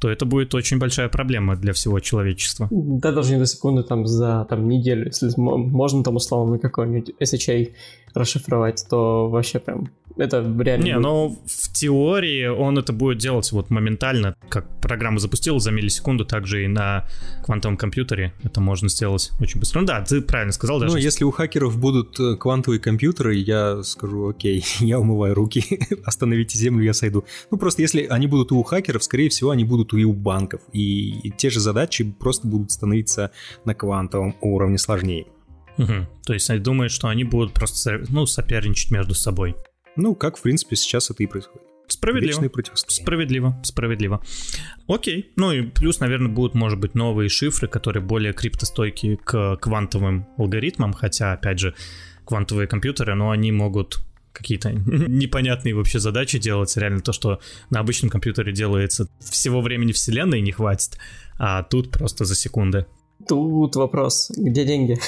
то 0.00 0.08
это 0.08 0.24
будет 0.24 0.54
очень 0.54 0.78
большая 0.78 1.10
проблема 1.10 1.56
для 1.56 1.74
всего 1.74 2.00
человечества. 2.00 2.68
Да, 2.70 3.12
даже 3.12 3.34
не 3.34 3.38
до 3.38 3.44
секунды, 3.44 3.82
там, 3.82 4.06
за 4.06 4.46
там, 4.48 4.66
неделю. 4.66 5.04
Если 5.04 5.30
можно 5.36 6.02
там 6.02 6.16
условно 6.16 6.58
какой-нибудь 6.58 7.14
SHA 7.20 7.72
расшифровать, 8.14 8.84
то 8.88 9.28
вообще 9.28 9.58
прям 9.58 9.90
это 10.16 10.40
реально... 10.58 10.84
Не, 10.84 10.92
будет... 10.94 11.02
но 11.02 11.28
в 11.28 11.72
теории 11.72 12.46
он 12.46 12.78
это 12.78 12.92
будет 12.92 13.18
делать 13.18 13.50
вот 13.52 13.70
моментально, 13.70 14.34
как 14.48 14.66
программа 14.80 15.18
запустила 15.18 15.58
за 15.60 15.70
миллисекунду, 15.70 16.24
также 16.24 16.64
и 16.64 16.68
на 16.68 17.06
квантовом 17.44 17.76
компьютере 17.76 18.32
это 18.42 18.60
можно 18.60 18.88
сделать 18.88 19.30
очень 19.40 19.60
быстро. 19.60 19.80
Ну 19.80 19.86
да, 19.86 20.02
ты 20.02 20.20
правильно 20.20 20.52
сказал. 20.52 20.78
Даже... 20.78 20.92
Ну, 20.92 20.98
если 20.98 21.24
у 21.24 21.30
хакеров 21.30 21.78
будут 21.78 22.18
э, 22.20 22.36
квантовые 22.36 22.80
компьютеры, 22.80 23.34
я 23.34 23.82
скажу, 23.82 24.28
окей, 24.28 24.64
я 24.80 25.00
умываю 25.00 25.34
руки, 25.34 25.80
остановите 26.04 26.58
землю, 26.58 26.84
я 26.84 26.92
сойду. 26.92 27.24
Ну, 27.50 27.58
просто 27.58 27.82
если 27.82 28.04
они 28.04 28.26
будут 28.26 28.52
у 28.52 28.62
хакеров, 28.62 29.02
скорее 29.04 29.30
всего, 29.30 29.50
они 29.50 29.64
будут 29.64 29.94
и 29.94 30.04
у 30.04 30.12
банков, 30.12 30.60
и 30.72 31.32
те 31.36 31.50
же 31.50 31.60
задачи 31.60 32.04
просто 32.04 32.46
будут 32.46 32.70
становиться 32.70 33.30
на 33.64 33.74
квантовом 33.74 34.36
уровне 34.40 34.78
сложнее. 34.78 35.26
Угу. 35.80 36.06
То 36.26 36.34
есть 36.34 36.50
они 36.50 36.60
думают, 36.60 36.92
что 36.92 37.08
они 37.08 37.24
будут 37.24 37.54
просто 37.54 38.02
ну, 38.08 38.26
соперничать 38.26 38.90
между 38.90 39.14
собой. 39.14 39.56
Ну, 39.96 40.14
как, 40.14 40.36
в 40.36 40.42
принципе, 40.42 40.76
сейчас 40.76 41.10
это 41.10 41.22
и 41.22 41.26
происходит. 41.26 41.62
Справедливо. 41.88 42.50
Справедливо, 42.74 43.60
справедливо. 43.64 44.22
Окей. 44.86 45.32
Ну 45.36 45.52
и 45.52 45.62
плюс, 45.62 45.98
наверное, 45.98 46.28
будут, 46.30 46.54
может 46.54 46.78
быть, 46.78 46.94
новые 46.94 47.28
шифры, 47.28 47.66
которые 47.66 48.02
более 48.02 48.32
криптостойкие 48.32 49.16
к 49.16 49.56
квантовым 49.56 50.28
алгоритмам, 50.38 50.92
хотя, 50.92 51.32
опять 51.32 51.58
же, 51.58 51.74
квантовые 52.24 52.68
компьютеры, 52.68 53.14
но 53.14 53.30
они 53.30 53.50
могут 53.50 53.98
какие-то 54.32 54.72
непонятные 54.74 55.74
вообще 55.74 55.98
задачи 55.98 56.38
делать. 56.38 56.76
Реально 56.76 57.00
то, 57.00 57.12
что 57.12 57.40
на 57.70 57.80
обычном 57.80 58.10
компьютере 58.10 58.52
делается 58.52 59.08
всего 59.18 59.60
времени 59.60 59.90
вселенной 59.90 60.40
не 60.40 60.52
хватит, 60.52 60.96
а 61.38 61.64
тут 61.64 61.90
просто 61.90 62.24
за 62.24 62.36
секунды. 62.36 62.86
Тут 63.28 63.74
вопрос, 63.76 64.30
где 64.36 64.64
деньги? 64.64 64.98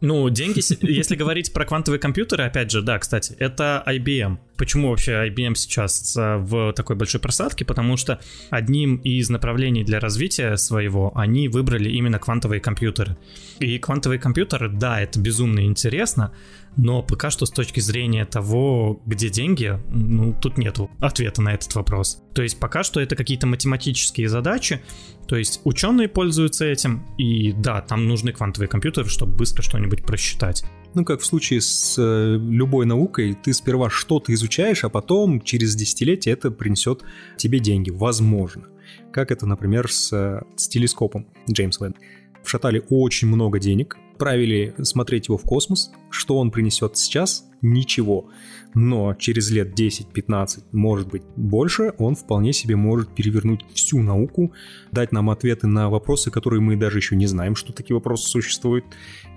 Ну, 0.00 0.28
деньги, 0.28 0.60
если 0.90 1.16
говорить 1.16 1.52
про 1.52 1.64
квантовые 1.64 1.98
компьютеры, 1.98 2.44
опять 2.44 2.70
же, 2.70 2.82
да, 2.82 2.98
кстати, 2.98 3.34
это 3.38 3.82
IBM. 3.86 4.38
Почему 4.56 4.90
вообще 4.90 5.12
IBM 5.28 5.54
сейчас 5.54 6.16
э, 6.16 6.36
в 6.38 6.72
такой 6.72 6.96
большой 6.96 7.20
просадке? 7.20 7.64
Потому 7.64 7.96
что 7.96 8.20
одним 8.50 8.96
из 8.96 9.28
направлений 9.28 9.84
для 9.84 10.00
развития 10.00 10.56
своего 10.56 11.12
они 11.16 11.48
выбрали 11.48 11.90
именно 11.90 12.18
квантовые 12.18 12.60
компьютеры. 12.60 13.16
И 13.58 13.78
квантовые 13.78 14.18
компьютеры, 14.18 14.68
да, 14.68 15.00
это 15.00 15.20
безумно 15.20 15.64
интересно, 15.64 16.32
но 16.76 17.02
пока 17.02 17.30
что 17.30 17.46
с 17.46 17.50
точки 17.50 17.80
зрения 17.80 18.24
того, 18.24 19.00
где 19.06 19.30
деньги, 19.30 19.78
ну, 19.90 20.34
тут 20.40 20.58
нету 20.58 20.90
ответа 21.00 21.42
на 21.42 21.54
этот 21.54 21.74
вопрос. 21.74 22.22
То 22.34 22.42
есть 22.42 22.60
пока 22.60 22.82
что 22.82 23.00
это 23.00 23.16
какие-то 23.16 23.46
математические 23.46 24.28
задачи, 24.28 24.82
то 25.26 25.36
есть 25.36 25.60
ученые 25.64 26.08
пользуются 26.08 26.66
этим, 26.66 27.04
и 27.16 27.52
да, 27.52 27.80
там 27.80 28.06
нужны 28.06 28.32
квантовые 28.32 28.68
компьютеры, 28.68 29.08
чтобы 29.08 29.32
быстро 29.36 29.62
что-нибудь 29.62 30.04
просчитать. 30.04 30.64
Ну, 30.96 31.04
как 31.04 31.20
в 31.20 31.26
случае 31.26 31.60
с 31.60 31.96
э, 31.98 32.38
любой 32.38 32.86
наукой, 32.86 33.34
ты 33.34 33.52
сперва 33.52 33.90
что-то 33.90 34.32
изучаешь, 34.32 34.82
а 34.82 34.88
потом 34.88 35.42
через 35.42 35.74
десятилетия 35.76 36.30
это 36.30 36.50
принесет 36.50 37.02
тебе 37.36 37.58
деньги, 37.58 37.90
возможно. 37.90 38.68
Как 39.12 39.30
это, 39.30 39.44
например, 39.44 39.92
с, 39.92 40.10
э, 40.14 40.40
с 40.56 40.68
телескопом 40.68 41.26
Джеймс 41.50 41.80
Веб. 41.80 41.98
Вшатали 42.42 42.82
очень 42.88 43.28
много 43.28 43.58
денег, 43.58 43.98
отправили 44.12 44.74
смотреть 44.84 45.28
его 45.28 45.36
в 45.36 45.42
космос. 45.42 45.92
Что 46.08 46.38
он 46.38 46.50
принесет 46.50 46.96
сейчас? 46.96 47.45
Ничего. 47.62 48.30
Но 48.74 49.14
через 49.14 49.50
лет 49.50 49.78
10-15, 49.78 50.64
может 50.72 51.08
быть 51.08 51.22
больше, 51.36 51.94
он 51.98 52.14
вполне 52.14 52.52
себе 52.52 52.76
может 52.76 53.14
перевернуть 53.14 53.64
всю 53.72 54.02
науку, 54.02 54.52
дать 54.92 55.12
нам 55.12 55.30
ответы 55.30 55.66
на 55.66 55.88
вопросы, 55.88 56.30
которые 56.30 56.60
мы 56.60 56.76
даже 56.76 56.98
еще 56.98 57.16
не 57.16 57.26
знаем, 57.26 57.56
что 57.56 57.72
такие 57.72 57.94
вопросы 57.94 58.28
существуют. 58.28 58.84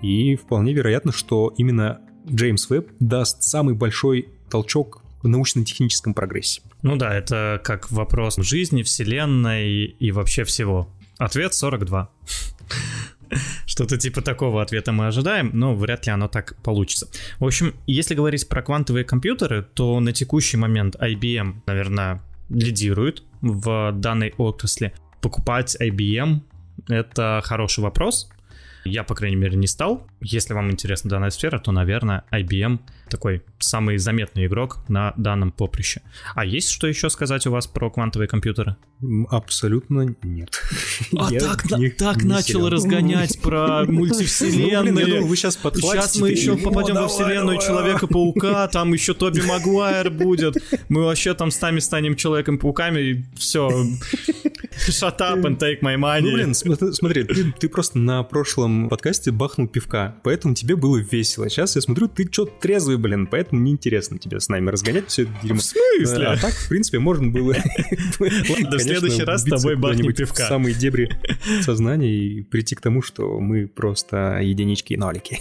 И 0.02 0.36
вполне 0.36 0.72
вероятно, 0.72 1.12
что 1.12 1.54
именно 1.56 2.00
Джеймс 2.30 2.68
Веб 2.68 2.90
даст 3.00 3.42
самый 3.42 3.74
большой 3.74 4.28
толчок 4.50 5.02
в 5.22 5.28
научно-техническом 5.28 6.14
прогрессе. 6.14 6.62
Ну 6.82 6.96
да, 6.96 7.14
это 7.14 7.60
как 7.62 7.90
вопрос 7.90 8.36
жизни, 8.36 8.82
вселенной 8.82 9.84
и 9.84 10.12
вообще 10.12 10.44
всего. 10.44 10.88
Ответ 11.18 11.54
42. 11.54 12.10
Что-то 13.66 13.96
типа 13.96 14.22
такого 14.22 14.62
ответа 14.62 14.92
мы 14.92 15.06
ожидаем, 15.06 15.50
но 15.52 15.74
вряд 15.74 16.06
ли 16.06 16.12
оно 16.12 16.28
так 16.28 16.56
получится. 16.62 17.08
В 17.38 17.44
общем, 17.44 17.74
если 17.86 18.14
говорить 18.14 18.48
про 18.48 18.62
квантовые 18.62 19.04
компьютеры, 19.04 19.66
то 19.74 20.00
на 20.00 20.12
текущий 20.12 20.56
момент 20.56 20.96
IBM, 20.96 21.62
наверное, 21.66 22.22
лидирует 22.48 23.22
в 23.40 23.92
данной 23.92 24.34
отрасли. 24.36 24.92
Покупать 25.20 25.76
IBM— 25.80 26.40
это 26.88 27.40
хороший 27.44 27.80
вопрос. 27.80 28.30
Я, 28.84 29.04
по 29.04 29.14
крайней 29.14 29.36
мере, 29.36 29.56
не 29.56 29.66
стал. 29.66 30.06
Если 30.20 30.54
вам 30.54 30.70
интересна 30.70 31.10
данная 31.10 31.30
сфера, 31.30 31.58
то, 31.58 31.72
наверное, 31.72 32.24
IBM 32.30 32.80
такой 33.10 33.42
самый 33.58 33.98
заметный 33.98 34.46
игрок 34.46 34.78
на 34.88 35.12
данном 35.16 35.50
поприще. 35.50 36.00
А 36.34 36.44
есть 36.44 36.70
что 36.70 36.86
еще 36.86 37.10
сказать 37.10 37.46
у 37.46 37.50
вас 37.50 37.66
про 37.66 37.90
квантовые 37.90 38.28
компьютеры? 38.28 38.76
Абсолютно 39.28 40.14
нет. 40.22 40.50
А 41.16 41.32
я 41.32 41.40
так, 41.40 41.70
не, 41.72 41.90
так 41.90 42.22
не 42.22 42.28
начал 42.28 42.68
разгонять 42.68 43.40
про 43.42 43.84
мультивселенные. 43.84 44.92
Ну, 44.92 45.00
я 45.00 45.06
думал, 45.06 45.26
вы 45.26 45.36
сейчас 45.36 45.56
Сейчас 45.56 46.16
мы 46.16 46.30
еще 46.30 46.56
попадем 46.56 46.94
во 46.94 47.08
вселенную 47.08 47.58
Человека-паука, 47.58 48.68
там 48.72 48.92
еще 48.92 49.12
Тоби 49.12 49.40
Магуайр 49.40 50.10
будет. 50.10 50.56
Мы 50.88 51.04
вообще 51.04 51.34
там 51.34 51.50
с 51.50 51.60
нами 51.60 51.80
станем 51.80 52.14
Человеком-пауками, 52.16 53.00
и 53.00 53.24
все. 53.34 53.68
Shut 54.88 55.18
up 55.18 55.42
and 55.42 55.58
take 55.58 55.80
my 55.82 55.96
money. 55.96 56.20
Ну, 56.22 56.32
блин, 56.32 56.54
смотри, 56.54 57.24
ты, 57.24 57.52
ты 57.52 57.68
просто 57.68 57.98
на 57.98 58.22
прошлом 58.22 58.88
подкасте 58.88 59.30
бахнул 59.30 59.66
пивка, 59.66 60.09
поэтому 60.22 60.54
тебе 60.54 60.76
было 60.76 60.98
весело. 60.98 61.48
Сейчас 61.48 61.76
я 61.76 61.82
смотрю, 61.82 62.08
ты 62.08 62.28
что-то 62.30 62.52
трезвый, 62.60 62.96
блин, 62.96 63.26
поэтому 63.26 63.60
неинтересно 63.62 64.18
тебе 64.18 64.40
с 64.40 64.48
нами 64.48 64.70
разгонять 64.70 65.08
все 65.08 65.22
это 65.22 65.32
дерьмо. 65.42 65.58
В 65.58 65.62
смысле? 65.62 66.26
А 66.26 66.36
так, 66.36 66.52
в 66.52 66.68
принципе, 66.68 66.98
можно 66.98 67.28
было... 67.28 67.54
Да 68.18 68.76
в 68.76 68.80
следующий 68.80 69.22
раз 69.22 69.42
с 69.42 69.44
тобой 69.44 69.76
бахнем 69.76 70.12
пивка. 70.12 70.46
Самые 70.46 70.74
дебри 70.74 71.10
сознания 71.62 72.14
и 72.14 72.42
прийти 72.42 72.74
к 72.74 72.80
тому, 72.80 73.02
что 73.02 73.40
мы 73.40 73.66
просто 73.66 74.40
единички 74.42 74.94
и 74.94 74.96
нолики. 74.96 75.40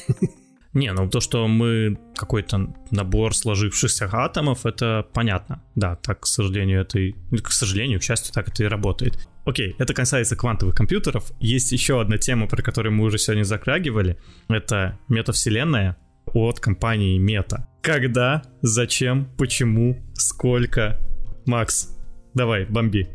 Не, 0.74 0.94
ну 0.94 1.10
то, 1.10 1.20
что 1.20 1.48
мы 1.48 1.98
какой-то 2.16 2.74
набор 2.92 3.36
сложившихся 3.36 4.08
атомов, 4.12 4.66
это 4.66 5.08
понятно. 5.14 5.64
Да, 5.76 5.96
так, 5.96 6.22
к 6.22 6.28
сожалению, 6.28 6.82
это 6.82 7.00
и... 7.00 7.16
К 7.42 7.52
сожалению, 7.52 8.00
к 8.00 8.04
счастью, 8.04 8.34
так 8.34 8.50
это 8.50 8.64
и 8.64 8.68
работает. 8.68 9.28
Окей, 9.50 9.76
это 9.80 9.96
касается 9.96 10.36
квантовых 10.36 10.76
компьютеров. 10.76 11.32
Есть 11.40 11.72
еще 11.72 12.00
одна 12.00 12.20
тема, 12.20 12.46
про 12.46 12.62
которую 12.62 12.94
мы 12.94 13.06
уже 13.06 13.18
сегодня 13.18 13.42
закрагивали. 13.44 14.16
Это 14.48 15.00
метавселенная 15.08 15.98
от 16.28 16.60
компании 16.60 17.18
Мета. 17.18 17.68
Когда, 17.82 18.44
зачем, 18.62 19.28
почему, 19.40 19.98
сколько? 20.14 21.00
Макс, 21.48 21.98
давай, 22.36 22.66
бомби. 22.66 23.10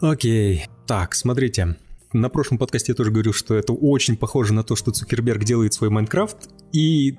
Окей, 0.00 0.66
так, 0.88 1.14
смотрите 1.14 1.76
на 2.12 2.28
прошлом 2.28 2.58
подкасте 2.58 2.92
я 2.92 2.96
тоже 2.96 3.10
говорил, 3.10 3.32
что 3.32 3.54
это 3.54 3.72
очень 3.72 4.16
похоже 4.16 4.52
на 4.52 4.62
то, 4.62 4.74
что 4.76 4.90
Цукерберг 4.90 5.44
делает 5.44 5.74
свой 5.74 5.90
Майнкрафт. 5.90 6.50
И 6.72 7.18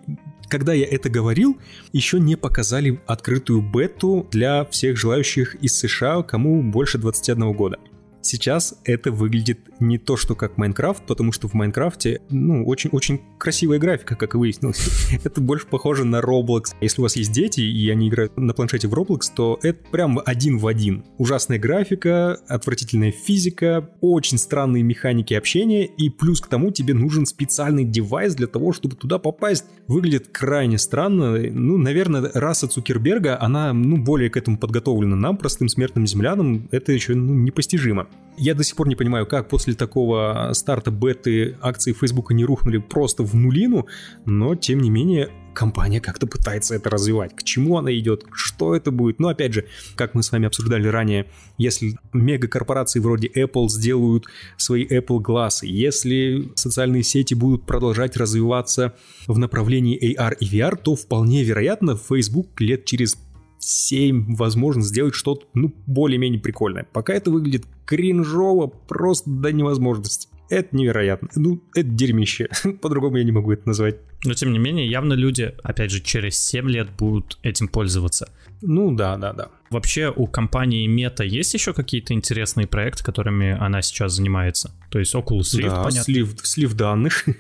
когда 0.52 0.74
я 0.74 0.86
это 0.86 1.10
говорил, 1.10 1.58
еще 1.94 2.20
не 2.20 2.36
показали 2.36 3.00
открытую 3.08 3.62
бету 3.62 4.28
для 4.32 4.66
всех 4.66 4.98
желающих 4.98 5.56
из 5.56 5.74
США, 5.80 6.24
кому 6.24 6.62
больше 6.62 6.98
21 6.98 7.54
года. 7.54 7.80
Сейчас 8.22 8.76
это 8.86 9.12
выглядит 9.12 9.60
не 9.80 9.98
то, 9.98 10.16
что 10.16 10.36
как 10.36 10.58
Майнкрафт, 10.58 11.04
потому 11.06 11.32
что 11.32 11.48
в 11.48 11.54
Майнкрафте, 11.54 12.22
ну, 12.30 12.66
очень-очень 12.66 13.22
красивая 13.40 13.80
графика, 13.80 14.16
как 14.16 14.36
выяснилось. 14.36 15.10
это 15.24 15.42
больше 15.42 15.66
похоже 15.66 16.06
на 16.06 16.20
Roblox. 16.20 16.76
Если 16.82 17.02
у 17.02 17.04
вас 17.04 17.16
есть 17.16 17.32
дети, 17.32 17.62
и 17.62 17.90
они 17.90 18.10
играют 18.10 18.38
на 18.38 18.54
планшете 18.54 18.88
в 18.88 18.94
Roblox, 18.94 19.22
то 19.36 19.60
это 19.64 19.80
прям 19.92 20.20
один 20.24 20.60
в 20.60 20.68
один. 20.68 21.04
Ужасная 21.18 21.58
графика, 21.58 22.40
отвратительная 22.48 23.12
физика, 23.12 23.90
очень 24.02 24.38
странные 24.38 24.84
механики 24.84 25.34
общения, 25.34 25.86
и 25.86 26.10
плюс 26.10 26.42
к 26.42 26.48
тому 26.48 26.72
тебе 26.72 26.94
нужен 26.94 27.26
специальный 27.26 27.86
девайс 27.86 28.36
для 28.36 28.48
того, 28.48 28.72
чтобы 28.72 28.96
туда 28.96 29.18
попасть. 29.18 29.66
Выглядит 29.88 30.28
крайне 30.28 30.78
странно. 30.78 31.38
Ну, 31.38 31.78
наверное, 31.78 32.30
раса 32.34 32.68
Цукерберга, 32.68 33.42
она, 33.42 33.74
ну, 33.74 33.98
более 33.98 34.30
к 34.30 34.38
этому 34.38 34.58
подготовлена. 34.58 35.16
Нам, 35.16 35.38
простым 35.38 35.68
смертным 35.70 36.06
землянам, 36.06 36.70
это 36.72 36.92
еще, 36.92 37.16
ну, 37.16 37.34
непостижимо. 37.34 38.08
Я 38.38 38.56
до 38.56 38.64
сих 38.64 38.76
пор 38.76 38.88
не 38.88 38.96
понимаю, 38.96 39.28
как 39.28 39.50
после 39.50 39.74
такого 39.74 40.50
старта 40.54 40.90
беты 40.90 41.58
акции 41.62 41.94
Фейсбука 41.94 42.34
не 42.34 42.46
рухнули 42.46 42.78
просто 42.78 43.24
в 43.24 43.36
нулину, 43.36 43.88
но 44.26 44.56
тем 44.56 44.80
не 44.80 44.90
менее 44.90 45.30
компания 45.54 46.00
как-то 46.00 46.28
пытается 46.28 46.76
это 46.76 46.90
развивать. 46.90 47.36
К 47.36 47.44
чему 47.44 47.78
она 47.78 47.94
идет, 47.98 48.26
что 48.32 48.76
это 48.76 48.92
будет. 48.92 49.20
Но 49.20 49.28
опять 49.28 49.54
же, 49.54 49.68
как 49.96 50.16
мы 50.16 50.24
с 50.24 50.32
вами 50.32 50.48
обсуждали 50.48 50.88
ранее, 50.88 51.28
если 51.58 51.98
мегакорпорации 52.14 53.00
вроде 53.00 53.28
Apple 53.28 53.68
сделают 53.70 54.26
свои 54.58 54.86
Apple 54.88 55.20
Glass, 55.20 55.60
если 55.64 56.52
социальные 56.56 57.04
сети 57.04 57.34
будут 57.34 57.66
продолжать 57.66 58.18
развиваться 58.18 58.96
в 59.28 59.38
направлении 59.38 60.00
AR 60.16 60.36
и 60.40 60.46
VR, 60.46 60.78
то 60.78 60.96
вполне 60.96 61.44
вероятно 61.44 61.96
Facebook 61.96 62.60
лет 62.60 62.86
через 62.86 63.18
7 63.62 64.36
возможно 64.36 64.82
сделать 64.82 65.16
что-то, 65.16 65.46
ну, 65.54 65.72
более-менее 65.86 66.42
прикольное. 66.42 66.88
Пока 66.92 67.14
это 67.14 67.32
выглядит 67.32 67.66
кринжово 67.86 68.68
просто 68.68 69.30
до 69.30 69.52
невозможности. 69.52 70.28
Это 70.52 70.76
невероятно. 70.76 71.30
Ну, 71.36 71.64
это 71.74 71.88
дерьмище. 71.88 72.50
По-другому 72.82 73.16
я 73.16 73.24
не 73.24 73.32
могу 73.32 73.54
это 73.54 73.66
назвать. 73.66 73.96
Но, 74.26 74.34
тем 74.34 74.52
не 74.52 74.60
менее, 74.60 74.86
явно 74.86 75.14
люди, 75.14 75.56
опять 75.64 75.92
же, 75.92 76.02
через 76.02 76.38
7 76.38 76.70
лет 76.70 76.90
будут 76.92 77.40
этим 77.42 77.70
пользоваться. 77.70 78.30
Ну, 78.62 78.92
да, 78.94 79.16
да, 79.16 79.32
да. 79.32 79.48
Вообще, 79.70 80.12
у 80.14 80.28
компании 80.28 80.90
Meta 80.90 81.26
есть 81.26 81.54
еще 81.54 81.74
какие-то 81.74 82.14
интересные 82.14 82.68
проекты, 82.68 83.02
которыми 83.02 83.58
она 83.58 83.82
сейчас 83.82 84.12
занимается? 84.12 84.76
То 84.90 85.00
есть 85.00 85.16
Oculus 85.16 85.58
Rift, 85.58 85.70
да, 85.70 85.84
понятно? 85.84 86.04
слив, 86.04 86.36
слив 86.44 86.74
данных. 86.74 87.26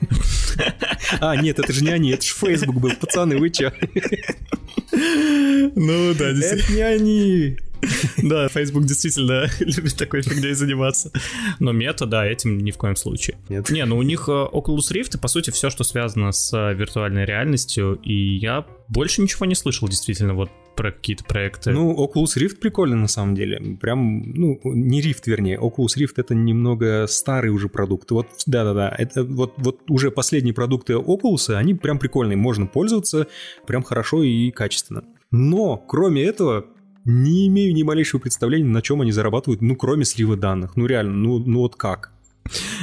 А, 1.20 1.36
нет, 1.36 1.60
это 1.60 1.74
же 1.74 1.84
не 1.84 1.90
они, 1.90 2.12
это 2.12 2.26
же 2.26 2.34
Facebook 2.34 2.80
был. 2.80 2.92
Пацаны, 2.96 3.38
вы 3.38 3.50
че? 3.50 3.74
Ну 4.92 6.14
да, 6.14 6.32
действительно. 6.32 6.62
Это 6.62 6.74
не 6.74 6.82
они. 6.82 7.58
Да, 8.24 8.48
Facebook 8.50 8.86
действительно 8.86 9.48
любит 9.60 9.96
такой 9.98 10.22
фигней 10.22 10.54
заниматься. 10.54 11.12
Но 11.60 11.72
мета, 11.72 12.06
да, 12.06 12.26
этим 12.26 12.60
ни 12.60 12.72
в 12.72 12.78
коем 12.78 12.96
случае. 12.96 13.38
Нет. 13.50 13.70
Не, 13.70 13.86
ну 13.86 13.98
у 13.98 14.02
них 14.02 14.26
э, 14.28 14.32
Oculus 14.32 14.92
Rift, 14.92 15.18
и 15.18 15.20
по 15.20 15.28
сути, 15.28 15.50
все, 15.52 15.70
что 15.70 15.84
связано 15.84 16.32
с 16.32 16.54
э, 16.54 16.74
виртуальной 16.74 17.26
реальностью, 17.26 18.00
и 18.04 18.38
я 18.38 18.66
больше 18.88 19.22
ничего 19.22 19.46
не 19.46 19.56
слышал, 19.56 19.88
действительно, 19.88 20.34
вот 20.34 20.50
про 20.76 20.92
какие-то 20.92 21.24
проекты. 21.24 21.72
Ну, 21.72 21.94
Oculus 21.94 22.38
Rift 22.38 22.56
прикольно 22.58 22.96
на 22.96 23.08
самом 23.08 23.36
деле. 23.36 23.78
Прям, 23.80 24.32
ну, 24.32 24.60
не 24.64 25.02
Rift, 25.02 25.24
вернее. 25.26 25.58
Oculus 25.58 25.98
Rift 25.98 26.14
это 26.18 26.34
немного 26.34 27.08
старый 27.08 27.52
уже 27.52 27.70
продукт. 27.70 28.10
Вот, 28.12 28.28
да-да-да, 28.46 28.94
это 28.98 29.24
вот, 29.24 29.54
вот 29.58 29.82
уже 29.90 30.12
последние 30.12 30.54
продукты 30.54 30.94
Oculus, 30.94 31.54
они 31.54 31.74
прям 31.74 32.00
прикольные. 32.00 32.38
Можно 32.38 32.68
пользоваться 32.68 33.28
прям 33.68 33.84
хорошо 33.84 34.24
и 34.24 34.52
качественно. 34.52 35.04
Но, 35.32 35.78
кроме 35.78 36.24
этого, 36.24 36.66
не 37.06 37.48
имею 37.48 37.74
ни 37.74 37.84
малейшего 37.84 38.20
представления, 38.20 38.70
на 38.70 38.82
чем 38.82 39.02
они 39.02 39.12
зарабатывают, 39.12 39.62
ну, 39.62 39.76
кроме 39.76 40.06
слива 40.06 40.36
данных. 40.36 40.76
Ну, 40.76 40.86
реально, 40.86 41.14
ну, 41.14 41.40
ну 41.40 41.60
вот 41.60 41.76
как? 41.76 42.12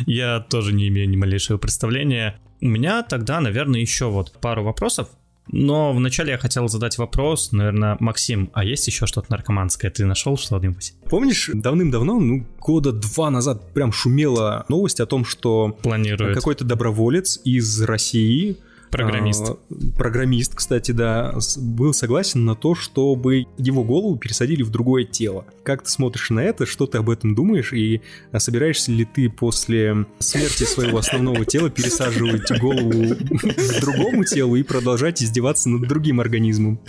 Я 0.07 0.41
тоже 0.41 0.73
не 0.73 0.89
имею 0.89 1.09
ни 1.09 1.16
малейшего 1.16 1.59
представления. 1.59 2.41
У 2.61 2.66
меня 2.66 3.03
тогда, 3.03 3.41
наверное, 3.41 3.81
еще 3.81 4.07
вот 4.07 4.33
пару 4.41 4.64
вопросов. 4.64 5.09
Но 5.51 5.95
вначале 5.95 6.33
я 6.33 6.39
хотел 6.39 6.69
задать 6.69 6.99
вопрос, 6.99 7.53
наверное, 7.53 7.97
Максим, 8.01 8.51
а 8.53 8.64
есть 8.64 8.87
еще 8.87 9.07
что-то 9.07 9.31
наркоманское? 9.31 9.91
Ты 9.91 10.05
нашел 10.05 10.37
что-нибудь? 10.37 10.93
Помнишь, 11.09 11.51
давным-давно, 11.55 12.21
ну, 12.21 12.47
года 12.61 12.93
два 12.93 13.31
назад 13.31 13.73
прям 13.73 13.91
шумела 13.91 14.66
новость 14.69 15.01
о 15.01 15.07
том, 15.07 15.25
что 15.25 15.79
Планирует. 15.83 16.35
какой-то 16.35 16.64
доброволец 16.64 17.41
из 17.45 17.81
России 17.83 18.59
Программист. 18.91 19.51
А, 19.51 19.57
программист, 19.97 20.55
кстати, 20.55 20.93
да, 20.93 21.34
был 21.59 21.93
согласен 21.93 22.45
на 22.45 22.55
то, 22.55 22.74
чтобы 22.74 23.47
его 23.57 23.84
голову 23.84 24.16
пересадили 24.16 24.62
в 24.62 24.70
другое 24.70 25.05
тело. 25.05 25.45
Как 25.62 25.82
ты 25.82 25.91
смотришь 25.91 26.30
на 26.30 26.41
это, 26.41 26.66
что 26.66 26.86
ты 26.86 26.99
об 26.99 27.11
этом 27.11 27.34
думаешь, 27.34 27.72
и 27.72 28.01
собираешься 28.36 28.93
ли 28.93 29.05
ты 29.05 29.28
после 29.28 30.07
смерти 30.18 30.64
своего 30.64 30.99
основного 30.99 31.45
тела 31.45 31.70
пересаживать 31.70 32.51
голову 32.59 32.91
к 32.91 33.80
другому 33.80 34.24
телу 34.24 34.57
и 34.57 34.62
продолжать 34.62 35.22
издеваться 35.22 35.68
над 35.68 35.89
другим 35.89 36.20
организмом? 36.20 36.80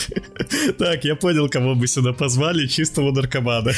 Так, 0.77 1.03
я 1.03 1.15
понял, 1.15 1.49
кого 1.49 1.75
бы 1.75 1.87
сюда 1.87 2.13
позвали, 2.13 2.67
чистого 2.67 3.11
наркомана. 3.11 3.71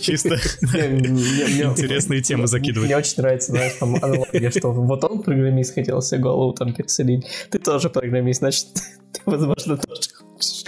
Чисто 0.00 0.36
интересные 0.76 2.22
темы 2.22 2.46
закидывать. 2.46 2.88
Мне 2.88 2.96
очень 2.96 3.14
нравится, 3.18 3.52
знаешь, 3.52 3.72
там 3.78 3.96
аналогия, 3.96 4.50
что 4.50 4.70
вот 4.72 5.04
он 5.04 5.22
программист 5.22 5.74
хотел 5.74 6.00
себе 6.02 6.20
голову 6.20 6.52
там 6.52 6.72
пересадить, 6.72 7.23
ты 7.50 7.58
тоже 7.58 7.90
программист, 7.90 8.40
значит, 8.40 8.66
ты, 9.12 9.20
возможно, 9.26 9.76
тоже 9.76 10.08
хочешь. 10.14 10.64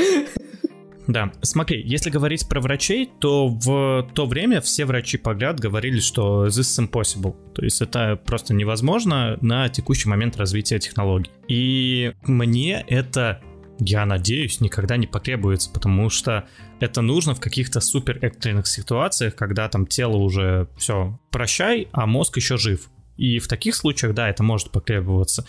Да, 1.07 1.33
смотри, 1.43 1.83
если 1.87 2.11
говорить 2.11 2.49
про 2.49 2.61
врачей, 2.61 3.11
то 3.21 3.49
в 3.49 4.09
то 4.13 4.27
время 4.27 4.61
все 4.61 4.85
врачи 4.85 5.19
подряд 5.19 5.61
говорили, 5.61 6.01
что 6.01 6.47
this 6.47 6.63
is 6.63 6.89
impossible. 6.91 7.37
То 7.55 7.63
есть 7.63 7.81
это 7.81 8.21
просто 8.25 8.55
невозможно 8.55 9.39
на 9.41 9.69
текущий 9.69 10.09
момент 10.09 10.37
развития 10.37 10.81
технологий. 10.81 11.31
И 11.47 12.13
мне 12.25 12.85
это, 12.89 13.41
я 13.79 14.05
надеюсь, 14.05 14.61
никогда 14.61 14.97
не 14.97 15.07
потребуется, 15.07 15.71
потому 15.71 16.11
что 16.11 16.49
это 16.81 17.03
нужно 17.03 17.35
в 17.35 17.41
каких-то 17.41 17.81
супер 17.81 18.19
экстренных 18.23 18.67
ситуациях, 18.67 19.37
когда 19.37 19.69
там 19.69 19.87
тело 19.87 20.17
уже 20.17 20.69
все, 20.77 21.21
прощай, 21.31 21.89
а 21.93 22.07
мозг 22.07 22.37
еще 22.37 22.57
жив. 22.57 22.91
И 23.17 23.39
в 23.39 23.47
таких 23.47 23.77
случаях, 23.77 24.13
да, 24.13 24.29
это 24.29 24.43
может 24.43 24.71
потребоваться 24.71 25.47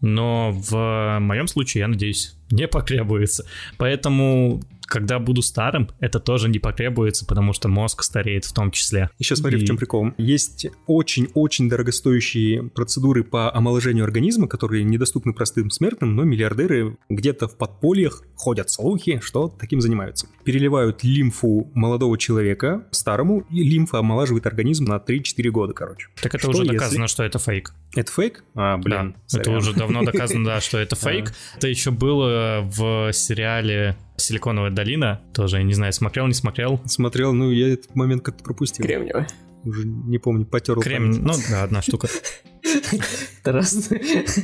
но 0.00 0.52
в 0.52 1.18
моем 1.20 1.48
случае, 1.48 1.80
я 1.80 1.88
надеюсь, 1.88 2.34
не 2.50 2.68
потребуется. 2.68 3.46
Поэтому 3.76 4.62
когда 4.86 5.18
буду 5.18 5.42
старым, 5.42 5.88
это 6.00 6.20
тоже 6.20 6.48
не 6.48 6.58
потребуется, 6.58 7.26
потому 7.26 7.52
что 7.52 7.68
мозг 7.68 8.02
стареет 8.02 8.44
в 8.44 8.52
том 8.52 8.70
числе. 8.70 9.10
Еще 9.18 9.36
смотри, 9.36 9.58
и... 9.60 9.64
в 9.64 9.66
чем 9.66 9.76
прикол. 9.76 10.12
Есть 10.16 10.66
очень-очень 10.86 11.68
дорогостоящие 11.68 12.64
процедуры 12.64 13.24
по 13.24 13.54
омоложению 13.54 14.04
организма, 14.04 14.48
которые 14.48 14.84
недоступны 14.84 15.32
простым 15.32 15.70
смертным, 15.70 16.14
но 16.14 16.24
миллиардеры 16.24 16.96
где-то 17.08 17.48
в 17.48 17.56
подпольях 17.56 18.22
ходят 18.34 18.70
слухи, 18.70 19.20
что 19.22 19.48
таким 19.48 19.80
занимаются. 19.80 20.28
Переливают 20.44 21.02
лимфу 21.04 21.70
молодого 21.74 22.18
человека 22.18 22.86
старому, 22.90 23.40
и 23.50 23.62
лимфа 23.62 23.98
омолаживает 23.98 24.46
организм 24.46 24.84
на 24.84 24.96
3-4 24.96 25.50
года, 25.50 25.72
короче. 25.72 26.08
Так 26.20 26.34
это 26.34 26.38
что 26.38 26.50
уже 26.50 26.64
доказано, 26.64 27.02
если... 27.02 27.12
что 27.12 27.24
это 27.24 27.38
фейк. 27.38 27.74
Это 27.94 28.12
фейк? 28.12 28.44
А, 28.54 28.76
блин. 28.76 29.16
Да, 29.32 29.40
это 29.40 29.50
уже 29.50 29.72
давно 29.74 30.04
доказано, 30.04 30.44
да, 30.44 30.60
что 30.60 30.78
это 30.78 30.96
фейк. 30.96 31.32
Это 31.56 31.68
еще 31.68 31.90
было 31.90 32.62
в 32.62 33.12
сериале 33.12 33.96
Силиконовая 34.16 34.70
долина. 34.70 35.20
Тоже, 35.34 35.58
я 35.58 35.62
не 35.62 35.74
знаю, 35.74 35.92
смотрел, 35.92 36.26
не 36.26 36.34
смотрел. 36.34 36.80
Смотрел, 36.86 37.32
ну 37.32 37.50
я 37.50 37.72
этот 37.72 37.94
момент 37.94 38.22
как-то 38.22 38.42
пропустил. 38.44 38.84
Кремниевая. 38.84 39.26
Уже 39.64 39.84
не 39.84 40.18
помню, 40.18 40.46
потерл 40.46 40.80
Кремний, 40.80 41.18
ну 41.18 41.32
да, 41.50 41.64
одна 41.64 41.82
штука. 41.82 42.08
Тарас, 43.42 43.90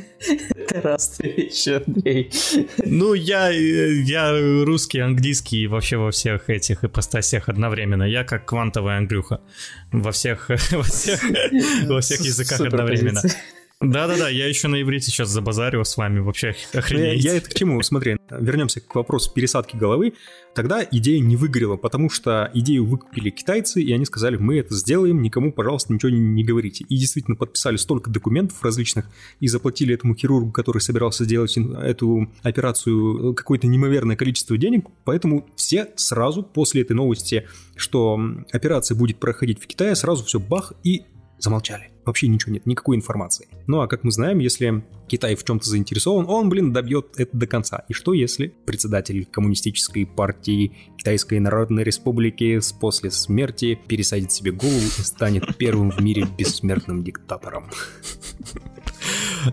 Тарас, 0.69 1.09
ты 1.19 1.29
еще, 1.29 1.83
Андрей. 1.87 2.31
Ну, 2.85 3.15
я, 3.15 3.51
я 3.51 4.33
русский, 4.65 5.01
английский 5.01 5.67
вообще 5.67 5.97
во 5.97 6.11
всех 6.11 6.51
этих 6.51 6.85
ипостасях 6.85 7.49
одновременно. 7.49 8.05
Я 8.05 8.25
как 8.25 8.47
квантовая 8.47 8.99
Андрюха. 8.99 9.41
Во 9.93 10.13
всех, 10.13 10.49
во 10.71 10.83
всех, 10.83 11.21
во 11.85 12.01
всех 12.01 12.21
языках 12.21 12.61
одновременно. 12.61 13.23
Да-да-да, 13.83 14.29
я 14.29 14.47
еще 14.47 14.69
на 14.69 14.81
иврите 14.81 15.11
сейчас 15.11 15.29
забазарил 15.29 15.85
с 15.85 15.97
вами, 15.97 16.21
вообще 16.21 16.55
охренеть. 16.73 17.25
Я, 17.25 17.33
я 17.33 17.39
это 17.39 17.51
к 17.51 17.55
чему? 17.55 17.83
Смотри, 17.83 18.17
вернемся 18.31 18.81
к 18.81 18.95
вопросу 18.95 19.33
пересадки 19.33 19.77
головы. 19.77 20.15
Тогда 20.55 20.87
идея 20.89 21.21
не 21.21 21.37
выгорела, 21.37 21.77
потому 21.77 22.11
что 22.11 22.51
идею 22.53 22.85
выкупили 22.85 23.31
китайцы, 23.31 23.83
и 23.83 23.93
они 23.93 24.05
сказали, 24.05 24.37
мы 24.37 24.59
это 24.59 24.75
сделаем, 24.75 25.23
никому, 25.23 25.51
пожалуйста, 25.53 25.93
ничего 25.93 26.11
не, 26.11 26.21
не 26.21 26.45
говорите. 26.45 26.85
И 26.89 26.97
действительно 26.97 27.37
подписали 27.37 27.77
столько 27.77 28.11
документов 28.11 28.63
различных 28.63 29.07
и 29.41 29.49
заплатили 29.49 29.95
этому 29.95 30.15
хирургу, 30.15 30.53
который 30.53 30.81
собирался 30.81 31.25
сделать 31.25 31.57
эту 31.57 32.31
операцию, 32.43 33.35
какое-то 33.35 33.67
неимоверное 33.67 34.17
количество 34.17 34.59
денег, 34.59 34.87
поэтому 35.05 35.49
все 35.57 35.89
сразу 35.97 36.43
после 36.43 36.83
этой 36.83 36.93
новости, 36.93 37.49
что 37.77 38.21
операция 38.53 38.95
будет 38.95 39.19
проходить 39.19 39.63
в 39.63 39.67
Китае, 39.67 39.97
сразу 39.97 40.25
все 40.25 40.39
бах 40.39 40.75
и 40.85 41.03
замолчали. 41.39 41.92
Вообще 42.05 42.29
ничего 42.29 42.53
нет, 42.53 42.67
никакой 42.67 42.97
информации. 42.97 43.49
Ну 43.67 43.81
а 43.81 43.87
как 43.87 44.03
мы 44.03 44.11
знаем, 44.11 44.39
если 44.39 44.85
Китай 45.09 45.35
в 45.37 45.45
чем-то 45.45 45.69
заинтересован, 45.69 46.27
он, 46.29 46.49
блин, 46.49 46.73
добьет 46.73 47.15
это 47.17 47.37
до 47.37 47.47
конца. 47.47 47.85
И 47.89 47.93
что 47.93 48.13
если 48.13 48.55
председатель 48.67 49.25
коммунистической 49.25 50.07
партии 50.07 50.73
Китайской 50.99 51.39
Народной 51.39 51.85
Республики 51.85 52.59
после 52.81 53.11
смерти 53.11 53.79
пересадит 53.87 54.33
себе 54.33 54.53
голову 54.53 54.79
и 54.79 55.03
станет 55.03 55.57
первым 55.57 55.91
в 55.91 56.01
мире 56.01 56.27
бессмертным 56.37 57.05
диктатором? 57.05 57.71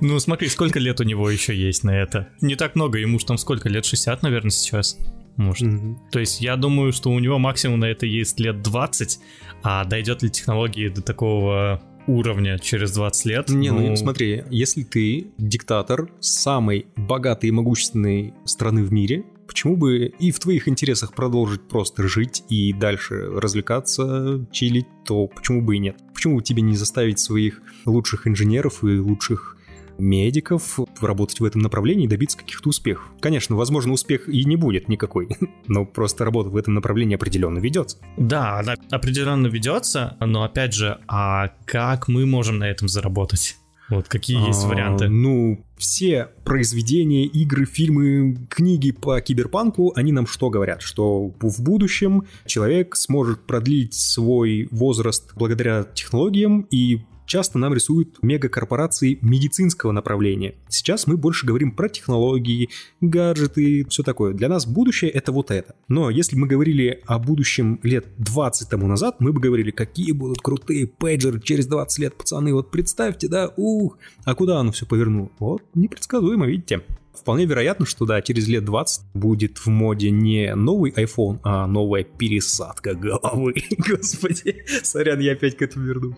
Ну 0.02 0.20
смотри, 0.20 0.47
сколько 0.50 0.80
лет 0.80 1.00
у 1.02 1.04
него 1.04 1.30
еще 1.30 1.56
есть 1.56 1.84
на 1.84 1.91
это. 1.91 2.30
Не 2.41 2.56
так 2.56 2.76
много, 2.76 3.00
ему 3.00 3.20
же 3.20 3.26
там 3.26 3.38
сколько 3.38 3.70
лет, 3.70 3.86
60, 3.86 4.22
наверное, 4.22 4.52
сейчас 4.52 4.97
может. 5.36 5.68
Mm-hmm. 5.68 5.95
То 6.12 6.20
есть 6.20 6.41
я 6.41 6.56
думаю, 6.56 6.91
что 6.91 7.10
у 7.10 7.20
него 7.20 7.39
максимум 7.39 7.80
на 7.80 7.86
это 7.86 8.06
есть 8.06 8.39
лет 8.39 8.62
20, 8.62 9.20
а 9.64 9.84
дойдет 9.86 10.22
ли 10.22 10.30
технологии 10.30 10.89
до 10.89 11.02
такого 11.02 11.82
уровня 12.10 12.57
через 12.60 12.91
20 12.93 13.26
лет. 13.26 13.49
Не, 13.49 13.72
ну, 13.72 13.88
ну 13.89 13.95
смотри, 13.95 14.43
если 14.49 14.84
ты 14.84 15.28
диктатор 15.38 16.12
самой 16.20 16.88
богатой 16.95 17.49
и 17.49 17.51
могущественной 17.51 18.34
страны 18.45 18.84
в 18.84 18.91
мире, 18.91 19.24
почему 19.47 19.76
бы 19.76 20.05
и 20.05 20.32
в 20.32 20.39
твоих 20.39 20.68
интересах 20.68 21.14
продолжить 21.14 21.62
просто 21.62 22.07
жить 22.07 22.43
и 22.49 22.74
дальше 22.74 23.16
развлекаться, 23.16 24.45
чилить, 24.51 24.88
то 25.05 25.28
почему 25.28 25.62
бы 25.62 25.76
и 25.76 25.80
нет? 25.80 25.97
Почему 26.14 26.38
бы 26.38 26.43
тебе 26.43 26.62
не 26.62 26.76
заставить 26.76 27.20
своих 27.20 27.62
лучших 27.86 28.28
инженеров 28.28 28.84
и 28.84 28.97
лучших 28.97 29.57
медиков 30.00 30.80
работать 31.02 31.39
в 31.39 31.45
этом 31.45 31.62
направлении 31.62 32.06
и 32.06 32.08
добиться 32.08 32.38
каких-то 32.38 32.70
успехов. 32.70 33.06
Конечно, 33.20 33.56
возможно, 33.56 33.93
успех 33.93 34.28
и 34.30 34.45
не 34.45 34.56
будет 34.56 34.88
никакой, 34.88 35.30
но 35.68 35.86
просто 35.86 36.26
работа 36.26 36.50
в 36.50 36.58
этом 36.58 36.74
направлении 36.74 37.16
определенно 37.16 37.60
ведется. 37.60 37.97
Да, 38.18 38.60
она 38.60 38.76
определенно 38.91 39.47
ведется, 39.47 40.18
но 40.20 40.43
опять 40.43 40.74
же, 40.74 41.00
а 41.08 41.50
как 41.66 42.08
мы 42.08 42.26
можем 42.26 42.60
на 42.60 42.70
этом 42.70 42.88
заработать? 42.88 43.58
Вот 43.89 44.08
какие 44.08 44.45
есть 44.47 44.66
а, 44.66 44.68
варианты? 44.68 45.10
Ну, 45.10 45.66
все 45.78 46.30
произведения, 46.45 47.26
игры, 47.26 47.66
фильмы, 47.66 48.38
книги 48.50 48.91
по 48.91 49.20
киберпанку, 49.20 49.93
они 49.95 50.12
нам 50.12 50.28
что 50.28 50.50
говорят? 50.50 50.82
Что 50.82 51.34
в 51.39 51.64
будущем 51.64 52.28
человек 52.45 52.95
сможет 52.95 53.47
продлить 53.47 53.95
свой 53.95 54.68
возраст 54.72 55.32
благодаря 55.36 55.84
технологиям 55.84 56.68
и 56.70 57.02
часто 57.30 57.59
нам 57.59 57.73
рисуют 57.73 58.17
мегакорпорации 58.21 59.19
медицинского 59.21 59.91
направления. 59.91 60.55
Сейчас 60.67 61.07
мы 61.07 61.15
больше 61.15 61.45
говорим 61.45 61.71
про 61.71 61.88
технологии, 61.88 62.69
гаджеты, 62.99 63.86
все 63.88 64.03
такое. 64.03 64.34
Для 64.34 64.49
нас 64.49 64.65
будущее 64.65 65.11
это 65.11 65.32
вот 65.32 65.51
это. 65.51 65.75
Но 65.88 66.09
если 66.09 66.36
мы 66.36 66.47
говорили 66.47 67.01
о 67.05 67.19
будущем 67.19 67.80
лет 67.84 68.07
20 68.17 68.67
тому 68.67 68.88
назад, 68.88 69.17
мы 69.19 69.32
бы 69.32 69.39
говорили, 69.39 69.71
какие 69.71 70.11
будут 70.11 70.41
крутые 70.41 70.88
пейджеры 70.88 71.39
через 71.39 71.67
20 71.67 71.99
лет, 71.99 72.17
пацаны, 72.17 72.53
вот 72.53 72.71
представьте, 72.71 73.27
да, 73.27 73.53
ух, 73.55 73.97
а 74.25 74.34
куда 74.34 74.59
оно 74.59 74.71
все 74.71 74.88
повернуло? 74.88 75.30
Вот, 75.39 75.63
непредсказуемо, 75.75 76.47
видите. 76.47 76.82
Вполне 77.20 77.45
вероятно, 77.45 77.86
что 77.86 78.05
да, 78.05 78.22
через 78.22 78.47
лет 78.47 78.65
20 78.65 79.13
будет 79.13 79.57
в 79.57 79.67
моде 79.67 80.11
не 80.11 80.55
новый 80.55 80.91
iPhone, 80.91 81.39
а 81.43 81.67
новая 81.67 82.03
пересадка 82.03 82.93
головы. 82.93 83.55
Господи, 83.78 84.63
сорян, 84.84 85.20
я 85.20 85.34
опять 85.34 85.57
к 85.57 85.61
этому 85.61 85.86
вернусь. 85.86 86.15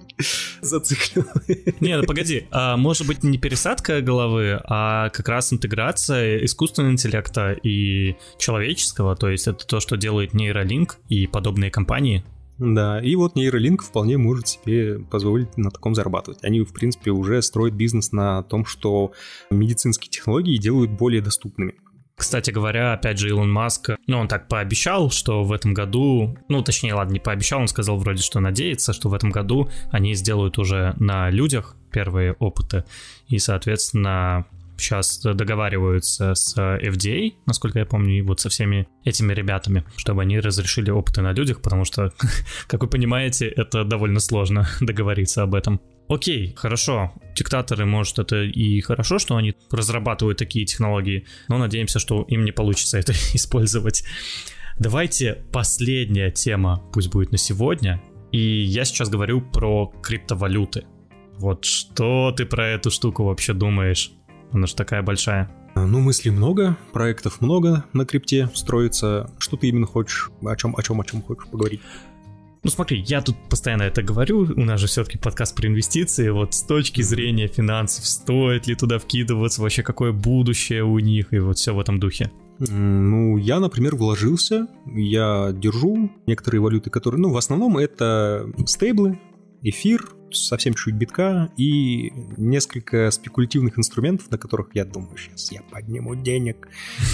Зациклил. 0.62 1.26
Не, 1.80 1.97
ну 1.97 2.04
погоди, 2.04 2.47
а 2.52 2.78
может 2.78 3.08
быть 3.08 3.24
не 3.24 3.38
пересадка 3.38 4.02
головы, 4.02 4.62
а 4.66 5.10
как 5.10 5.28
раз 5.28 5.52
интеграция 5.54 6.43
искусственного 6.45 6.91
интеллекта 6.91 7.52
и 7.52 8.16
человеческого, 8.38 9.16
то 9.16 9.30
есть 9.30 9.47
это 9.47 9.66
то, 9.66 9.80
что 9.80 9.97
делает 9.97 10.34
нейролинк 10.34 10.97
и 11.10 11.28
подобные 11.28 11.72
компании. 11.72 12.24
Да, 12.62 13.01
и 13.01 13.16
вот 13.16 13.36
нейролинк 13.36 13.82
вполне 13.82 14.20
может 14.20 14.47
себе 14.47 14.99
позволить 14.99 15.57
на 15.57 15.72
таком 15.72 15.95
зарабатывать. 15.95 16.43
Они, 16.43 16.62
в 16.62 16.72
принципе, 16.72 17.09
уже 17.09 17.41
строят 17.41 17.74
бизнес 17.74 18.12
на 18.12 18.43
том, 18.43 18.68
что 18.68 19.14
медицинские 19.49 20.12
технологии 20.12 20.57
делают 20.57 20.91
более 20.91 21.24
доступными. 21.24 21.74
Кстати 22.16 22.51
говоря, 22.51 22.93
опять 22.93 23.18
же, 23.18 23.30
Илон 23.30 23.51
Маск, 23.51 23.89
ну, 24.05 24.20
он 24.20 24.28
так 24.28 24.47
пообещал, 24.47 25.09
что 25.09 25.43
в 25.43 25.51
этом 25.51 25.74
году, 25.74 26.38
ну, 26.49 26.62
точнее, 26.62 26.93
ладно, 26.93 27.14
не 27.14 27.20
пообещал, 27.20 27.62
он 27.62 27.68
сказал 27.68 27.97
вроде, 27.97 28.22
что 28.22 28.39
надеется, 28.39 28.93
что 28.93 29.09
в 29.09 29.16
этом 29.16 29.32
году 29.32 29.68
они 29.89 30.14
сделают 30.14 30.59
уже 30.59 30.93
на 30.99 31.32
людях 31.32 31.76
первые 31.91 32.34
опыты, 32.34 32.84
и, 33.28 33.39
соответственно, 33.39 34.45
сейчас 34.82 35.20
договариваются 35.22 36.36
с 36.36 36.58
FDA, 36.58 37.34
насколько 37.46 37.80
я 37.80 37.86
помню, 37.86 38.18
и 38.18 38.22
вот 38.22 38.40
со 38.40 38.50
всеми 38.50 38.88
этими 39.04 39.34
ребятами, 39.34 39.84
чтобы 39.96 40.22
они 40.22 40.40
разрешили 40.40 40.90
опыты 40.90 41.22
на 41.22 41.32
людях, 41.34 41.62
потому 41.62 41.86
что, 41.86 42.12
как 42.68 42.82
вы 42.82 42.88
понимаете, 42.88 43.48
это 43.48 43.84
довольно 43.84 44.20
сложно 44.20 44.68
договориться 44.82 45.44
об 45.44 45.56
этом. 45.56 45.82
Окей, 46.10 46.54
хорошо. 46.58 47.14
Диктаторы, 47.36 47.86
может, 47.86 48.20
это 48.20 48.44
и 48.44 48.82
хорошо, 48.82 49.18
что 49.18 49.38
они 49.38 49.56
разрабатывают 49.72 50.38
такие 50.38 50.66
технологии, 50.66 51.26
но 51.48 51.58
надеемся, 51.58 52.00
что 52.00 52.24
им 52.24 52.44
не 52.44 52.52
получится 52.52 52.98
это 53.00 53.14
использовать. 53.34 54.04
Давайте 54.78 55.44
последняя 55.52 56.32
тема, 56.32 56.84
пусть 56.92 57.10
будет 57.10 57.32
на 57.32 57.38
сегодня. 57.38 58.02
И 58.32 58.40
я 58.40 58.86
сейчас 58.86 59.10
говорю 59.10 59.42
про 59.42 59.94
криптовалюты. 60.02 60.86
Вот 61.38 61.66
что 61.66 62.32
ты 62.32 62.46
про 62.46 62.68
эту 62.68 62.92
штуку 62.92 63.24
вообще 63.24 63.54
думаешь? 63.54 64.12
Она 64.52 64.68
же 64.68 64.76
такая 64.76 65.02
большая. 65.02 65.49
А, 65.76 65.86
ну, 65.86 65.99
мыслей 65.99 66.32
много, 66.32 66.78
проектов 66.91 67.39
много 67.41 67.86
на 67.93 68.06
крипте 68.06 68.49
строится. 68.54 69.32
Что 69.39 69.58
ты 69.58 69.70
именно 69.70 69.88
хочешь, 69.88 70.30
о 70.43 70.56
чем, 70.56 70.76
о 70.76 70.84
чем, 70.84 70.99
о 70.99 71.06
чем 71.06 71.22
хочешь 71.22 71.47
поговорить? 71.47 71.82
Ну 72.64 72.70
смотри, 72.70 72.99
я 73.08 73.22
тут 73.22 73.36
постоянно 73.49 73.84
это 73.84 74.04
говорю, 74.04 74.41
у 74.41 74.62
нас 74.62 74.80
же 74.80 74.86
все-таки 74.86 75.18
подкаст 75.18 75.56
про 75.56 75.68
инвестиции, 75.68 76.30
вот 76.30 76.54
с 76.54 76.62
точки 76.62 77.02
зрения 77.02 77.47
финансов, 77.47 78.06
стоит 78.06 78.68
ли 78.68 78.76
туда 78.76 78.99
вкидываться, 78.99 79.64
вообще 79.64 79.82
какое 79.82 80.12
будущее 80.12 80.84
у 80.84 80.99
них, 80.99 81.34
и 81.34 81.39
вот 81.39 81.58
все 81.58 81.74
в 81.74 81.80
этом 81.80 81.99
духе. 81.99 82.30
Ну, 82.60 83.38
я, 83.38 83.60
например, 83.60 83.95
вложился, 83.95 84.68
я 84.86 85.52
держу 85.52 86.12
некоторые 86.28 86.62
валюты, 86.62 86.91
которые, 86.91 87.20
ну, 87.20 87.32
в 87.32 87.38
основном 87.38 87.80
это 87.80 88.47
стейблы, 88.68 89.20
эфир, 89.64 90.08
совсем 90.36 90.74
чуть 90.74 90.96
битка 90.96 91.52
и 91.58 92.12
несколько 92.38 93.12
спекулятивных 93.12 93.78
инструментов, 93.78 94.32
на 94.32 94.38
которых 94.38 94.70
я 94.74 94.86
думаю, 94.86 95.18
сейчас 95.18 95.52
я 95.52 95.62
подниму 95.62 96.16
денег. 96.16 96.68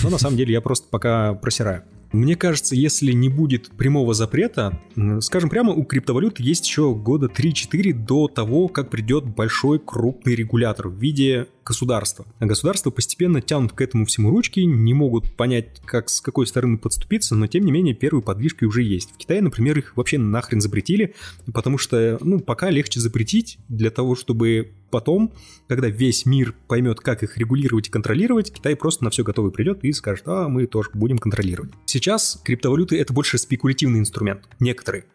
Но 0.03 0.09
на 0.09 0.17
самом 0.17 0.37
деле 0.37 0.53
я 0.53 0.61
просто 0.61 0.87
пока 0.89 1.33
просираю. 1.33 1.83
Мне 2.11 2.35
кажется, 2.35 2.73
если 2.73 3.11
не 3.11 3.27
будет 3.27 3.69
прямого 3.71 4.13
запрета, 4.13 4.79
скажем 5.19 5.49
прямо, 5.49 5.73
у 5.73 5.83
криптовалют 5.83 6.39
есть 6.39 6.65
еще 6.65 6.95
года 6.95 7.27
3-4 7.27 7.91
до 7.93 8.27
того, 8.27 8.69
как 8.69 8.89
придет 8.89 9.25
большой 9.25 9.79
крупный 9.79 10.35
регулятор 10.35 10.87
в 10.87 10.97
виде 10.97 11.47
государства. 11.67 12.25
А 12.39 12.45
государства 12.45 12.89
постепенно 12.89 13.41
тянут 13.41 13.73
к 13.73 13.81
этому 13.81 14.05
всему 14.05 14.29
ручки, 14.29 14.61
не 14.61 14.93
могут 14.93 15.35
понять, 15.35 15.81
как 15.85 16.09
с 16.09 16.21
какой 16.21 16.47
стороны 16.47 16.77
подступиться, 16.77 17.35
но 17.35 17.47
тем 17.47 17.65
не 17.65 17.71
менее 17.71 17.93
первые 17.93 18.23
подвижки 18.23 18.63
уже 18.63 18.83
есть. 18.83 19.11
В 19.11 19.17
Китае, 19.17 19.41
например, 19.41 19.77
их 19.77 19.95
вообще 19.97 20.17
нахрен 20.17 20.61
запретили, 20.61 21.13
потому 21.53 21.77
что, 21.77 22.17
ну, 22.21 22.39
пока 22.39 22.69
легче 22.69 22.99
запретить 22.99 23.59
для 23.67 23.91
того, 23.91 24.15
чтобы 24.15 24.71
потом, 24.89 25.33
когда 25.67 25.89
весь 25.89 26.25
мир 26.25 26.55
поймет, 26.67 27.01
как 27.01 27.23
их 27.23 27.37
регулировать 27.37 27.87
и 27.87 27.91
контролировать, 27.91 28.51
Китай 28.53 28.75
просто 28.75 29.03
на 29.03 29.09
все 29.09 29.23
готовый 29.23 29.51
придет 29.51 29.83
и 29.83 29.91
скажет, 29.91 30.23
а 30.27 30.47
мы 30.47 30.65
тоже 30.67 30.89
будем 30.93 31.17
контролировать. 31.17 31.71
Сейчас 31.85 32.39
криптовалюты 32.43 32.97
это 32.97 33.13
больше 33.13 33.37
спекулятивный 33.37 33.99
инструмент. 33.99 34.43
Некоторые. 34.59 35.05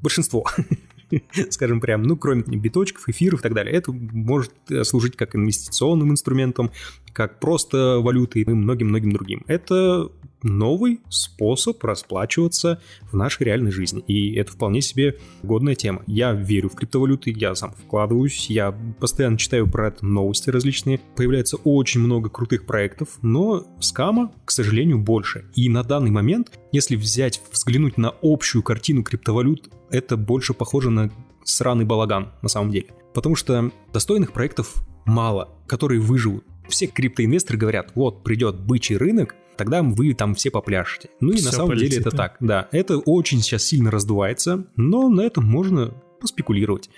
Большинство. 0.00 0.46
скажем 1.50 1.80
прям, 1.80 2.02
ну, 2.02 2.16
кроме 2.16 2.42
биточков, 2.42 3.08
эфиров 3.08 3.40
и 3.40 3.42
так 3.42 3.54
далее. 3.54 3.74
Это 3.74 3.92
может 3.92 4.52
э, 4.70 4.84
служить 4.84 5.16
как 5.16 5.34
инвестиционным 5.36 6.10
инструментом, 6.10 6.70
как 7.12 7.40
просто 7.40 7.98
валютой 8.00 8.42
и 8.42 8.48
многим-многим 8.48 9.12
другим. 9.12 9.44
Это 9.46 10.10
новый 10.42 11.00
способ 11.08 11.82
расплачиваться 11.84 12.80
в 13.10 13.16
нашей 13.16 13.44
реальной 13.44 13.70
жизни. 13.70 14.02
И 14.06 14.34
это 14.34 14.52
вполне 14.52 14.80
себе 14.80 15.16
годная 15.42 15.74
тема. 15.74 16.02
Я 16.06 16.32
верю 16.32 16.68
в 16.68 16.74
криптовалюты, 16.74 17.32
я 17.36 17.54
сам 17.54 17.72
вкладываюсь, 17.72 18.50
я 18.50 18.72
постоянно 19.00 19.38
читаю 19.38 19.68
про 19.68 19.88
это 19.88 20.04
новости 20.04 20.50
различные. 20.50 21.00
Появляется 21.16 21.56
очень 21.56 22.00
много 22.00 22.28
крутых 22.28 22.66
проектов, 22.66 23.18
но 23.22 23.66
скама, 23.80 24.32
к 24.44 24.50
сожалению, 24.50 24.98
больше. 24.98 25.44
И 25.54 25.68
на 25.68 25.82
данный 25.82 26.10
момент, 26.10 26.58
если 26.72 26.96
взять, 26.96 27.40
взглянуть 27.52 27.98
на 27.98 28.14
общую 28.22 28.62
картину 28.62 29.02
криптовалют, 29.02 29.70
это 29.90 30.16
больше 30.16 30.54
похоже 30.54 30.90
на 30.90 31.10
сраный 31.44 31.84
балаган 31.84 32.32
на 32.42 32.48
самом 32.48 32.70
деле. 32.70 32.88
Потому 33.14 33.34
что 33.34 33.70
достойных 33.92 34.32
проектов 34.32 34.74
мало, 35.06 35.48
которые 35.66 36.00
выживут. 36.00 36.44
Все 36.68 36.86
криптоинвесторы 36.86 37.58
говорят, 37.58 37.92
вот 37.94 38.22
придет 38.22 38.60
бычий 38.60 38.96
рынок, 38.96 39.34
тогда 39.58 39.82
вы 39.82 40.14
там 40.14 40.34
все 40.34 40.50
попляшете. 40.50 41.10
Ну 41.20 41.32
и 41.32 41.36
все 41.36 41.46
на 41.46 41.52
самом 41.52 41.68
полетит, 41.70 41.90
деле 41.90 42.00
это 42.00 42.10
да? 42.10 42.16
так, 42.16 42.36
да. 42.40 42.68
Это 42.72 42.96
очень 42.96 43.42
сейчас 43.42 43.64
сильно 43.64 43.90
раздувается, 43.90 44.64
но 44.76 45.08
на 45.10 45.20
этом 45.22 45.44
можно 45.44 45.92
поспекулировать. 46.20 46.88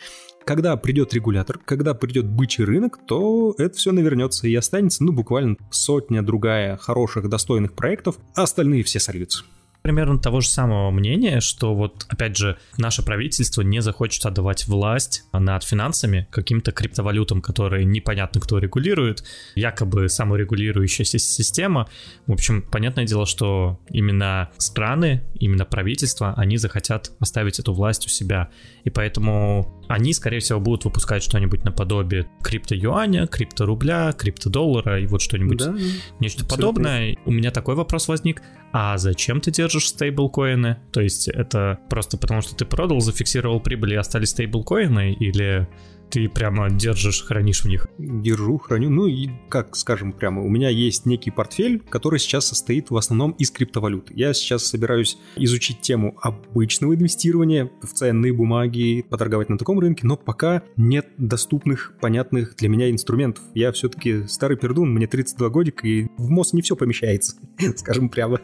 Когда 0.45 0.77
придет 0.77 1.13
регулятор, 1.13 1.59
когда 1.65 1.95
придет 1.95 2.27
бычий 2.27 2.65
рынок, 2.65 2.99
то 3.07 3.55
это 3.59 3.77
все 3.77 3.93
навернется 3.93 4.47
и 4.47 4.55
останется, 4.55 5.05
ну, 5.05 5.13
буквально 5.13 5.57
сотня 5.71 6.23
другая 6.23 6.77
хороших, 6.77 7.29
достойных 7.29 7.73
проектов, 7.73 8.17
а 8.35 8.43
остальные 8.43 8.85
все 8.85 9.01
сольются 9.01 9.45
примерно 9.83 10.18
того 10.18 10.41
же 10.41 10.49
самого 10.49 10.91
мнения, 10.91 11.41
что 11.41 11.74
вот, 11.74 12.07
опять 12.09 12.37
же, 12.37 12.59
наше 12.76 13.03
правительство 13.03 13.62
не 13.62 13.81
захочет 13.81 14.24
отдавать 14.26 14.66
власть 14.66 15.24
над 15.33 15.64
финансами 15.64 16.28
каким-то 16.31 16.72
криптовалютам, 16.72 17.41
которые 17.41 17.85
непонятно 17.85 18.41
кто 18.41 18.59
регулирует, 18.59 19.24
якобы 19.55 20.09
саморегулирующаяся 20.09 21.18
система. 21.18 21.89
В 22.26 22.33
общем, 22.33 22.62
понятное 22.62 23.07
дело, 23.07 23.26
что 23.26 23.81
именно 23.89 24.51
страны, 24.59 25.24
именно 25.35 25.64
правительства, 25.64 26.35
они 26.37 26.57
захотят 26.57 27.12
оставить 27.18 27.59
эту 27.59 27.72
власть 27.72 28.07
у 28.07 28.09
себя. 28.09 28.51
И 28.85 28.91
поэтому 28.91 29.80
они, 29.91 30.12
скорее 30.12 30.38
всего, 30.38 30.61
будут 30.61 30.84
выпускать 30.84 31.20
что-нибудь 31.20 31.64
наподобие 31.64 32.30
крипто-юаня, 32.43 33.26
крипто-рубля, 33.26 34.12
крипто-доллара 34.12 35.01
и 35.01 35.07
вот 35.07 35.20
что-нибудь, 35.20 35.59
да, 35.59 35.74
нечто 36.20 36.47
подобное. 36.47 37.16
У 37.24 37.32
меня 37.32 37.51
такой 37.51 37.74
вопрос 37.74 38.07
возник. 38.07 38.41
А 38.72 38.97
зачем 38.99 39.41
ты 39.41 39.51
держишь 39.51 39.88
стейблкоины? 39.88 40.76
То 40.93 41.01
есть 41.01 41.26
это 41.26 41.80
просто 41.88 42.18
потому, 42.18 42.41
что 42.41 42.55
ты 42.55 42.64
продал, 42.64 43.01
зафиксировал 43.01 43.59
прибыль 43.59 43.95
и 43.95 43.97
остались 43.97 44.28
стейблкоины? 44.28 45.12
Или 45.12 45.66
ты 46.11 46.29
прямо 46.29 46.69
держишь, 46.71 47.25
хранишь 47.25 47.63
в 47.63 47.67
них? 47.67 47.87
Держу, 47.99 48.59
храню. 48.59 48.91
Ну 48.91 49.07
и, 49.07 49.29
как 49.49 49.77
скажем 49.77 50.13
прямо, 50.13 50.43
у 50.43 50.49
меня 50.49 50.69
есть 50.69 51.07
некий 51.07 51.31
портфель, 51.31 51.81
который 51.89 52.19
сейчас 52.19 52.49
состоит 52.49 52.91
в 52.91 52.97
основном 52.97 53.31
из 53.33 53.51
криптовалют. 53.51 54.11
Я 54.11 54.35
сейчас 54.35 54.65
собираюсь 54.65 55.19
изучить 55.37 55.81
тему 55.81 56.17
обычного 56.21 56.95
инвестирования 56.95 57.71
в 57.83 57.89
ценные 57.89 58.33
бумаги, 58.33 59.05
поторговать 59.09 59.49
на 59.49 59.59
таком 59.59 59.79
рынке, 59.79 60.07
но 60.07 60.17
пока 60.17 60.63
нет 60.77 61.07
доступных, 61.17 61.95
понятных 62.01 62.57
для 62.57 62.69
меня 62.69 62.91
инструментов. 62.91 63.45
Я 63.55 63.71
все-таки 63.73 64.27
старый 64.27 64.57
пердун, 64.57 64.93
мне 64.93 65.07
32 65.07 65.49
годика, 65.49 65.87
и 65.87 66.09
в 66.17 66.29
мозг 66.31 66.55
не 66.55 66.63
все 66.63 66.75
помещается, 66.75 67.37
скажем 67.77 68.09
прямо. 68.09 68.41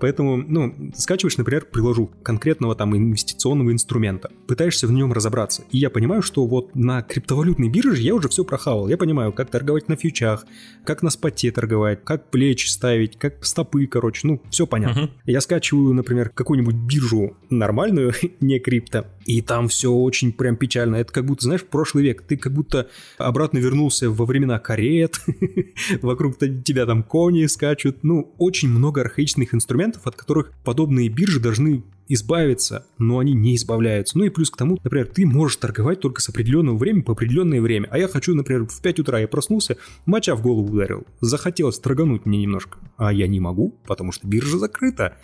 Поэтому, 0.00 0.36
ну, 0.36 0.90
скачиваешь, 0.94 1.36
например, 1.36 1.66
приложу 1.66 2.10
конкретного 2.22 2.74
там 2.74 2.96
инвестиционного 2.96 3.72
инструмента, 3.72 4.30
пытаешься 4.46 4.86
в 4.86 4.92
нем 4.92 5.12
разобраться. 5.12 5.64
И 5.70 5.78
я 5.78 5.90
понимаю, 5.90 6.22
что 6.22 6.46
вот 6.46 6.74
на 6.78 7.02
криптовалютной 7.02 7.68
бирже 7.68 8.00
я 8.00 8.14
уже 8.14 8.28
все 8.28 8.44
прохавал. 8.44 8.88
Я 8.88 8.96
понимаю, 8.96 9.32
как 9.32 9.50
торговать 9.50 9.88
на 9.88 9.96
фьючах, 9.96 10.46
как 10.84 11.02
на 11.02 11.10
споте 11.10 11.50
торговать, 11.50 12.04
как 12.04 12.30
плечи 12.30 12.68
ставить, 12.68 13.18
как 13.18 13.44
стопы, 13.44 13.86
короче, 13.86 14.26
ну, 14.28 14.40
все 14.50 14.66
понятно. 14.66 15.00
Uh-huh. 15.00 15.10
Я 15.24 15.40
скачиваю, 15.40 15.92
например, 15.92 16.30
какую-нибудь 16.30 16.76
биржу 16.76 17.36
нормальную, 17.50 18.12
не 18.40 18.60
крипто, 18.60 19.06
и 19.26 19.42
там 19.42 19.68
все 19.68 19.92
очень 19.92 20.32
прям 20.32 20.56
печально. 20.56 20.96
Это 20.96 21.12
как 21.12 21.26
будто, 21.26 21.44
знаешь, 21.44 21.64
прошлый 21.64 22.04
век. 22.04 22.22
Ты 22.22 22.36
как 22.36 22.54
будто 22.54 22.88
обратно 23.18 23.58
вернулся 23.58 24.08
во 24.10 24.24
времена 24.24 24.58
карет, 24.60 25.20
вокруг 26.02 26.38
тебя 26.38 26.86
там 26.86 27.02
кони 27.02 27.44
скачут. 27.46 28.04
Ну, 28.04 28.34
очень 28.38 28.68
много 28.68 29.00
архаичных 29.00 29.52
инструментов, 29.52 30.06
от 30.06 30.14
которых 30.14 30.52
подобные 30.64 31.08
биржи 31.08 31.40
должны 31.40 31.82
избавиться, 32.08 32.86
но 32.98 33.18
они 33.18 33.32
не 33.34 33.54
избавляются. 33.56 34.18
Ну 34.18 34.24
и 34.24 34.30
плюс 34.30 34.50
к 34.50 34.56
тому, 34.56 34.78
например, 34.82 35.06
ты 35.06 35.26
можешь 35.26 35.56
торговать 35.56 36.00
только 36.00 36.20
с 36.20 36.28
определенного 36.28 36.76
времени 36.76 37.02
по 37.02 37.12
определенное 37.12 37.60
время. 37.60 37.88
А 37.90 37.98
я 37.98 38.08
хочу, 38.08 38.34
например, 38.34 38.66
в 38.66 38.80
5 38.80 39.00
утра 39.00 39.20
я 39.20 39.28
проснулся, 39.28 39.76
моча 40.06 40.34
в 40.34 40.42
голову 40.42 40.72
ударил. 40.72 41.06
Захотелось 41.20 41.78
торгануть 41.78 42.26
мне 42.26 42.38
немножко. 42.38 42.78
А 42.96 43.12
я 43.12 43.26
не 43.26 43.40
могу, 43.40 43.74
потому 43.86 44.12
что 44.12 44.26
биржа 44.26 44.58
закрыта. 44.58 45.16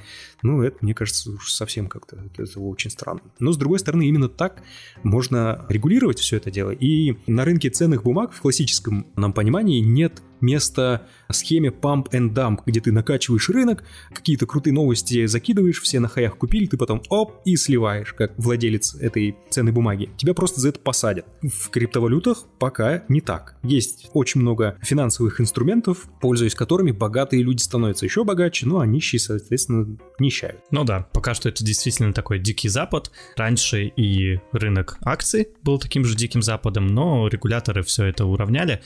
Ну, 0.42 0.62
это, 0.62 0.76
мне 0.82 0.94
кажется, 0.94 1.30
уж 1.30 1.50
совсем 1.52 1.88
как-то 1.88 2.18
это 2.36 2.60
очень 2.60 2.90
странно. 2.90 3.22
Но, 3.38 3.52
с 3.52 3.56
другой 3.56 3.78
стороны, 3.78 4.06
именно 4.06 4.28
так 4.28 4.62
можно 5.02 5.64
регулировать 5.68 6.18
все 6.18 6.36
это 6.36 6.50
дело. 6.50 6.70
И 6.70 7.16
на 7.26 7.44
рынке 7.44 7.70
ценных 7.70 8.02
бумаг 8.02 8.32
в 8.32 8.40
классическом 8.40 9.06
нам 9.16 9.32
понимании 9.32 9.80
нет 9.80 10.22
места 10.44 11.06
схеме 11.30 11.70
pump 11.70 12.10
and 12.12 12.32
dump, 12.32 12.60
где 12.66 12.80
ты 12.80 12.92
накачиваешь 12.92 13.48
рынок, 13.48 13.84
какие-то 14.12 14.46
крутые 14.46 14.72
новости 14.72 15.26
закидываешь, 15.26 15.80
все 15.80 16.00
на 16.00 16.08
хаях 16.08 16.36
купили, 16.36 16.66
ты 16.66 16.76
потом 16.76 17.02
оп 17.08 17.40
и 17.44 17.56
сливаешь, 17.56 18.12
как 18.12 18.32
владелец 18.38 18.94
этой 18.94 19.36
ценной 19.50 19.72
бумаги. 19.72 20.10
Тебя 20.16 20.34
просто 20.34 20.60
за 20.60 20.70
это 20.70 20.80
посадят. 20.80 21.26
В 21.42 21.70
криптовалютах 21.70 22.44
пока 22.58 23.04
не 23.08 23.20
так. 23.20 23.56
Есть 23.62 24.10
очень 24.12 24.40
много 24.40 24.78
финансовых 24.82 25.40
инструментов, 25.40 26.08
пользуясь 26.20 26.54
которыми 26.54 26.92
богатые 26.92 27.42
люди 27.42 27.62
становятся 27.62 28.06
еще 28.06 28.24
богаче, 28.24 28.66
ну 28.66 28.78
а 28.78 28.86
нищие, 28.86 29.20
соответственно, 29.20 29.98
нищают. 30.18 30.60
Ну 30.70 30.84
да, 30.84 31.06
пока 31.12 31.34
что 31.34 31.48
это 31.48 31.64
действительно 31.64 32.12
такой 32.12 32.38
дикий 32.38 32.68
запад. 32.68 33.10
Раньше 33.36 33.86
и 33.86 34.40
рынок 34.52 34.98
акций 35.02 35.48
был 35.62 35.78
таким 35.78 36.04
же 36.04 36.16
диким 36.16 36.42
западом, 36.42 36.86
но 36.86 37.28
регуляторы 37.28 37.82
все 37.82 38.04
это 38.04 38.24
уравняли. 38.24 38.82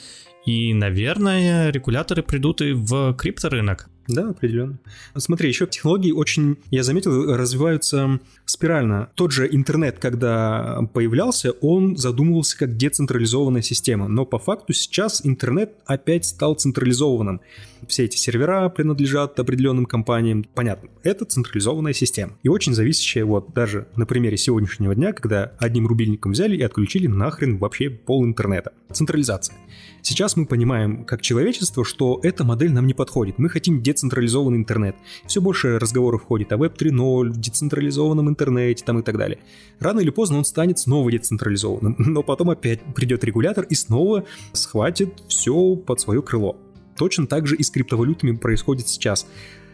И, 0.49 0.73
наверное, 0.73 1.71
регуляторы 1.71 2.23
придут 2.23 2.63
и 2.63 2.73
в 2.73 3.13
крипторынок. 3.13 3.91
Да, 4.09 4.31
определенно. 4.31 4.79
Смотри, 5.17 5.49
еще 5.49 5.67
технологии 5.67 6.13
очень, 6.13 6.57
я 6.71 6.83
заметил, 6.83 7.37
развиваются 7.37 8.21
спирально. 8.47 9.11
Тот 9.15 9.33
же 9.33 9.47
интернет, 9.51 9.99
когда 9.99 10.81
появлялся, 10.95 11.53
он 11.61 11.95
задумывался 11.97 12.57
как 12.57 12.79
децентрализованная 12.79 13.61
система. 13.61 14.09
Но 14.09 14.25
по 14.25 14.39
факту 14.39 14.73
сейчас 14.73 15.21
интернет 15.25 15.75
опять 15.85 16.25
стал 16.25 16.55
централизованным. 16.55 17.43
Все 17.87 18.07
эти 18.07 18.17
сервера 18.17 18.71
принадлежат 18.71 19.39
определенным 19.39 19.85
компаниям. 19.85 20.45
Понятно, 20.55 20.89
это 21.03 21.27
централизованная 21.27 21.93
система. 21.93 22.33
И 22.43 22.49
очень 22.49 22.73
зависящая, 22.73 23.27
вот 23.27 23.53
даже 23.53 23.89
на 23.95 24.07
примере 24.07 24.39
сегодняшнего 24.39 24.95
дня, 24.95 25.13
когда 25.13 25.53
одним 25.59 25.87
рубильником 25.87 26.33
взяли 26.33 26.57
и 26.57 26.63
отключили 26.63 27.07
нахрен 27.07 27.59
вообще 27.59 27.91
пол 27.91 28.25
интернета. 28.25 28.73
Централизация. 28.91 29.55
Сейчас 30.03 30.37
мы 30.37 30.47
понимаем, 30.47 31.05
как 31.05 31.21
человечество, 31.21 31.85
что 31.85 32.21
эта 32.23 32.43
модель 32.45 32.73
нам 32.73 32.87
не 32.87 32.95
подходит. 32.95 33.39
Мы 33.39 33.49
хотим 33.49 33.83
децентрализованный 33.99 34.59
интернет. 34.59 34.97
Все 35.27 35.41
больше 35.41 35.79
разговоров 35.79 36.23
входит 36.23 36.53
о 36.53 36.57
Web 36.57 36.77
3.0, 36.77 37.33
децентрализованном 37.33 38.29
интернете 38.29 38.85
там 38.85 39.01
и 39.01 39.03
так 39.03 39.19
далее. 39.19 39.39
Рано 39.81 40.01
или 40.01 40.11
поздно 40.11 40.39
он 40.39 40.45
станет 40.45 40.79
снова 40.79 41.11
децентрализованным, 41.11 41.97
но 41.99 42.23
потом 42.23 42.51
опять 42.51 42.81
придет 42.95 43.25
регулятор 43.25 43.65
и 43.65 43.75
снова 43.75 44.25
схватит 44.53 45.23
все 45.29 45.75
под 45.75 46.01
свое 46.01 46.23
крыло. 46.23 46.57
Точно 46.97 47.27
так 47.27 47.47
же 47.47 47.57
и 47.57 47.63
с 47.63 47.71
криптовалютами 47.71 48.37
происходит 48.37 48.89
сейчас. 48.89 49.27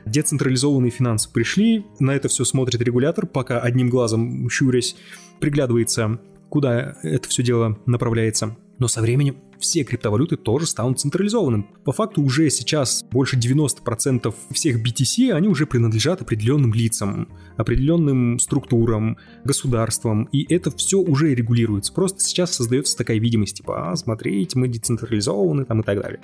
Децентрализованные 0.07 0.91
финансы 0.91 1.31
пришли, 1.31 1.87
на 1.99 2.11
это 2.15 2.29
все 2.29 2.45
смотрит 2.45 2.81
регулятор, 2.83 3.27
пока 3.27 3.61
одним 3.61 3.89
глазом 3.89 4.51
щурясь 4.51 4.97
приглядывается, 5.41 6.19
куда 6.51 6.97
это 7.03 7.29
все 7.29 7.43
дело 7.43 7.79
направляется. 7.87 8.57
Но 8.79 8.89
со 8.89 9.01
временем 9.01 9.37
все 9.59 9.83
криптовалюты 9.85 10.37
тоже 10.37 10.67
станут 10.67 11.01
централизованным. 11.01 11.69
По 11.85 11.93
факту 11.93 12.23
уже 12.23 12.51
сейчас 12.51 13.03
больше 13.11 13.39
90% 13.39 14.35
всех 14.51 14.85
BTC, 14.85 15.33
они 15.33 15.49
уже 15.49 15.67
принадлежат 15.67 16.21
определенным 16.21 16.75
лицам, 16.75 17.29
определенным 17.57 18.39
структурам, 18.39 19.17
государствам, 19.45 20.25
и 20.25 20.45
это 20.53 20.71
все 20.71 20.99
уже 20.99 21.35
регулируется. 21.35 21.93
Просто 21.93 22.21
сейчас 22.21 22.55
создается 22.55 22.97
такая 22.97 23.19
видимость, 23.19 23.57
типа, 23.59 23.91
а, 23.91 23.97
смотрите, 23.97 24.59
мы 24.59 24.69
децентрализованы 24.69 25.65
там 25.65 25.81
и 25.81 25.83
так 25.85 26.01
далее. 26.01 26.21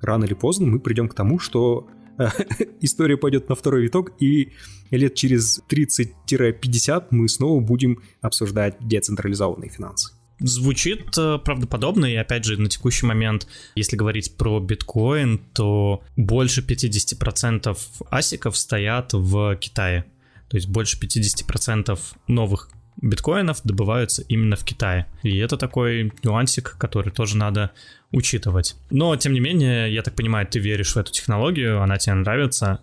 Рано 0.00 0.24
или 0.24 0.34
поздно 0.34 0.66
мы 0.66 0.80
придем 0.80 1.08
к 1.08 1.14
тому, 1.14 1.38
что 1.38 1.86
история 2.80 3.16
пойдет 3.16 3.48
на 3.48 3.54
второй 3.54 3.82
виток, 3.82 4.12
и 4.18 4.52
лет 4.90 5.14
через 5.14 5.60
30-50 5.70 7.06
мы 7.10 7.28
снова 7.28 7.60
будем 7.60 8.00
обсуждать 8.20 8.76
децентрализованные 8.80 9.70
финансы. 9.70 10.19
Звучит 10.40 11.16
э, 11.18 11.38
правдоподобно, 11.38 12.06
и 12.06 12.16
опять 12.16 12.44
же, 12.44 12.60
на 12.60 12.68
текущий 12.68 13.06
момент, 13.06 13.46
если 13.74 13.96
говорить 13.96 14.36
про 14.36 14.58
биткоин, 14.58 15.38
то 15.52 16.02
больше 16.16 16.62
50% 16.62 17.76
асиков 18.10 18.56
стоят 18.56 19.12
в 19.12 19.56
Китае. 19.56 20.06
То 20.48 20.56
есть 20.56 20.68
больше 20.68 20.98
50% 20.98 21.98
новых 22.26 22.70
биткоинов 23.00 23.60
добываются 23.64 24.22
именно 24.22 24.56
в 24.56 24.64
Китае. 24.64 25.06
И 25.22 25.38
это 25.38 25.56
такой 25.56 26.12
нюансик, 26.22 26.76
который 26.78 27.12
тоже 27.12 27.36
надо 27.36 27.70
учитывать. 28.12 28.76
Но, 28.90 29.14
тем 29.16 29.32
не 29.32 29.40
менее, 29.40 29.92
я 29.92 30.02
так 30.02 30.14
понимаю, 30.14 30.46
ты 30.46 30.58
веришь 30.58 30.94
в 30.94 30.96
эту 30.96 31.12
технологию, 31.12 31.82
она 31.82 31.98
тебе 31.98 32.14
нравится, 32.14 32.80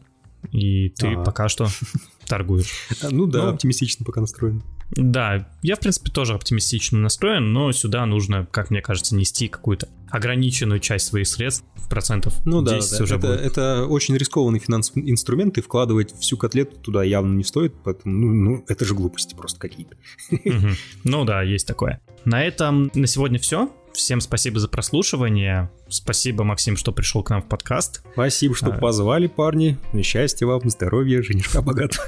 и 0.51 0.89
ты 0.89 1.13
а. 1.13 1.23
пока 1.23 1.49
что 1.49 1.67
торгуешь. 2.25 2.87
Ну 3.01 3.25
да, 3.25 3.49
оптимистично 3.49 4.05
пока 4.05 4.21
настроен. 4.21 4.63
Да, 4.91 5.47
я, 5.61 5.75
в 5.75 5.79
принципе, 5.79 6.11
тоже 6.11 6.33
оптимистично 6.33 6.97
настроен, 6.99 7.51
но 7.51 7.71
сюда 7.71 8.05
нужно, 8.05 8.47
как 8.49 8.69
мне 8.69 8.81
кажется, 8.81 9.15
нести 9.15 9.47
какую-то 9.47 9.89
ограниченную 10.09 10.79
часть 10.79 11.07
своих 11.07 11.27
средств, 11.27 11.65
процентов 11.89 12.33
ну, 12.45 12.63
10 12.63 12.91
да, 12.91 12.97
да. 12.97 13.03
уже 13.03 13.15
это, 13.15 13.27
будет. 13.27 13.39
Это 13.41 13.85
очень 13.85 14.15
рискованный 14.15 14.59
финансовый 14.59 15.09
инструмент, 15.09 15.57
и 15.57 15.61
вкладывать 15.61 16.13
всю 16.19 16.37
котлету 16.37 16.77
туда 16.77 17.03
явно 17.03 17.33
не 17.35 17.43
стоит, 17.43 17.73
поэтому, 17.83 18.15
ну, 18.15 18.33
ну 18.33 18.65
это 18.67 18.85
же 18.85 18.93
глупости 18.93 19.35
просто 19.35 19.59
какие-то. 19.59 19.97
Ну 21.03 21.25
да, 21.25 21.41
есть 21.41 21.67
такое. 21.67 22.01
На 22.25 22.43
этом 22.43 22.91
на 22.93 23.07
сегодня 23.07 23.39
все. 23.39 23.71
Всем 23.97 24.21
спасибо 24.21 24.59
за 24.59 24.67
прослушивание. 24.67 25.71
Спасибо, 25.89 26.43
Максим, 26.43 26.77
что 26.77 26.91
пришел 26.91 27.23
к 27.23 27.31
нам 27.31 27.41
в 27.41 27.49
подкаст. 27.49 28.03
Спасибо, 28.13 28.55
что 28.55 28.67
а... 28.67 28.77
позвали, 28.77 29.25
парни. 29.25 29.79
Счастья 30.03 30.45
вам, 30.45 30.69
здоровья, 30.69 31.23
женишка 31.23 31.63
богат. 31.63 31.99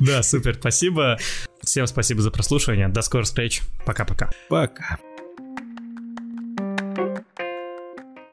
Да, 0.00 0.24
супер, 0.24 0.56
спасибо. 0.58 1.18
Всем 1.62 1.86
спасибо 1.86 2.20
за 2.20 2.32
прослушивание. 2.32 2.88
До 2.88 3.02
скорых 3.02 3.26
встреч. 3.26 3.62
Пока-пока. 3.86 4.32
Пока. 4.48 4.72
-пока. 4.72 4.98
Пока. 4.98 5.07